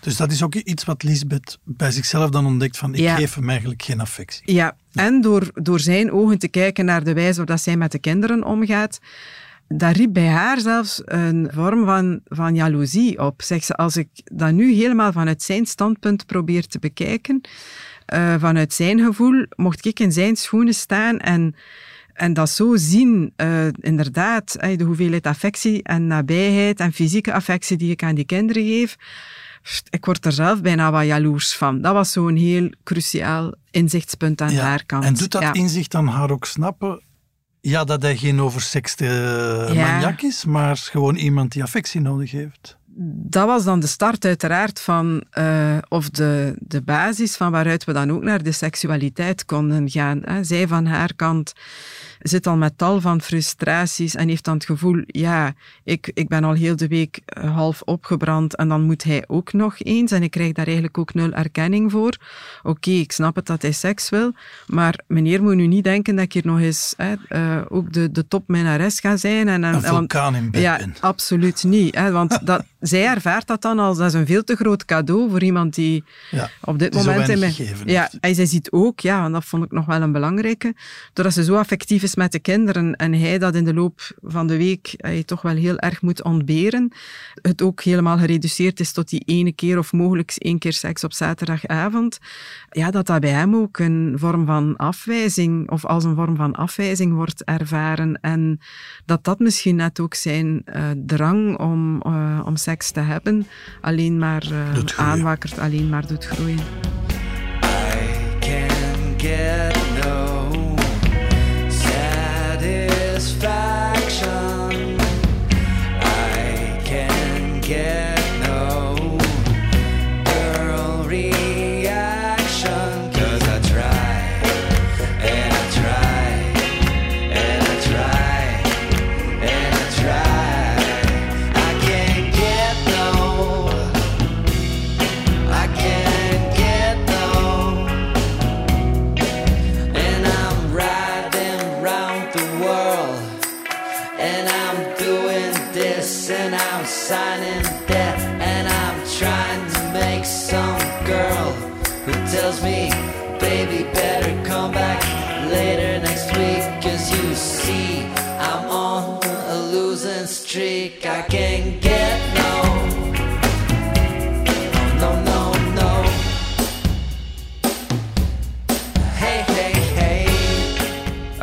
Dus 0.00 0.16
dat 0.16 0.32
is 0.32 0.42
ook 0.42 0.54
iets 0.54 0.84
wat 0.84 1.02
Lisbeth 1.02 1.58
bij 1.64 1.90
zichzelf 1.90 2.30
dan 2.30 2.46
ontdekt 2.46 2.78
van 2.78 2.94
ik 2.94 3.00
Ja. 3.00 3.16
geef 3.16 3.34
hem 3.34 3.48
eigenlijk 3.48 3.82
geen 3.82 4.00
affectie. 4.00 4.52
Ja, 4.54 4.76
en 4.92 5.20
door, 5.20 5.50
door 5.54 5.80
zijn 5.80 6.12
ogen 6.12 6.38
te 6.38 6.48
kijken 6.48 6.84
naar 6.84 7.04
de 7.04 7.14
wijze 7.14 7.38
waarop 7.38 7.58
zij 7.58 7.76
met 7.76 7.92
de 7.92 7.98
kinderen 7.98 8.44
omgaat, 8.44 9.00
dat 9.68 9.96
riep 9.96 10.12
bij 10.12 10.28
haar 10.28 10.60
zelfs 10.60 11.02
een 11.04 11.48
vorm 11.52 11.84
van, 11.84 12.20
van 12.24 12.54
jaloezie 12.54 13.18
op. 13.18 13.42
Zegt 13.42 13.64
ze, 13.64 13.74
als 13.74 13.96
ik 13.96 14.08
dat 14.24 14.52
nu 14.52 14.72
helemaal 14.72 15.12
vanuit 15.12 15.42
zijn 15.42 15.66
standpunt 15.66 16.26
probeer 16.26 16.66
te 16.66 16.78
bekijken, 16.78 17.40
eh, 18.06 18.34
vanuit 18.38 18.72
zijn 18.72 19.00
gevoel, 19.00 19.46
mocht 19.56 19.86
ik 19.86 20.00
in 20.00 20.12
zijn 20.12 20.36
schoenen 20.36 20.74
staan 20.74 21.18
en 21.18 21.54
En 22.12 22.32
dat 22.32 22.50
zo 22.50 22.76
zien, 22.76 23.32
eh, 23.36 23.66
inderdaad, 23.80 24.52
de 24.76 24.84
hoeveelheid 24.84 25.26
affectie 25.26 25.82
en 25.82 26.06
nabijheid 26.06 26.80
en 26.80 26.92
fysieke 26.92 27.32
affectie 27.32 27.76
die 27.76 27.90
ik 27.90 28.02
aan 28.02 28.14
die 28.14 28.24
kinderen 28.24 28.66
geef, 28.66 28.96
ik 29.90 30.04
word 30.04 30.24
er 30.26 30.32
zelf 30.32 30.60
bijna 30.62 30.90
wat 30.90 31.04
jaloers 31.06 31.56
van. 31.56 31.80
Dat 31.80 31.92
was 31.92 32.12
zo'n 32.12 32.36
heel 32.36 32.70
cruciaal 32.84 33.52
inzichtspunt 33.70 34.40
aan 34.40 34.52
Ja, 34.52 34.62
haar 34.62 34.84
kant. 34.86 35.04
En 35.04 35.14
doet 35.14 35.30
dat 35.30 35.42
Ja. 35.42 35.52
inzicht 35.52 35.90
dan 35.90 36.06
haar 36.06 36.30
ook 36.30 36.44
snappen? 36.44 37.02
Ja, 37.60 37.84
dat 37.84 38.02
hij 38.02 38.16
geen 38.16 38.40
oversexte 38.40 39.04
Ja. 39.72 39.92
maniak 39.92 40.22
is, 40.22 40.44
maar 40.44 40.76
gewoon 40.76 41.14
iemand 41.16 41.52
die 41.52 41.62
affectie 41.62 42.00
nodig 42.00 42.30
heeft. 42.30 42.76
dat 43.28 43.46
was 43.46 43.64
dan 43.64 43.80
de 43.80 43.86
start 43.86 44.24
uiteraard 44.24 44.80
van, 44.80 45.24
eh, 45.30 45.78
of 45.88 46.10
de, 46.10 46.54
de 46.58 46.82
basis 46.82 47.36
van 47.36 47.50
waaruit 47.50 47.84
we 47.84 47.92
dan 47.92 48.10
ook 48.12 48.22
naar 48.22 48.42
de 48.42 48.52
seksualiteit 48.52 49.44
konden 49.44 49.90
gaan. 49.90 50.20
Hè. 50.24 50.44
Zij 50.44 50.68
van 50.68 50.86
haar 50.86 51.14
kant 51.14 51.52
zit 52.22 52.46
al 52.46 52.56
met 52.56 52.78
tal 52.78 53.00
van 53.00 53.20
frustraties 53.20 54.14
en 54.14 54.28
heeft 54.28 54.44
dan 54.44 54.54
het 54.54 54.64
gevoel, 54.64 55.02
ja, 55.06 55.52
ik, 55.84 56.10
ik 56.14 56.28
ben 56.28 56.44
al 56.44 56.52
heel 56.52 56.76
de 56.76 56.88
week 56.88 57.20
eh, 57.24 57.54
half 57.56 57.82
opgebrand 57.84 58.56
en 58.56 58.68
dan 58.68 58.82
moet 58.82 59.02
hij 59.04 59.24
ook 59.26 59.52
nog 59.52 59.74
eens 59.78 60.10
en 60.10 60.22
ik 60.22 60.30
krijg 60.30 60.52
daar 60.52 60.64
eigenlijk 60.66 60.98
ook 60.98 61.14
nul 61.14 61.32
erkenning 61.32 61.90
voor. 61.90 62.16
Oké, 62.62 62.90
ik 62.90 63.12
snap 63.12 63.36
het 63.36 63.46
dat 63.46 63.62
hij 63.62 63.72
seks 63.72 64.08
wil, 64.08 64.32
maar 64.66 64.98
meneer 65.06 65.42
moet 65.42 65.54
nu 65.54 65.66
niet 65.66 65.84
denken 65.84 66.14
dat 66.14 66.24
ik 66.24 66.32
hier 66.32 66.46
nog 66.46 66.58
eens 66.60 66.94
hè, 66.96 67.14
eh, 67.28 67.58
ook 67.68 67.92
de, 67.92 68.10
de 68.10 68.28
topminnares 68.28 69.00
ga 69.00 69.16
zijn. 69.16 69.48
En, 69.48 69.64
en, 69.64 69.74
Een 69.74 69.82
vulkaan 69.82 70.34
in 70.34 70.50
bed 70.50 70.60
Ja, 70.60 70.76
ben. 70.76 70.94
absoluut 71.00 71.64
niet. 71.64 71.94
Hè, 71.94 72.10
want 72.10 72.38
dat, 72.46 72.64
zij 72.80 73.06
ervaart 73.06 73.46
dat 73.46 73.62
dan 73.62 73.78
als 73.78 73.96
dat 73.98 74.06
is 74.06 74.12
een 74.14 74.26
veel 74.26 74.44
te 74.44 74.56
groot 74.56 74.84
cadeau 74.84 75.30
voor 75.30 75.42
iemand 75.42 75.74
die 75.74 76.04
Ja, 76.30 76.50
op 76.60 76.78
dit 76.78 76.94
moment... 76.94 77.28
in 77.28 77.38
mijn- 77.38 77.54
ja, 77.84 78.10
en 78.20 78.34
zij 78.34 78.46
ziet 78.46 78.70
ook, 78.70 79.00
ja, 79.00 79.24
en 79.24 79.32
dat 79.32 79.44
vond 79.44 79.64
ik 79.64 79.70
nog 79.72 79.86
wel 79.86 80.02
een 80.02 80.12
belangrijke, 80.12 80.74
doordat 81.12 81.34
ze 81.34 81.44
zo 81.44 81.54
affectief 81.56 82.02
is 82.02 82.11
met 82.14 82.32
de 82.32 82.38
kinderen 82.38 82.96
en 82.96 83.12
hij 83.12 83.38
dat 83.38 83.54
in 83.54 83.64
de 83.64 83.74
loop 83.74 84.00
van 84.22 84.46
de 84.46 84.56
week 84.56 84.94
hij 84.96 85.22
toch 85.22 85.42
wel 85.42 85.54
heel 85.54 85.78
erg 85.78 86.02
moet 86.02 86.22
ontberen, 86.22 86.92
het 87.42 87.62
ook 87.62 87.82
helemaal 87.82 88.18
gereduceerd 88.18 88.80
is 88.80 88.92
tot 88.92 89.08
die 89.08 89.22
ene 89.24 89.52
keer 89.52 89.78
of 89.78 89.92
mogelijk 89.92 90.32
één 90.38 90.58
keer 90.58 90.72
seks 90.72 91.04
op 91.04 91.12
zaterdagavond, 91.12 92.18
ja, 92.70 92.90
dat 92.90 93.06
dat 93.06 93.20
bij 93.20 93.30
hem 93.30 93.56
ook 93.56 93.78
een 93.78 94.14
vorm 94.16 94.46
van 94.46 94.76
afwijzing 94.76 95.70
of 95.70 95.84
als 95.84 96.04
een 96.04 96.14
vorm 96.14 96.36
van 96.36 96.54
afwijzing 96.54 97.14
wordt 97.14 97.44
ervaren 97.44 98.20
en 98.20 98.60
dat 99.04 99.24
dat 99.24 99.38
misschien 99.38 99.76
net 99.76 100.00
ook 100.00 100.14
zijn 100.14 100.62
eh, 100.64 100.90
drang 101.06 101.58
om, 101.58 102.00
eh, 102.02 102.40
om 102.44 102.56
seks 102.56 102.90
te 102.90 103.00
hebben 103.00 103.46
alleen 103.80 104.18
maar 104.18 104.42
eh, 104.42 104.70
groeien. 104.70 104.96
aanwakkert, 104.96 105.58
alleen 105.58 105.88
maar 105.88 106.06
doet 106.06 106.24
groeien. 106.24 106.60
can 108.42 109.18
get 109.18 109.71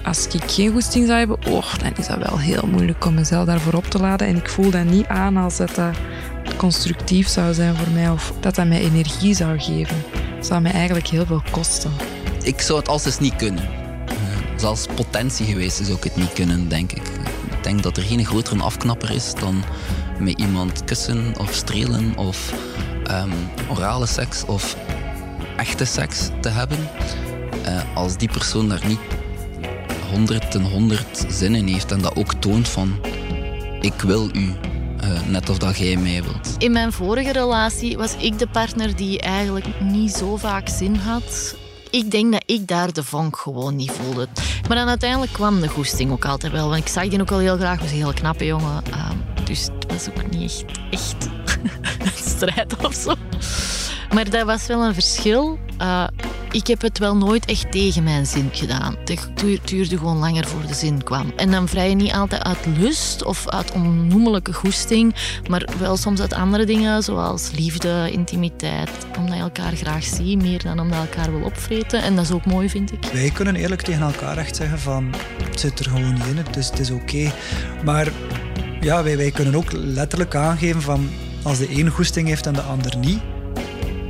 Als 0.10 0.28
ik 0.28 0.52
geen 0.52 0.72
goesting 0.72 1.06
zou 1.06 1.18
hebben, 1.18 1.38
oh, 1.48 1.76
dan 1.76 1.92
is 1.98 2.08
dat 2.08 2.18
wel 2.18 2.40
heel 2.40 2.68
moeilijk 2.68 3.06
om 3.06 3.14
mezelf 3.14 3.46
daarvoor 3.46 3.74
op 3.74 3.86
te 3.86 4.00
laden. 4.00 4.28
En 4.28 4.36
ik 4.36 4.50
voel 4.50 4.72
dat 4.72 4.84
niet 4.84 5.08
aan 5.08 5.38
als 5.38 5.58
dat, 5.58 5.76
dat 5.76 5.96
constructief 6.58 7.28
zou 7.28 7.54
zijn 7.54 7.76
voor 7.76 7.94
mij 7.94 8.10
of 8.10 8.34
dat 8.40 8.56
dat 8.56 8.68
mij 8.68 8.80
energie 8.80 9.34
zou 9.34 9.60
geven. 9.60 9.96
Zou 10.40 10.62
mij 10.62 10.72
eigenlijk 10.72 11.08
heel 11.08 11.26
veel 11.26 11.44
kosten. 11.52 11.92
Ik 12.42 12.62
zou 12.62 12.80
het 12.80 12.88
als 12.88 13.20
niet 13.20 13.36
kunnen. 13.36 13.64
Eh, 14.08 14.16
Zelfs 14.56 14.86
potentie 14.96 15.46
geweest 15.46 15.86
zou 15.86 15.98
ik 15.98 16.04
het 16.04 16.16
niet 16.16 16.34
kunnen, 16.34 16.68
denk 16.68 16.92
ik. 16.92 17.08
Ik 17.52 17.64
denk 17.64 17.84
dat 17.84 17.98
er 17.98 18.04
geen 18.04 18.26
grotere 18.26 18.62
afknapper 18.64 19.12
is 19.12 19.34
dan 19.34 19.64
met 20.20 20.40
iemand 20.40 20.84
kussen 20.84 21.34
of 21.38 21.54
strelen 21.54 22.18
of 22.18 22.54
ehm, 23.04 23.30
orale 23.70 24.06
seks 24.06 24.46
of 24.46 24.76
echte 25.58 25.86
seks 25.86 26.30
te 26.42 26.50
hebben. 26.50 26.78
Eh, 27.64 27.82
als 27.94 28.18
die 28.18 28.30
persoon 28.32 28.70
daar 28.70 28.88
niet 28.88 29.00
100 30.12 30.52
ten 30.52 30.64
100 30.64 31.26
zin 31.28 31.56
in 31.56 31.68
heeft 31.68 31.92
en 31.92 32.02
dat 32.02 32.16
ook 32.16 32.34
toont 32.34 32.68
van 32.68 33.00
ik 33.82 34.02
wil 34.02 34.30
u, 34.36 34.54
eh, 35.00 35.22
net 35.28 35.50
of 35.50 35.58
dat 35.58 35.78
jij 35.78 35.98
mij 35.98 36.24
wilt. 36.24 36.56
In 36.58 36.72
mijn 36.72 36.92
vorige 36.92 37.32
relatie 37.32 37.98
was 37.98 38.16
ik 38.16 38.40
de 38.40 38.48
partner 38.48 38.96
die 38.96 39.20
eigenlijk 39.20 39.66
niet 39.82 40.12
zo 40.12 40.36
vaak 40.38 40.70
zin 40.70 40.96
had. 40.96 41.56
Ik 41.90 42.12
denk 42.12 42.32
dat 42.32 42.44
ik 42.46 42.68
daar 42.68 42.94
de 42.94 43.04
vonk 43.04 43.38
gewoon 43.38 43.76
niet 43.76 43.92
voelde. 43.92 44.28
Maar 44.68 44.78
dan 44.78 44.88
uiteindelijk 44.88 45.34
kwam 45.34 45.62
de 45.62 45.68
goesting 45.68 46.12
ook 46.12 46.26
altijd 46.26 46.52
wel. 46.52 46.70
Want 46.70 46.82
ik 46.82 46.88
zag 46.88 47.08
die 47.08 47.22
ook 47.22 47.30
wel 47.30 47.40
heel 47.40 47.58
graag. 47.58 47.80
was 47.80 47.92
een 47.92 47.98
heel 47.98 48.14
knappe 48.14 48.46
jongen. 48.46 48.84
Ehm, 48.92 49.46
dus 49.46 49.64
het 49.64 49.92
was 49.92 50.10
ook 50.10 50.30
niet 50.30 50.42
echt, 50.42 50.66
echt 50.92 51.30
een 52.06 52.24
strijd 52.26 52.76
of 52.86 52.94
zo. 52.94 53.16
Maar 54.14 54.30
dat 54.30 54.46
was 54.46 54.68
wel 54.68 54.86
een 54.86 54.94
verschil. 54.94 55.60
Eh, 55.78 56.08
ik 56.52 56.68
heb 56.68 56.82
het 56.82 56.98
wel 56.98 57.18
nooit 57.18 57.46
echt 57.46 57.72
tegen 57.72 58.04
mijn 58.04 58.26
zin 58.26 58.50
gedaan. 58.52 58.96
Het 59.06 59.30
duur- 59.36 59.60
duurde 59.66 59.98
gewoon 59.98 60.18
langer 60.18 60.48
voor 60.48 60.66
de 60.68 60.74
zin 60.74 61.04
kwam. 61.04 61.34
En 61.36 61.52
dan 61.52 61.68
vrij 61.68 61.90
je 61.90 61.96
niet 61.96 62.14
altijd 62.14 62.44
uit 62.44 62.58
lust 62.78 63.24
of 63.24 63.50
uit 63.50 63.72
onnoemelijke 63.72 64.54
goesting, 64.54 65.16
maar 65.50 65.68
wel 65.80 65.98
soms 65.98 66.22
uit 66.22 66.34
andere 66.34 66.66
dingen, 66.66 67.04
zoals 67.04 67.52
liefde, 67.52 68.10
intimiteit. 68.12 68.90
Omdat 69.18 69.36
je 69.36 69.42
elkaar 69.42 69.76
graag 69.76 70.04
ziet, 70.04 70.42
meer 70.42 70.64
dan 70.64 70.80
omdat 70.80 70.98
je 71.02 71.08
elkaar 71.08 71.32
wil 71.32 71.46
opvreten. 71.46 72.02
En 72.02 72.16
dat 72.16 72.26
is 72.26 72.32
ook 72.32 72.46
mooi, 72.46 72.70
vind 72.70 72.92
ik. 72.92 73.06
Wij 73.14 73.30
kunnen 73.30 73.56
eerlijk 73.56 73.82
tegen 73.82 74.02
elkaar 74.02 74.38
echt 74.38 74.56
zeggen 74.56 74.80
van 74.80 75.14
het 75.44 75.60
zit 75.60 75.80
er 75.80 75.86
gewoon 75.86 76.14
niet 76.14 76.26
in, 76.26 76.58
is, 76.58 76.70
het 76.70 76.80
is 76.80 76.92
oké. 76.92 77.32
Maar 77.84 78.12
ja, 78.82 79.04
wij, 79.04 79.18
wij 79.18 79.32
kunnen 79.32 79.56
ook 79.56 79.72
letterlijk 79.72 80.36
aangeven 80.36 80.82
van 80.82 81.10
als 81.44 81.58
de 81.58 81.80
een 81.80 81.90
goesting 81.90 82.28
heeft 82.28 82.46
en 82.46 82.54
de 82.54 82.62
ander 82.62 82.98
niet, 82.98 83.20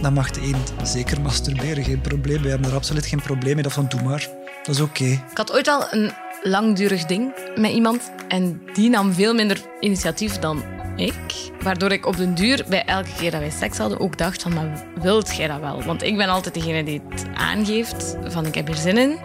dan 0.01 0.13
mag 0.13 0.31
de 0.31 0.41
een 0.41 0.87
zeker 0.87 1.21
masturberen, 1.21 1.83
geen 1.83 2.01
probleem. 2.01 2.41
Wij 2.41 2.49
hebben 2.49 2.67
daar 2.67 2.77
absoluut 2.77 3.05
geen 3.05 3.21
probleem 3.21 3.53
mee, 3.53 3.63
dat 3.63 3.73
van 3.73 3.87
doe 3.87 4.01
maar. 4.01 4.27
Dat 4.63 4.75
is 4.75 4.81
oké. 4.81 5.03
Ik 5.03 5.37
had 5.37 5.53
ooit 5.53 5.67
al 5.67 5.87
een 5.91 6.11
langdurig 6.43 7.05
ding 7.05 7.33
met 7.55 7.71
iemand 7.71 8.11
en 8.27 8.61
die 8.73 8.89
nam 8.89 9.13
veel 9.13 9.33
minder 9.33 9.61
initiatief 9.79 10.39
dan 10.39 10.63
ik. 10.95 11.13
Waardoor 11.61 11.91
ik 11.91 12.05
op 12.05 12.17
den 12.17 12.35
duur 12.35 12.65
bij 12.69 12.85
elke 12.85 13.09
keer 13.17 13.31
dat 13.31 13.39
wij 13.39 13.49
seks 13.49 13.77
hadden 13.77 13.99
ook 13.99 14.17
dacht 14.17 14.41
van, 14.41 14.53
maar 14.53 14.85
wilt 15.01 15.35
jij 15.35 15.47
dat 15.47 15.59
wel? 15.59 15.83
Want 15.83 16.03
ik 16.03 16.17
ben 16.17 16.27
altijd 16.27 16.53
degene 16.53 16.83
die 16.83 17.01
het 17.09 17.25
aangeeft 17.35 18.17
van 18.27 18.45
ik 18.45 18.55
heb 18.55 18.67
hier 18.67 18.75
zin 18.75 18.97
in. 18.97 19.17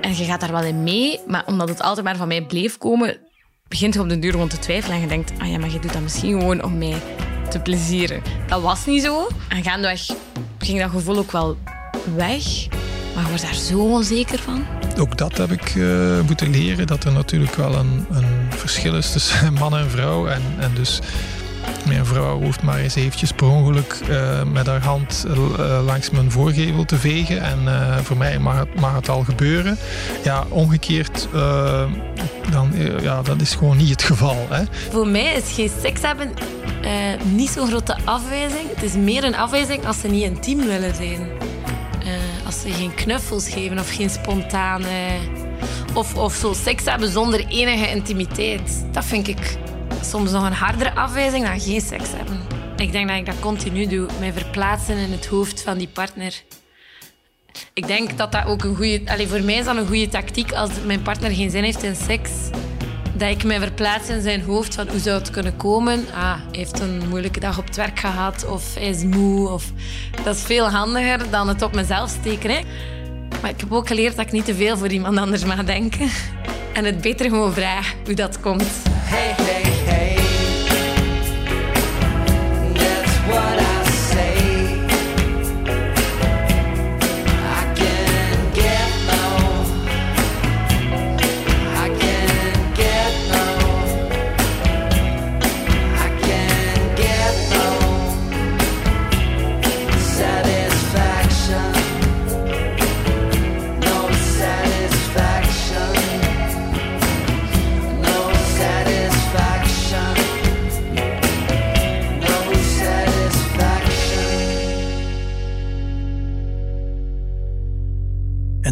En 0.00 0.16
je 0.16 0.24
gaat 0.24 0.40
daar 0.40 0.52
wel 0.52 0.64
in 0.64 0.82
mee, 0.82 1.20
maar 1.26 1.46
omdat 1.46 1.68
het 1.68 1.82
altijd 1.82 2.06
maar 2.06 2.16
van 2.16 2.28
mij 2.28 2.46
bleef 2.46 2.78
komen, 2.78 3.18
begint 3.68 3.94
je 3.94 4.00
op 4.00 4.08
den 4.08 4.20
duur 4.20 4.30
gewoon 4.30 4.48
te 4.48 4.58
twijfelen 4.58 4.96
en 4.96 5.02
je 5.02 5.08
denkt, 5.08 5.32
ah 5.38 5.50
ja, 5.50 5.58
maar 5.58 5.70
je 5.70 5.78
doet 5.78 5.92
dat 5.92 6.02
misschien 6.02 6.40
gewoon 6.40 6.64
om 6.64 6.78
mij 6.78 7.02
te 7.48 7.58
plezieren. 7.58 8.22
Dat 8.46 8.62
was 8.62 8.86
niet 8.86 9.02
zo. 9.02 9.28
En 9.48 9.62
gaandeweg 9.62 10.10
ging 10.58 10.80
dat 10.80 10.90
gevoel 10.90 11.16
ook 11.16 11.32
wel 11.32 11.56
weg. 12.16 12.66
Maar 13.14 13.22
je 13.22 13.28
wordt 13.28 13.42
daar 13.42 13.54
zo 13.54 13.78
onzeker 13.78 14.38
van. 14.38 14.64
Ook 14.98 15.18
dat 15.18 15.36
heb 15.36 15.50
ik 15.50 15.76
eh, 15.76 16.20
moeten 16.26 16.50
leren, 16.50 16.86
dat 16.86 17.04
er 17.04 17.12
natuurlijk 17.12 17.54
wel 17.54 17.74
een, 17.74 18.06
een 18.10 18.46
verschil 18.48 18.96
is 18.96 19.12
tussen 19.12 19.52
man 19.60 19.76
en 19.76 19.90
vrouw. 19.90 20.26
En, 20.26 20.42
en 20.58 20.74
dus 20.74 21.00
mijn 21.86 22.06
vrouw 22.06 22.40
hoeft 22.40 22.62
maar 22.62 22.78
eens 22.78 22.94
eventjes 22.94 23.32
per 23.32 23.46
ongeluk 23.46 23.98
eh, 24.08 24.42
met 24.42 24.66
haar 24.66 24.82
hand 24.82 25.26
eh, 25.28 25.80
langs 25.84 26.10
mijn 26.10 26.30
voorgevel 26.30 26.84
te 26.84 26.96
vegen. 26.96 27.42
En 27.42 27.58
eh, 27.66 27.96
voor 27.96 28.16
mij 28.16 28.38
mag 28.38 28.58
het, 28.58 28.68
het 28.94 29.08
al 29.08 29.24
gebeuren. 29.24 29.78
Ja, 30.24 30.44
omgekeerd, 30.48 31.28
dan, 32.50 32.72
ja, 33.00 33.22
dat 33.22 33.40
is 33.40 33.54
gewoon 33.54 33.76
niet 33.76 33.90
het 33.90 34.02
geval. 34.02 34.46
Hè. 34.48 34.64
Voor 34.90 35.08
mij 35.08 35.34
is 35.34 35.52
geen 35.52 35.70
seks 35.82 36.00
hebben 36.00 36.30
niet 37.34 37.50
zo'n 37.50 37.68
grote 37.68 37.96
afwijzing. 38.04 38.68
Het 38.74 38.82
is 38.82 38.94
meer 38.94 39.24
een 39.24 39.36
afwijzing 39.36 39.86
als 39.86 40.00
ze 40.00 40.08
niet 40.08 40.22
intiem 40.22 40.58
willen 40.58 40.94
zijn. 40.94 41.28
Als 42.46 42.60
ze 42.60 42.70
geen 42.70 42.94
knuffels 42.94 43.48
geven 43.48 43.78
of 43.78 43.94
geen 43.94 44.10
spontane 44.10 45.18
Of, 45.94 46.14
of 46.14 46.34
zo 46.34 46.52
seks 46.52 46.84
hebben 46.84 47.10
zonder 47.10 47.46
enige 47.48 47.90
intimiteit. 47.90 48.84
Dat 48.92 49.04
vind 49.04 49.28
ik 49.28 49.58
soms 50.06 50.30
nog 50.30 50.44
een 50.44 50.52
hardere 50.52 50.94
afwijzing 50.94 51.46
dan 51.46 51.60
geen 51.60 51.80
seks 51.80 52.08
hebben. 52.12 52.40
Ik 52.76 52.92
denk 52.92 53.08
dat 53.08 53.16
ik 53.16 53.26
dat 53.26 53.40
continu 53.40 53.86
doe. 53.86 54.06
Mij 54.18 54.32
verplaatsen 54.32 54.96
in 54.96 55.12
het 55.12 55.26
hoofd 55.26 55.62
van 55.62 55.78
die 55.78 55.88
partner. 55.88 56.42
Ik 57.74 57.86
denk 57.86 58.18
dat 58.18 58.32
dat 58.32 58.46
ook 58.46 58.64
een 58.64 58.76
goede... 58.76 59.00
Allee, 59.04 59.26
voor 59.26 59.40
mij 59.40 59.54
is 59.54 59.64
dat 59.64 59.76
een 59.76 59.86
goede 59.86 60.08
tactiek 60.08 60.52
als 60.52 60.70
mijn 60.84 61.02
partner 61.02 61.30
geen 61.30 61.50
zin 61.50 61.64
heeft 61.64 61.82
in 61.82 61.96
seks. 61.96 62.30
Dat 63.14 63.30
ik 63.30 63.44
mij 63.44 63.58
verplaats 63.58 64.08
in 64.08 64.22
zijn 64.22 64.42
hoofd 64.42 64.74
van 64.74 64.88
hoe 64.88 64.98
zou 64.98 65.18
het 65.18 65.30
kunnen 65.30 65.56
komen. 65.56 66.06
Ah, 66.14 66.34
hij 66.34 66.58
heeft 66.58 66.80
een 66.80 67.08
moeilijke 67.08 67.40
dag 67.40 67.58
op 67.58 67.66
het 67.66 67.76
werk 67.76 67.98
gehad 67.98 68.46
of 68.46 68.74
hij 68.74 68.88
is 68.88 69.02
moe. 69.02 69.48
Of... 69.48 69.72
Dat 70.24 70.36
is 70.36 70.42
veel 70.42 70.70
handiger 70.70 71.30
dan 71.30 71.48
het 71.48 71.62
op 71.62 71.74
mezelf 71.74 72.10
steken. 72.10 72.50
Hè. 72.50 72.60
Maar 73.42 73.50
ik 73.50 73.60
heb 73.60 73.72
ook 73.72 73.86
geleerd 73.86 74.16
dat 74.16 74.26
ik 74.26 74.32
niet 74.32 74.44
te 74.44 74.54
veel 74.54 74.76
voor 74.76 74.88
iemand 74.88 75.18
anders 75.18 75.44
mag 75.44 75.64
denken. 75.64 76.10
En 76.72 76.84
het 76.84 77.00
beter 77.00 77.28
gewoon 77.28 77.52
vraag 77.52 77.94
hoe 78.04 78.14
dat 78.14 78.40
komt. 78.40 78.95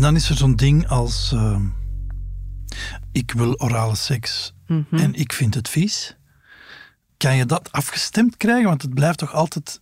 Dan 0.05 0.17
is 0.17 0.29
er 0.29 0.37
zo'n 0.37 0.57
ding 0.57 0.89
als... 0.89 1.33
eh, 1.33 1.61
ik 3.13 3.31
wil 3.33 3.55
orale 3.61 3.95
seks 3.95 4.53
Mhm. 4.67 4.97
en 4.97 5.15
ik 5.15 5.33
vind 5.33 5.55
het 5.55 5.69
vies. 5.69 6.17
Kan 7.17 7.37
je 7.37 7.47
dat 7.47 7.73
afgestemd 7.73 8.37
krijgen? 8.37 8.69
Want 8.69 8.83
het 8.83 8.95
blijft 8.95 9.19
toch 9.19 9.33
altijd 9.33 9.81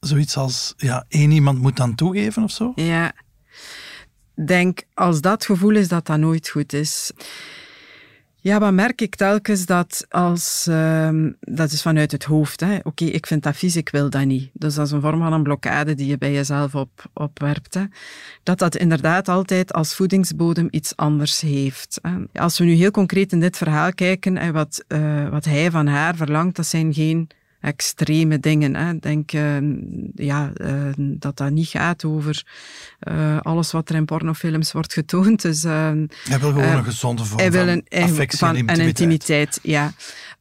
zoiets 0.00 0.36
als... 0.36 0.74
Ja, 0.76 1.04
één 1.08 1.30
iemand 1.30 1.58
moet 1.60 1.76
dan 1.76 1.94
toegeven 1.94 2.42
of 2.42 2.50
zo? 2.50 2.72
Ja. 2.74 3.12
Denk, 4.46 4.82
als 4.94 5.20
dat 5.20 5.44
gevoel 5.44 5.76
is, 5.76 5.88
dat 5.88 6.06
dat 6.06 6.18
nooit 6.18 6.48
goed 6.48 6.72
is. 6.72 7.12
Ja, 8.46 8.58
wat 8.58 8.72
merk 8.72 9.00
ik 9.00 9.14
telkens 9.14 9.66
dat 9.66 10.06
als... 10.08 10.66
ehm, 10.68 11.32
dat 11.40 11.72
is 11.72 11.82
vanuit 11.82 12.12
het 12.12 12.24
hoofd. 12.24 12.62
Oké, 12.82 13.04
ik 13.04 13.26
vind 13.26 13.42
dat 13.42 13.56
vies, 13.56 13.76
ik 13.76 13.88
wil 13.88 14.10
dat 14.10 14.24
niet. 14.24 14.50
Dus 14.52 14.74
dat 14.74 14.86
is 14.86 14.92
een 14.92 15.00
vorm 15.00 15.18
van 15.20 15.32
een 15.32 15.42
blokkade 15.42 15.94
die 15.94 16.06
je 16.06 16.18
bij 16.18 16.32
jezelf 16.32 16.74
op, 16.74 17.10
opwerpt. 17.12 17.74
Hè. 17.74 17.84
Dat 18.42 18.58
dat 18.58 18.76
inderdaad 18.76 19.28
altijd 19.28 19.72
als 19.72 19.94
voedingsbodem 19.94 20.68
iets 20.70 20.96
anders 20.96 21.40
heeft. 21.40 22.00
Als 22.32 22.58
we 22.58 22.64
nu 22.64 22.72
heel 22.72 22.90
concreet 22.90 23.32
in 23.32 23.40
dit 23.40 23.56
verhaal 23.56 23.92
kijken, 23.92 24.36
en 24.36 24.52
wat, 24.52 24.84
eh, 24.88 25.28
wat 25.28 25.44
hij 25.44 25.70
van 25.70 25.86
haar 25.86 26.16
verlangt, 26.16 26.56
dat 26.56 26.66
zijn 26.66 26.94
geen 26.94 27.28
extreme 27.60 28.38
dingen. 28.38 28.74
Hè. 28.76 28.92
Ik 28.92 29.02
denk 29.02 29.32
eh, 29.32 29.56
ja, 30.14 30.50
eh, 30.54 30.74
dat 30.96 31.36
dat 31.36 31.50
niet 31.50 31.68
gaat 31.68 32.04
over 32.04 32.44
eh, 32.98 33.40
alles 33.40 33.72
wat 33.72 33.88
er 33.88 33.94
in 33.94 34.04
pornofilms 34.04 34.72
wordt 34.72 34.92
getoond. 34.92 35.42
Dus, 35.42 35.64
eh, 35.64 35.72
Hij 36.28 36.38
wil 36.40 36.48
gewoon 36.50 36.62
eh, 36.62 36.72
een 36.72 36.84
gezonde 36.84 37.24
vorm 37.24 37.40
hij 37.40 37.50
wil 37.50 37.60
van 37.60 37.68
een, 37.68 37.84
hij- 37.88 38.02
affectie 38.02 38.38
van, 38.38 38.48
en 38.48 38.56
intimiteit. 38.56 38.88
intimiteit, 38.88 39.58
ja. 39.62 39.92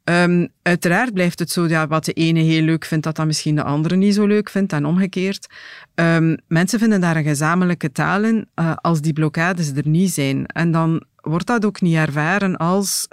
Ehm, 0.03 0.47
uiteraard 0.61 1.13
blijft 1.13 1.39
het 1.39 1.51
zo, 1.51 1.68
ja, 1.68 1.88
wat 1.88 2.05
de 2.05 2.13
ene 2.13 2.39
heel 2.39 2.61
leuk 2.61 2.86
vindt, 2.86 3.03
dat 3.03 3.16
dat 3.16 3.26
misschien 3.26 3.55
de 3.55 3.63
andere 3.63 3.95
niet 3.95 4.13
zo 4.13 4.26
leuk 4.26 4.49
vindt 4.49 4.74
en 4.74 4.86
omgekeerd. 4.86 5.47
Ehm, 5.95 6.36
mensen 6.47 6.80
vinden 6.80 7.01
daar 7.01 7.16
een 7.16 7.24
gezamenlijke 7.24 7.91
taal 7.91 8.24
in 8.24 8.47
eh, 8.53 8.74
als 8.76 9.01
die 9.01 9.13
blokkades 9.13 9.72
er 9.76 9.88
niet 9.88 10.11
zijn. 10.11 10.45
En 10.45 10.72
dan 10.72 11.03
wordt 11.22 11.47
dat 11.47 11.66
ook 11.66 11.82
niet 11.82 11.95
ervaren 11.95 12.57
als 12.57 13.07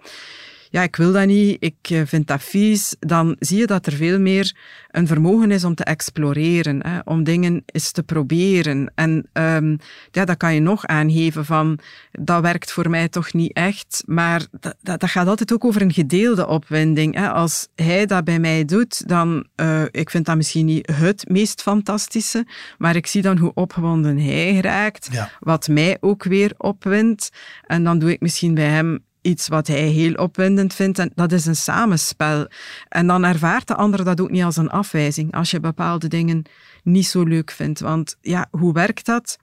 ja, 0.72 0.82
ik 0.82 0.96
wil 0.96 1.12
dat 1.12 1.26
niet, 1.26 1.56
ik 1.60 1.76
eh, 1.82 2.00
vind 2.04 2.26
dat 2.26 2.42
vies, 2.42 2.96
dan 2.98 3.36
zie 3.38 3.58
je 3.58 3.66
dat 3.66 3.86
er 3.86 3.92
veel 3.92 4.20
meer 4.20 4.56
een 4.90 5.06
vermogen 5.06 5.50
is 5.50 5.64
om 5.64 5.74
te 5.74 5.84
exploreren, 5.84 6.86
hè, 6.86 6.98
om 7.04 7.24
dingen 7.24 7.62
eens 7.66 7.90
te 7.90 8.02
proberen. 8.02 8.92
En 8.94 9.28
ehm, 9.32 9.76
ja, 10.10 10.24
dat 10.24 10.36
kan 10.36 10.54
je 10.54 10.60
nog 10.60 10.86
aangeven 10.86 11.44
van, 11.44 11.78
dat 12.12 12.42
werkt 12.42 12.72
voor 12.72 12.90
mij 12.90 13.08
toch 13.08 13.32
niet 13.32 13.52
echt, 13.52 14.02
maar 14.06 14.46
dat, 14.60 14.74
dat, 14.82 15.00
dat 15.00 15.10
gaat 15.10 15.26
altijd 15.26 15.52
ook 15.52 15.64
over 15.64 15.82
een 15.82 15.92
gedeelde 15.92 16.46
opwinding. 16.46 17.14
Hè. 17.14 17.30
Als 17.30 17.68
hij 17.74 18.06
dat 18.06 18.24
bij 18.24 18.38
mij 18.38 18.64
doet, 18.64 19.08
dan, 19.08 19.46
eh, 19.54 19.82
ik 19.90 20.10
vind 20.10 20.26
dat 20.26 20.36
misschien 20.36 20.66
niet 20.66 20.92
het 20.96 21.28
meest 21.28 21.62
fantastische, 21.62 22.46
maar 22.78 22.96
ik 22.96 23.06
zie 23.06 23.22
dan 23.22 23.38
hoe 23.38 23.54
opgewonden 23.54 24.18
hij 24.18 24.60
raakt, 24.60 25.08
Ja. 25.12 25.30
wat 25.40 25.68
mij 25.68 25.96
ook 26.00 26.24
weer 26.24 26.54
opwindt. 26.56 27.30
En 27.66 27.84
dan 27.84 27.98
doe 27.98 28.12
ik 28.12 28.20
misschien 28.20 28.54
bij 28.54 28.68
hem 28.68 29.04
iets 29.22 29.48
wat 29.48 29.66
hij 29.66 29.80
heel 29.80 30.14
opwindend 30.14 30.74
vindt. 30.74 30.98
En 30.98 31.10
dat 31.14 31.32
is 31.32 31.46
een 31.46 31.56
samenspel. 31.56 32.46
En 32.88 33.06
dan 33.06 33.24
ervaart 33.24 33.66
de 33.66 33.74
ander 33.74 34.04
dat 34.04 34.20
ook 34.20 34.30
niet 34.30 34.42
als 34.42 34.56
een 34.56 34.70
afwijzing, 34.70 35.32
als 35.34 35.50
je 35.50 35.60
bepaalde 35.60 36.08
dingen 36.08 36.42
niet 36.82 37.06
zo 37.06 37.22
leuk 37.24 37.50
vindt. 37.50 37.80
Want 37.80 38.16
ja, 38.20 38.46
hoe 38.50 38.72
werkt 38.72 39.06
dat? 39.06 39.38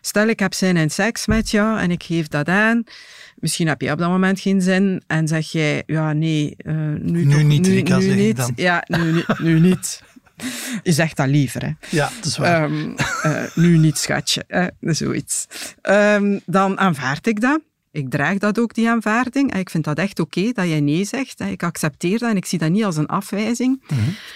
Stel, 0.00 0.26
ik 0.28 0.38
heb 0.38 0.54
zin 0.54 0.76
in 0.76 0.90
seks 0.90 1.26
met 1.26 1.50
jou 1.50 1.78
en 1.78 1.90
ik 1.90 2.02
geef 2.02 2.28
dat 2.28 2.48
aan. 2.48 2.84
Misschien 3.36 3.68
heb 3.68 3.80
je 3.80 3.92
op 3.92 3.98
dat 3.98 4.08
moment 4.08 4.40
geen 4.40 4.62
zin 4.62 5.02
en 5.06 5.28
zeg 5.28 5.52
jij, 5.52 5.82
ja, 5.86 6.12
nee, 6.12 6.54
eh, 6.58 6.74
nu, 6.74 7.24
Nu 7.24 7.30
toch, 7.32 7.42
niet, 7.42 7.62
nu, 7.66 7.74
Rika, 7.74 7.98
nu 7.98 8.14
niet. 8.14 8.36
dan. 8.36 8.52
Ja, 8.56 8.84
nu, 8.86 9.12
niet- 9.12 9.38
nu 9.38 9.60
niet. 9.60 10.02
Je 10.82 10.92
zegt 10.92 11.16
dat 11.16 11.26
liever, 11.28 11.62
hè. 11.64 11.70
Ja, 11.90 12.10
dat 12.16 12.24
is 12.24 12.36
waar. 12.36 12.64
Ehm, 12.64 12.90
eh, 13.22 13.42
nu 13.54 13.78
niet, 13.78 13.98
schatje. 13.98 14.44
hè, 14.48 14.66
zoiets. 14.80 15.46
Ehm, 15.82 16.38
dan 16.46 16.78
aanvaard 16.78 17.26
ik 17.26 17.40
dat. 17.40 17.60
Ik 17.96 18.10
draag 18.10 18.38
dat 18.38 18.58
ook, 18.58 18.74
die 18.74 18.88
aanvaarding. 18.90 19.54
Ik 19.54 19.70
vind 19.70 19.84
dat 19.84 19.98
echt 19.98 20.20
oké 20.20 20.52
dat 20.52 20.66
jij 20.68 20.80
nee 20.80 21.04
zegt. 21.04 21.40
Ik 21.40 21.62
accepteer 21.62 22.18
dat 22.18 22.30
en 22.30 22.36
ik 22.36 22.44
zie 22.44 22.58
dat 22.58 22.70
niet 22.70 22.84
als 22.84 22.96
een 22.96 23.06
afwijzing. 23.06 23.82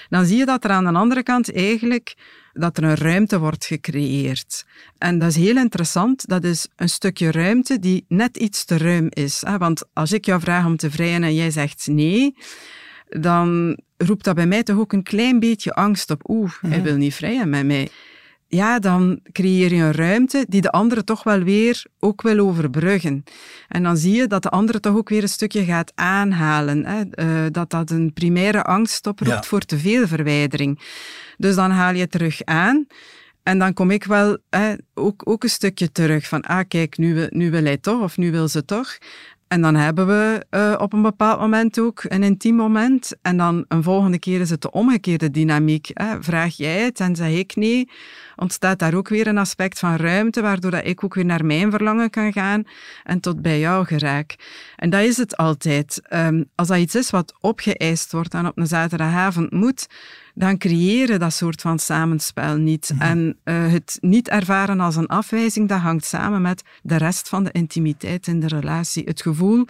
Dan 0.09 0.25
zie 0.25 0.37
je 0.37 0.45
dat 0.47 0.65
er 0.65 0.71
aan 0.71 0.85
de 0.85 0.93
andere 0.93 1.23
kant 1.23 1.55
eigenlijk 1.55 2.15
dat 2.53 2.77
er 2.77 2.85
een 2.85 2.95
ruimte 2.97 3.39
wordt 3.39 3.65
gecreëerd. 3.65 4.65
En 4.99 5.19
dat 5.19 5.29
is 5.29 5.37
heel 5.37 5.57
interessant. 5.57 6.29
Dat 6.29 6.45
is 6.45 6.69
een 6.77 6.89
stukje 6.89 7.31
ruimte 7.31 7.79
die 7.79 8.05
net 8.09 8.37
iets 8.37 8.65
te 8.65 8.79
ruim 8.79 9.07
is. 9.11 9.43
Want 9.59 9.83
als 9.93 10.13
ik 10.13 10.25
jou 10.25 10.41
vraag 10.41 10.67
om 10.67 10.77
te 10.77 10.91
vrijen 10.91 11.23
en 11.23 11.35
jij 11.35 11.51
zegt 11.51 11.87
nee, 11.87 12.35
dan 13.09 13.79
roept 13.97 14.25
dat 14.25 14.35
bij 14.35 14.47
mij 14.47 14.63
toch 14.63 14.79
ook 14.79 14.93
een 14.93 15.03
klein 15.03 15.39
beetje 15.41 15.73
angst 15.73 16.11
op. 16.11 16.29
Oeh, 16.31 16.53
hij 16.61 16.71
Mhm. 16.71 16.83
wil 16.83 16.97
niet 16.97 17.15
vrijen 17.15 17.49
met 17.49 17.67
mij. 17.67 17.89
Ja, 18.53 18.79
dan 18.79 19.21
creëer 19.33 19.75
je 19.75 19.83
een 19.83 19.93
ruimte 19.93 20.47
die 20.49 20.61
de 20.61 20.71
andere 20.71 21.05
toch 21.05 21.23
wel 21.23 21.43
weer 21.43 21.85
ook 21.99 22.23
wil 22.23 22.39
overbruggen. 22.39 23.25
En 23.69 23.83
dan 23.83 23.97
zie 23.97 24.15
je 24.15 24.27
dat 24.27 24.43
de 24.43 24.49
andere 24.49 24.81
toch 24.81 24.97
ook 24.97 25.09
weer 25.09 25.23
een 25.23 25.29
stukje 25.29 25.65
gaat 25.65 25.93
aanhalen. 25.95 26.85
Hè? 26.87 27.03
Eh, 27.11 27.51
dat 27.51 27.71
dat 27.71 27.91
een 27.91 28.13
primaire 28.13 28.63
angst 28.63 29.07
oproept 29.07 29.33
Ja. 29.35 29.43
voor 29.43 29.61
te 29.61 29.79
veel 29.79 30.07
verwijdering. 30.07 30.81
Dus 31.37 31.55
dan 31.55 31.71
haal 31.71 31.95
je 31.95 32.07
terug 32.09 32.45
aan. 32.45 32.87
En 33.43 33.59
dan 33.59 33.73
kom 33.73 33.91
ik 33.91 34.05
wel 34.05 34.39
hè, 34.51 34.75
ook, 34.95 35.23
ook 35.25 35.43
een 35.43 35.51
stukje 35.51 35.93
terug 35.93 36.29
van, 36.29 36.41
ah 36.41 36.65
kijk, 36.69 36.99
nu, 36.99 37.15
wil- 37.15 37.29
nu 37.31 37.51
wil 37.51 37.65
hij 37.65 37.77
toch 37.79 38.03
of 38.03 38.17
nu 38.17 38.31
wil 38.31 38.49
ze 38.49 38.65
toch. 38.65 38.99
En 39.49 39.61
dan 39.61 39.75
hebben 39.75 40.07
we 40.07 40.47
eh, 40.51 40.75
op 40.79 40.93
een 40.93 41.03
bepaald 41.03 41.41
moment 41.41 41.79
ook 41.81 42.03
een 42.09 42.23
intiem 42.23 42.55
moment. 42.55 43.13
En 43.23 43.37
dan 43.37 43.65
een 43.69 43.83
volgende 43.83 44.19
keer 44.19 44.41
is 44.41 44.51
het 44.51 44.63
de 44.63 44.71
omgekeerde 44.71 45.31
dynamiek. 45.31 45.91
Hè. 45.95 46.23
Vraag 46.23 46.57
jij 46.57 46.81
het 46.85 47.01
en 47.01 47.17
zeg 47.17 47.31
ik 47.31 47.57
nee, 47.57 47.89
ontstaat 48.41 48.79
daar 48.79 48.95
ook 48.95 49.09
weer 49.09 49.27
een 49.27 49.39
aspect 49.39 49.79
van 49.79 49.97
ruimte, 49.97 50.41
waardoor 50.41 50.71
dat 50.71 50.87
ik 50.87 51.05
ook 51.05 51.15
weer 51.15 51.25
naar 51.25 51.45
mijn 51.45 51.71
verlangen 51.71 52.11
kan 52.11 52.33
gaan 52.33 52.65
en 53.05 53.21
tot 53.21 53.43
bij 53.43 53.59
jou 53.59 53.87
geraak. 53.87 54.37
En 54.77 54.91
dat 54.91 55.03
is 55.03 55.17
het 55.17 55.37
altijd. 55.37 56.01
Ehm, 56.03 56.43
als 56.55 56.69
dat 56.69 56.79
iets 56.79 56.95
is 56.95 57.11
wat 57.11 57.35
opgeëist 57.41 58.13
wordt 58.13 58.35
en 58.35 58.47
op 58.47 58.59
een 58.59 58.67
zaterdagavond 58.67 59.51
moet, 59.53 59.87
dan 60.35 60.59
creëren 60.59 61.19
dat 61.19 61.33
soort 61.33 61.61
van 61.61 61.79
samenspel 61.79 62.57
niet. 62.57 62.93
En 62.99 63.39
eh, 63.45 63.73
het 63.73 63.99
niet 64.01 64.29
ervaren 64.29 64.81
als 64.81 64.97
een 64.97 65.07
afwijzing, 65.07 65.69
dat 65.69 65.81
hangt 65.81 66.05
samen 66.05 66.43
met 66.43 66.63
de 66.83 66.97
rest 66.97 67.29
van 67.29 67.45
de 67.45 67.53
intimiteit 67.53 68.27
in 68.27 68.41
de 68.41 68.49
relatie. 68.49 69.05
Het 69.05 69.23
gevoel, 69.23 69.65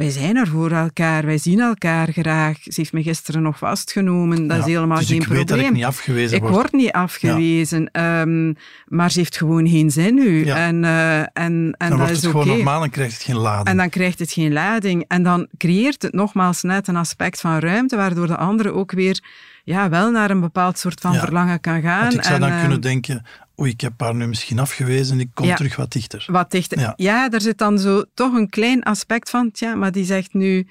wij 0.00 0.10
zijn 0.10 0.36
er 0.36 0.46
voor 0.46 0.70
elkaar, 0.70 1.26
wij 1.26 1.38
zien 1.38 1.60
elkaar 1.60 2.08
graag. 2.12 2.56
Ze 2.62 2.72
heeft 2.74 2.92
me 2.92 3.02
gisteren 3.02 3.42
nog 3.42 3.58
vastgenomen, 3.58 4.46
dat 4.46 4.56
Ja, 4.56 4.64
is 4.66 4.72
helemaal 4.72 4.98
dus 4.98 5.06
geen 5.06 5.20
ik 5.20 5.26
weet 5.26 5.36
probleem. 5.36 5.58
dat 5.58 5.66
ik 5.70 5.76
niet 5.76 5.84
afgewezen 5.84 6.36
Ik 6.36 6.42
word. 6.42 6.54
word 6.54 6.72
niet 6.72 6.92
afgewezen, 6.92 7.90
ehm, 7.92 8.52
maar 8.86 9.10
ze 9.10 9.18
heeft 9.18 9.36
gewoon 9.36 9.68
geen 9.68 9.90
zin 9.90 10.14
nu. 10.14 10.44
Ja. 10.44 10.56
En, 10.56 10.84
eh, 10.84 11.18
en, 11.18 11.26
en 11.34 11.74
dan 11.78 11.88
dat 11.88 11.98
wordt 11.98 12.12
is 12.12 12.22
het 12.22 12.30
gewoon 12.30 12.46
normaal 12.46 12.82
en 12.82 12.90
krijgt 12.90 13.12
het 13.12 13.22
geen 13.22 13.36
lading. 13.36 13.66
En 13.68 13.76
dan 13.76 13.88
krijgt 13.88 14.18
het 14.18 14.32
geen 14.32 14.52
lading. 14.52 15.04
En 15.08 15.22
dan 15.22 15.46
creëert 15.58 16.02
het 16.02 16.12
nogmaals 16.12 16.62
net 16.62 16.88
een 16.88 16.96
aspect 16.96 17.40
van 17.40 17.58
ruimte, 17.58 17.96
waardoor 17.96 18.26
de 18.26 18.36
andere 18.36 18.72
ook 18.72 18.92
weer 18.92 19.20
ja, 19.64 19.88
wel 19.88 20.10
naar 20.10 20.30
een 20.30 20.40
bepaald 20.40 20.78
soort 20.78 21.00
van 21.00 21.14
verlangen 21.14 21.60
kan 21.60 21.80
gaan. 21.80 22.00
Want 22.00 22.14
ik 22.14 22.22
zou 22.22 22.34
En, 22.34 22.40
dan 22.40 22.50
ehm, 22.50 22.60
kunnen 22.60 22.80
denken, 22.80 23.24
oei, 23.60 23.70
ik 23.70 23.80
heb 23.80 23.92
haar 24.00 24.14
nu 24.14 24.26
misschien 24.26 24.58
afgewezen, 24.58 25.20
ik 25.20 25.28
kom 25.34 25.46
Ja. 25.46 25.54
terug 25.56 25.76
wat 25.76 25.92
dichter. 25.92 26.24
Wat 26.30 26.50
dichter. 26.50 26.78
Ja. 26.80 26.92
Ja. 26.96 27.28
daar 27.28 27.40
zit 27.40 27.58
dan 27.58 27.78
zo 27.78 28.04
toch 28.14 28.32
een 28.34 28.48
klein 28.48 28.82
aspect 28.82 29.30
van. 29.30 29.50
Tja, 29.50 29.74
maar 29.74 29.92
die 29.92 30.04
zegt 30.04 30.32
nu 30.34 30.66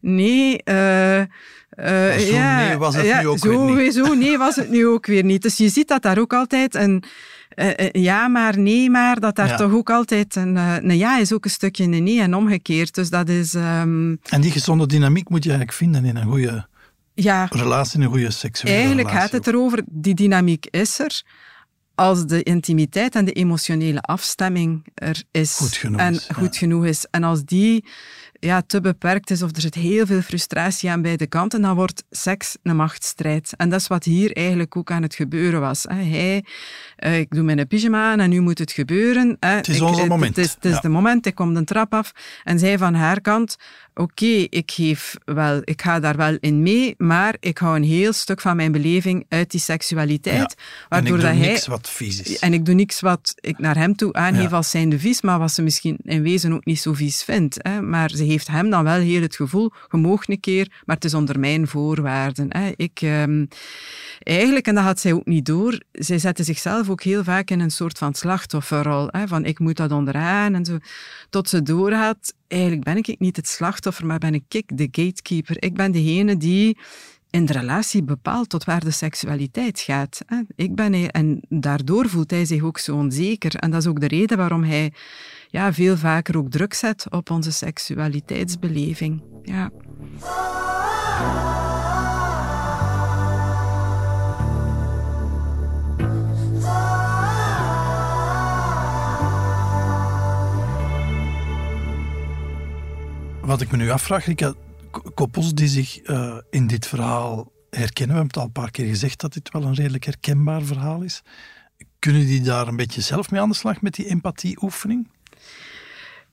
nee. 0.00 0.62
eh, 0.62 1.20
eh, 1.20 1.26
zo 2.18 2.34
ja, 2.34 2.56
nee 2.66 2.76
was 2.76 2.94
het 2.94 3.06
ja, 3.06 3.20
nu 3.20 3.26
ook 3.28 3.38
zo, 3.38 3.66
weer 3.66 3.82
niet. 3.84 3.94
Zo 3.94 4.14
nee 4.24 4.38
was 4.38 4.56
het 4.56 4.70
nu 4.70 4.86
ook 4.86 5.06
weer 5.06 5.24
niet. 5.24 5.42
Dus 5.42 5.56
je 5.56 5.68
ziet 5.68 5.88
dat 5.88 6.02
daar 6.02 6.18
ook 6.18 6.32
altijd 6.32 6.74
een 6.74 7.02
eh, 7.48 7.88
ja 8.02 8.28
maar, 8.28 8.58
nee 8.58 8.90
maar, 8.90 9.20
dat 9.20 9.36
daar 9.36 9.48
Ja. 9.48 9.56
toch 9.56 9.72
ook 9.72 9.90
altijd 9.90 10.36
een, 10.36 10.56
een 10.56 10.96
ja 10.96 11.18
is 11.18 11.32
ook 11.32 11.44
een 11.44 11.50
stukje 11.50 11.84
een 11.84 12.02
nee 12.04 12.20
en 12.20 12.34
omgekeerd. 12.34 12.94
Dus 12.94 13.10
dat 13.10 13.28
is... 13.28 13.54
ehm, 13.54 14.14
En 14.22 14.40
die 14.40 14.50
gezonde 14.50 14.86
dynamiek 14.86 15.28
moet 15.28 15.44
je 15.44 15.50
eigenlijk 15.50 15.78
vinden 15.78 16.04
in 16.04 16.16
een 16.16 16.26
goede 16.30 16.66
ja, 17.14 17.46
relatie, 17.50 17.98
in 17.98 18.04
een 18.04 18.10
goede 18.10 18.30
seksuele 18.30 18.76
Eigenlijk 18.76 19.08
relatie. 19.08 19.28
gaat 19.28 19.32
het 19.38 19.46
erover, 19.54 19.82
die 19.90 20.14
dynamiek 20.14 20.66
is 20.70 20.98
er, 20.98 21.22
als 21.94 22.26
de 22.26 22.42
intimiteit 22.42 23.14
en 23.14 23.24
de 23.24 23.32
emotionele 23.32 24.00
afstemming 24.00 24.84
er 24.94 25.22
is. 25.30 25.56
Goed 25.56 25.76
genoeg 25.76 26.00
en 26.00 26.14
is, 26.14 26.26
ja. 26.28 26.34
goed 26.34 26.56
genoeg 26.56 26.84
is. 26.84 27.06
En 27.10 27.24
als 27.24 27.44
die 27.44 27.84
ja, 28.40 28.62
te 28.66 28.80
beperkt 28.80 29.30
is 29.30 29.42
of 29.42 29.50
er 29.54 29.60
zit 29.60 29.74
heel 29.74 30.06
veel 30.06 30.20
frustratie 30.22 30.90
aan 30.90 31.02
beide 31.02 31.26
kanten, 31.26 31.60
dan 31.62 31.74
wordt 31.74 32.04
seks 32.10 32.56
een 32.62 32.76
machtsstrijd. 32.76 33.52
En 33.56 33.68
dat 33.68 33.80
is 33.80 33.86
wat 33.86 34.04
hier 34.04 34.32
eigenlijk 34.36 34.76
ook 34.76 34.90
aan 34.90 35.02
het 35.02 35.14
gebeuren 35.14 35.60
was. 35.60 35.82
Hij, 35.88 36.44
eh, 36.96 37.18
ik 37.18 37.30
doe 37.30 37.42
mijn 37.42 37.66
pyjama 37.66 38.12
aan 38.12 38.20
en 38.20 38.30
nu 38.30 38.40
moet 38.40 38.58
het 38.58 38.72
gebeuren. 38.72 39.36
Het 39.40 39.68
is 39.68 39.76
Ik- 39.76 39.82
ons 39.82 39.98
het- 40.00 40.08
moment, 40.08 40.36
Het 40.36 40.44
is, 40.44 40.54
het 40.54 40.64
is 40.64 40.74
ja. 40.74 40.80
de 40.80 40.88
moment, 40.88 41.26
ik 41.26 41.34
kom 41.34 41.54
de 41.54 41.64
trap 41.64 41.94
af. 41.94 42.12
En 42.44 42.58
zij 42.58 42.78
van 42.78 42.94
haar 42.94 43.20
kant, 43.20 43.56
oké, 43.94 44.46
ik 44.48 44.70
geef 44.70 45.14
wel, 45.24 45.60
ik 45.64 45.82
ga 45.82 46.00
daar 46.00 46.16
wel 46.16 46.36
in 46.40 46.62
mee, 46.62 46.94
maar 46.98 47.36
ik 47.40 47.58
hou 47.58 47.76
een 47.76 47.84
heel 47.84 48.12
stuk 48.12 48.40
van 48.40 48.56
mijn 48.56 48.72
beleving 48.72 49.24
uit 49.28 49.50
die 49.50 49.60
seksualiteit. 49.60 50.36
Ja. 50.36 50.42
En 50.44 50.50
ik 50.50 50.86
Waardoor 50.88 51.16
doe 51.16 51.26
dat 51.26 51.36
hij, 51.36 51.46
niks 51.48 51.66
wat 51.66 51.90
vies 51.90 52.22
is. 52.22 52.38
En 52.38 52.52
ik 52.52 52.64
doe 52.64 52.74
niks 52.74 53.00
wat 53.00 53.34
ik 53.40 53.58
naar 53.58 53.76
hem 53.76 53.96
toe 53.96 54.12
aangeef 54.12 54.50
Ja. 54.50 54.56
als 54.56 54.70
zijnde 54.70 54.98
vies, 54.98 55.20
maar 55.22 55.38
wat 55.38 55.52
ze 55.52 55.62
misschien 55.62 55.98
in 56.02 56.22
wezen 56.22 56.52
ook 56.52 56.64
niet 56.64 56.80
zo 56.80 56.92
vies 56.92 57.22
vindt. 57.22 57.56
Hè. 57.58 57.82
Maar 57.82 58.10
ze 58.10 58.24
heeft 58.24 58.46
hem 58.48 58.70
dan 58.70 58.84
wel 58.84 59.00
heel 59.00 59.22
het 59.22 59.36
gevoel, 59.36 59.72
je 59.90 59.96
moogt 59.96 60.28
een 60.30 60.40
keer, 60.40 60.68
maar 60.84 60.96
het 60.96 61.04
is 61.04 61.14
onder 61.14 61.38
mijn 61.38 61.68
voorwaarden. 61.68 62.46
Hè. 62.48 62.72
Ik, 62.76 63.00
ehm, 63.02 63.44
eigenlijk, 64.18 64.66
en 64.66 64.74
dat 64.74 64.84
had 64.84 65.00
zij 65.00 65.12
ook 65.12 65.26
niet 65.26 65.46
door, 65.46 65.80
zij 65.92 66.18
zette 66.18 66.42
zichzelf 66.44 66.88
ook 66.88 67.02
heel 67.02 67.24
vaak 67.24 67.50
in 67.50 67.60
een 67.60 67.70
soort 67.70 67.98
van 67.98 68.14
slachtofferrol. 68.14 69.08
Hè, 69.10 69.26
van 69.28 69.44
ik 69.44 69.58
moet 69.58 69.76
dat 69.76 69.92
onderaan 69.92 70.54
en 70.54 70.64
zo. 70.64 70.78
Tot 71.30 71.48
ze 71.48 71.62
doorgaat, 71.62 72.34
eigenlijk 72.54 72.84
ben 72.84 72.96
ik 72.96 73.18
niet 73.18 73.36
het 73.36 73.48
slachtoffer, 73.48 74.06
maar 74.06 74.18
ben 74.18 74.34
ik 74.34 74.62
de 74.66 74.88
gatekeeper. 74.90 75.62
Ik 75.62 75.74
ben 75.74 75.92
degene 75.92 76.36
die 76.36 76.76
in 77.30 77.44
de 77.44 77.52
relatie 77.52 78.02
bepaalt 78.02 78.48
tot 78.48 78.64
waar 78.64 78.80
de 78.80 78.90
seksualiteit 78.90 79.80
gaat. 79.80 80.20
Ik 80.54 80.74
ben 80.74 81.10
en 81.10 81.40
daardoor 81.48 82.08
voelt 82.08 82.30
hij 82.30 82.44
zich 82.44 82.62
ook 82.62 82.78
zo 82.78 82.96
onzeker. 82.96 83.54
En 83.54 83.70
dat 83.70 83.80
is 83.80 83.86
ook 83.88 84.00
de 84.00 84.08
reden 84.08 84.36
waarom 84.36 84.62
hij 84.62 84.92
ja, 85.48 85.72
veel 85.72 85.96
vaker 85.96 86.38
ook 86.38 86.50
druk 86.50 86.74
zet 86.74 87.06
op 87.10 87.30
onze 87.30 87.52
seksualiteitsbeleving. 87.52 89.22
Ja. 89.42 89.70
Wat 103.44 103.60
ik 103.60 103.70
me 103.70 103.76
nu 103.76 103.90
afvraag, 103.90 104.24
Rika, 104.24 104.54
koppels 105.14 105.54
die 105.54 105.68
zich 105.68 105.98
eh, 105.98 106.36
in 106.50 106.66
dit 106.66 106.86
verhaal 106.86 107.52
herkennen, 107.70 108.16
we 108.16 108.20
hebben 108.22 108.26
het 108.26 108.36
al 108.36 108.44
een 108.44 108.52
paar 108.52 108.70
keer 108.70 108.86
gezegd 108.86 109.20
dat 109.20 109.32
dit 109.32 109.50
wel 109.52 109.62
een 109.62 109.74
redelijk 109.74 110.04
herkenbaar 110.04 110.62
verhaal 110.62 111.02
is, 111.02 111.22
kunnen 111.98 112.26
die 112.26 112.40
daar 112.40 112.68
een 112.68 112.76
beetje 112.76 113.00
zelf 113.00 113.30
mee 113.30 113.40
aan 113.40 113.48
de 113.48 113.54
slag 113.54 113.82
met 113.82 113.94
die 113.94 114.06
empathieoefening? 114.06 115.08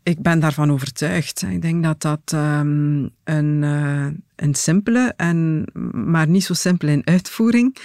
Ik 0.04 0.22
ben 0.22 0.40
daarvan 0.40 0.72
overtuigd. 0.72 1.42
Ik 1.42 1.62
denk 1.62 1.84
dat 1.84 2.02
dat 2.02 2.22
ehm, 2.26 3.08
een, 3.24 3.64
eh, 3.64 4.08
een 4.36 4.54
simpele, 4.54 5.14
en, 5.18 5.66
maar 5.94 6.28
niet 6.28 6.44
zo 6.44 6.54
simpel 6.54 6.88
in 6.88 7.08
uitvoering, 7.08 7.78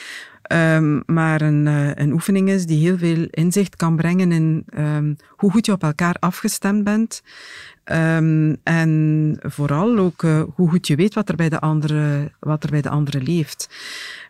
ehm, 0.43 1.01
maar 1.07 1.41
een, 1.41 1.67
eh, 1.67 1.91
een 1.95 2.13
oefening 2.13 2.49
is 2.49 2.67
die 2.67 2.79
heel 2.79 2.99
veel 2.99 3.27
inzicht 3.31 3.77
kan 3.77 3.97
brengen 3.97 4.33
in 4.33 4.65
ehm, 4.67 5.15
hoe 5.29 5.51
goed 5.51 5.67
je 5.67 5.73
op 5.73 5.83
elkaar 5.83 6.15
afgestemd 6.19 6.85
bent. 6.85 7.23
Ehm, 7.87 8.55
en 8.63 9.39
vooral 9.43 9.99
ook 9.99 10.23
eh, 10.23 10.43
hoe 10.55 10.69
goed 10.69 10.87
je 10.87 10.97
weet 10.97 11.15
wat 11.15 11.29
er 11.29 11.37
bij 11.37 11.49
de 11.49 11.61
andere, 11.61 12.33
wat 12.41 12.65
er 12.65 12.71
bij 12.71 12.81
de 12.81 12.89
andere 12.89 13.23
leeft. 13.23 13.69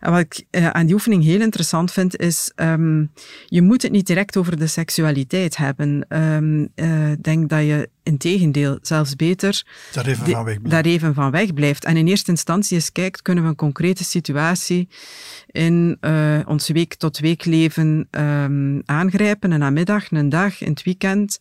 En 0.00 0.10
wat 0.10 0.20
ik 0.20 0.44
eh, 0.50 0.70
aan 0.70 0.86
die 0.86 0.94
oefening 0.94 1.24
heel 1.24 1.40
interessant 1.40 1.92
vind, 1.92 2.16
is 2.16 2.52
ehm, 2.54 3.04
je 3.46 3.62
moet 3.62 3.82
het 3.82 3.92
niet 3.92 4.06
direct 4.06 4.36
over 4.36 4.58
de 4.58 4.66
seksualiteit 4.66 5.56
hebben. 5.56 6.06
Ehm, 6.08 6.66
eh, 6.74 7.04
Ik 7.10 7.22
denk 7.22 7.48
dat 7.48 7.60
je 7.60 7.88
in 8.02 8.18
tegendeel 8.18 8.78
zelfs 8.82 9.16
beter 9.16 9.64
Daar 9.92 10.06
even 10.06 10.26
van 10.26 10.44
weg 10.44 10.58
daar 10.60 10.84
even 10.84 11.14
van 11.14 11.30
weg 11.30 11.54
blijft. 11.54 11.84
En 11.84 11.96
in 11.96 12.06
eerste 12.06 12.30
instantie 12.30 12.76
eens 12.76 12.92
kijkt, 12.92 13.22
kunnen 13.22 13.44
we 13.44 13.50
een 13.50 13.56
concrete 13.56 14.04
situatie 14.04 14.88
in 15.46 15.98
ons 16.46 16.68
week 16.68 16.94
tot 16.94 17.18
weekleven 17.18 18.08
ehm, 18.10 18.80
aangrijpen, 18.84 19.50
een 19.50 19.58
namiddag, 19.58 20.10
een 20.10 20.28
dag, 20.28 20.60
in 20.60 20.70
het 20.70 20.82
weekend. 20.82 21.38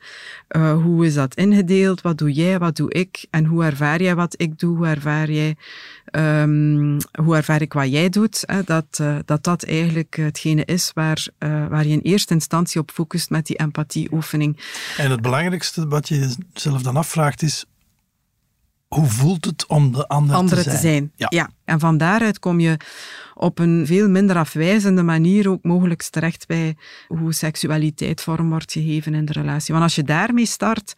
Hoe 0.83 1.05
is 1.05 1.13
dat 1.13 1.35
ingedeeld? 1.35 2.01
Wat 2.05 2.17
doe 2.17 2.31
jij, 2.31 2.59
wat 2.59 2.75
doe 2.75 2.91
ik? 2.91 3.25
En 3.29 3.45
hoe 3.45 3.63
ervaar 3.63 4.01
jij 4.01 4.15
wat 4.15 4.41
ik 4.41 4.59
doe? 4.59 4.77
Hoe 4.77 4.87
ervaar 4.87 5.31
jij, 5.31 5.55
ehm, 6.05 6.99
hoe 7.21 7.35
ervaar 7.35 7.61
ik 7.61 7.73
wat 7.73 7.91
jij 7.91 8.09
doet? 8.09 8.43
Hè? 8.45 8.63
Dat, 8.63 8.85
eh, 8.91 9.15
dat 9.25 9.43
dat 9.43 9.63
eigenlijk 9.63 10.15
hetgene 10.15 10.65
is 10.65 10.91
waar, 10.93 11.27
eh, 11.37 11.67
waar 11.67 11.85
je 11.85 11.93
in 11.93 11.99
eerste 11.99 12.33
instantie 12.33 12.81
op 12.81 12.91
focust 12.91 13.29
met 13.29 13.45
die 13.45 13.57
empathieoefening. 13.57 14.57
En 14.97 15.11
het 15.11 15.21
belangrijkste 15.21 15.87
wat 15.87 16.07
je 16.07 16.35
jezelf 16.53 16.81
dan 16.81 16.95
afvraagt 16.95 17.41
is, 17.41 17.65
hoe 18.87 19.05
voelt 19.05 19.45
het 19.45 19.67
om 19.67 19.91
de 19.91 20.07
ander 20.07 20.35
anderen 20.35 20.63
te 20.63 20.77
zijn? 20.77 21.11
Ja. 21.15 21.49
En 21.63 21.79
van 21.79 21.97
daaruit 21.97 22.39
kom 22.39 22.59
je 22.59 22.77
op 23.33 23.59
een 23.59 23.85
veel 23.85 24.09
minder 24.09 24.35
afwijzende 24.37 25.03
manier 25.03 25.49
ook 25.49 25.63
mogelijk 25.63 26.01
terecht 26.01 26.47
bij 26.47 26.75
hoe 27.07 27.33
seksualiteit 27.33 28.21
vorm 28.21 28.49
wordt 28.49 28.71
gegeven 28.71 29.13
in 29.13 29.25
de 29.25 29.33
relatie. 29.33 29.73
Want 29.73 29.85
als 29.85 29.95
je 29.95 30.03
daarmee 30.03 30.45
start, 30.45 30.93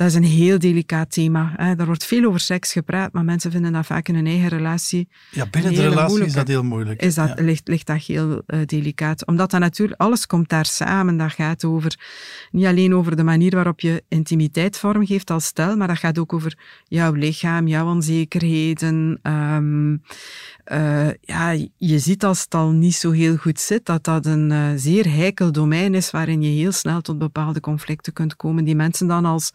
dat 0.00 0.08
is 0.08 0.14
een 0.14 0.24
heel 0.24 0.58
delicaat 0.58 1.10
thema. 1.10 1.52
Hè. 1.56 1.74
Er 1.74 1.86
wordt 1.86 2.04
veel 2.04 2.24
over 2.24 2.40
seks 2.40 2.72
gepraat, 2.72 3.12
maar 3.12 3.24
mensen 3.24 3.50
vinden 3.50 3.72
dat 3.72 3.86
vaak 3.86 4.08
in 4.08 4.14
hun 4.14 4.26
eigen 4.26 4.48
relatie. 4.48 5.08
Ja, 5.30 5.46
binnen 5.50 5.74
de 5.74 5.88
relatie 5.88 6.24
is 6.24 6.32
dat 6.32 6.48
heel 6.48 6.62
moeilijk. 6.62 7.02
Is 7.02 7.14
dat, 7.14 7.28
Ja. 7.28 7.44
ligt, 7.44 7.68
ligt 7.68 7.86
dat 7.86 8.02
heel 8.02 8.42
eh, 8.46 8.58
delicaat. 8.66 9.26
Omdat 9.26 9.50
dat 9.50 9.60
natuurlijk, 9.60 10.00
alles 10.00 10.26
komt 10.26 10.48
daar 10.48 10.66
samen. 10.66 11.16
Dat 11.16 11.32
gaat 11.32 11.64
over, 11.64 11.98
niet 12.50 12.66
alleen 12.66 12.94
over 12.94 13.16
de 13.16 13.22
manier 13.22 13.54
waarop 13.54 13.80
je 13.80 14.02
intimiteit 14.08 14.76
vormgeeft 14.76 15.30
als 15.30 15.44
stel, 15.44 15.76
maar 15.76 15.88
dat 15.88 15.98
gaat 15.98 16.18
ook 16.18 16.32
over 16.32 16.58
jouw 16.88 17.12
lichaam, 17.12 17.66
jouw 17.66 17.86
onzekerheden. 17.86 19.18
Ehm, 19.22 19.96
eh, 20.70 21.08
ja, 21.20 21.50
je 21.76 21.98
ziet 21.98 22.24
als 22.24 22.40
het 22.40 22.54
al 22.54 22.70
niet 22.70 22.94
zo 22.94 23.10
heel 23.10 23.36
goed 23.36 23.60
zit, 23.60 23.86
dat 23.86 24.04
dat 24.04 24.26
een 24.26 24.50
eh, 24.50 24.68
zeer 24.76 25.08
heikel 25.08 25.52
domein 25.52 25.94
is 25.94 26.10
waarin 26.10 26.42
je 26.42 26.48
heel 26.48 26.72
snel 26.72 27.00
tot 27.00 27.18
bepaalde 27.18 27.60
conflicten 27.60 28.12
kunt 28.12 28.36
komen, 28.36 28.64
die 28.64 28.74
mensen 28.74 29.06
dan 29.06 29.24
als 29.24 29.50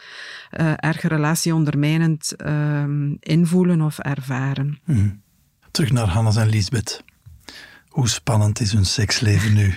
eh 0.50 0.74
erg 0.76 1.02
relatieondermijnend 1.02 2.36
ehm, 2.36 3.14
invoelen 3.20 3.82
of 3.82 4.00
ervaren. 4.00 4.80
Mhm. 4.84 5.10
Terug 5.72 5.92
naar 5.92 6.08
Hannes 6.08 6.36
en 6.36 6.50
Lisbeth. 6.50 7.04
Hoe 7.88 8.10
spannend 8.10 8.60
is 8.60 8.72
hun 8.72 8.86
seksleven 8.86 9.54
nu? 9.54 9.76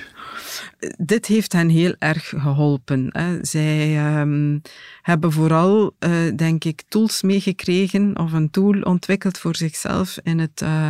Dit 0.99 1.27
heeft 1.27 1.53
hen 1.53 1.69
heel 1.69 1.95
erg 1.99 2.29
geholpen. 2.29 3.09
Hè. 3.13 3.45
Zij 3.45 3.97
ehm, 3.97 4.59
hebben 5.03 5.33
vooral, 5.33 5.95
eh, 5.99 6.11
denk 6.37 6.65
ik, 6.65 6.83
tools 6.89 7.23
meegekregen 7.23 8.19
of 8.19 8.33
een 8.33 8.51
tool 8.51 8.81
ontwikkeld 8.81 9.39
voor 9.39 9.57
zichzelf 9.57 10.19
in 10.23 10.39
het, 10.39 10.63
eh, 10.63 10.89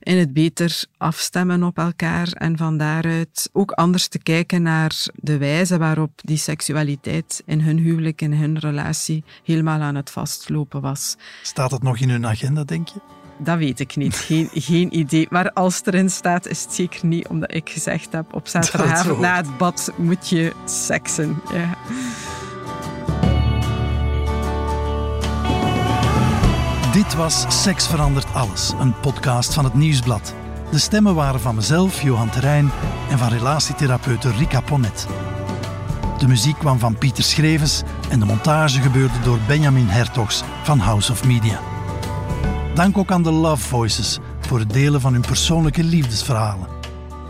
in 0.00 0.16
het 0.16 0.32
beter 0.32 0.84
afstemmen 0.96 1.62
op 1.62 1.78
elkaar 1.78 2.28
en 2.32 2.56
van 2.56 2.76
daaruit 2.76 3.50
ook 3.52 3.70
anders 3.70 4.08
te 4.08 4.18
kijken 4.18 4.62
naar 4.62 5.06
de 5.14 5.38
wijze 5.38 5.78
waarop 5.78 6.10
die 6.14 6.36
seksualiteit 6.36 7.42
in 7.46 7.60
hun 7.60 7.78
huwelijk, 7.78 8.20
in 8.20 8.32
hun 8.32 8.58
relatie 8.58 9.24
helemaal 9.44 9.80
aan 9.80 9.94
het 9.94 10.10
vastlopen 10.10 10.80
was. 10.80 11.16
Staat 11.42 11.70
het 11.70 11.82
nog 11.82 11.98
in 11.98 12.10
hun 12.10 12.26
agenda, 12.26 12.64
denk 12.64 12.88
je? 12.88 13.21
Dat 13.36 13.58
weet 13.58 13.80
ik 13.80 13.96
niet. 13.96 14.14
Geen, 14.14 14.48
geen 14.52 14.98
idee. 14.98 15.26
Maar 15.30 15.52
als 15.52 15.76
het 15.76 15.86
erin 15.86 16.10
staat, 16.10 16.46
is 16.46 16.62
het 16.62 16.72
zeker 16.72 17.06
niet 17.06 17.28
omdat 17.28 17.54
ik 17.54 17.70
gezegd 17.70 18.12
heb 18.12 18.34
op 18.34 18.48
zaterdagavond 18.48 19.18
na 19.18 19.36
het 19.36 19.56
bad 19.58 19.92
moet 19.96 20.28
je 20.28 20.52
seksen. 20.64 21.40
Ja. 21.52 21.78
Dit 26.92 27.14
was 27.14 27.62
Seks 27.62 27.86
verandert 27.86 28.34
alles, 28.34 28.72
een 28.80 29.00
podcast 29.00 29.54
van 29.54 29.64
het 29.64 29.74
Nieuwsblad. 29.74 30.34
De 30.70 30.78
stemmen 30.78 31.14
waren 31.14 31.40
van 31.40 31.54
mezelf, 31.54 32.02
Johan 32.02 32.30
Terrein, 32.30 32.70
en 33.10 33.18
van 33.18 33.28
relatietherapeute 33.28 34.30
Rika 34.30 34.60
Ponnet. 34.60 35.06
De 36.18 36.28
muziek 36.28 36.58
kwam 36.58 36.78
van 36.78 36.98
Pieter 36.98 37.24
Schrevens 37.24 37.82
en 38.10 38.18
de 38.18 38.26
montage 38.26 38.80
gebeurde 38.80 39.20
door 39.24 39.38
Benjamin 39.46 39.86
Hertogs 39.86 40.42
van 40.62 40.78
House 40.78 41.12
of 41.12 41.24
Media. 41.24 41.71
Dank 42.74 42.98
ook 42.98 43.10
aan 43.10 43.22
de 43.22 43.30
Love 43.30 43.68
Voices 43.68 44.18
voor 44.40 44.58
het 44.58 44.72
delen 44.72 45.00
van 45.00 45.12
hun 45.12 45.22
persoonlijke 45.22 45.84
liefdesverhalen. 45.84 46.68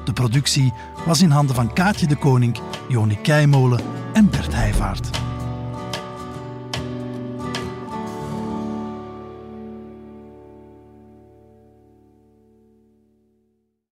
De 0.05 0.12
productie 0.12 0.72
was 1.07 1.22
in 1.22 1.30
handen 1.30 1.55
van 1.55 1.72
Kaatje 1.72 2.07
de 2.07 2.16
Koning, 2.16 2.59
Joni 2.88 3.18
Keimolen 3.22 3.80
en 4.12 4.30
Bert 4.30 4.55
Heijvaart. 4.55 5.32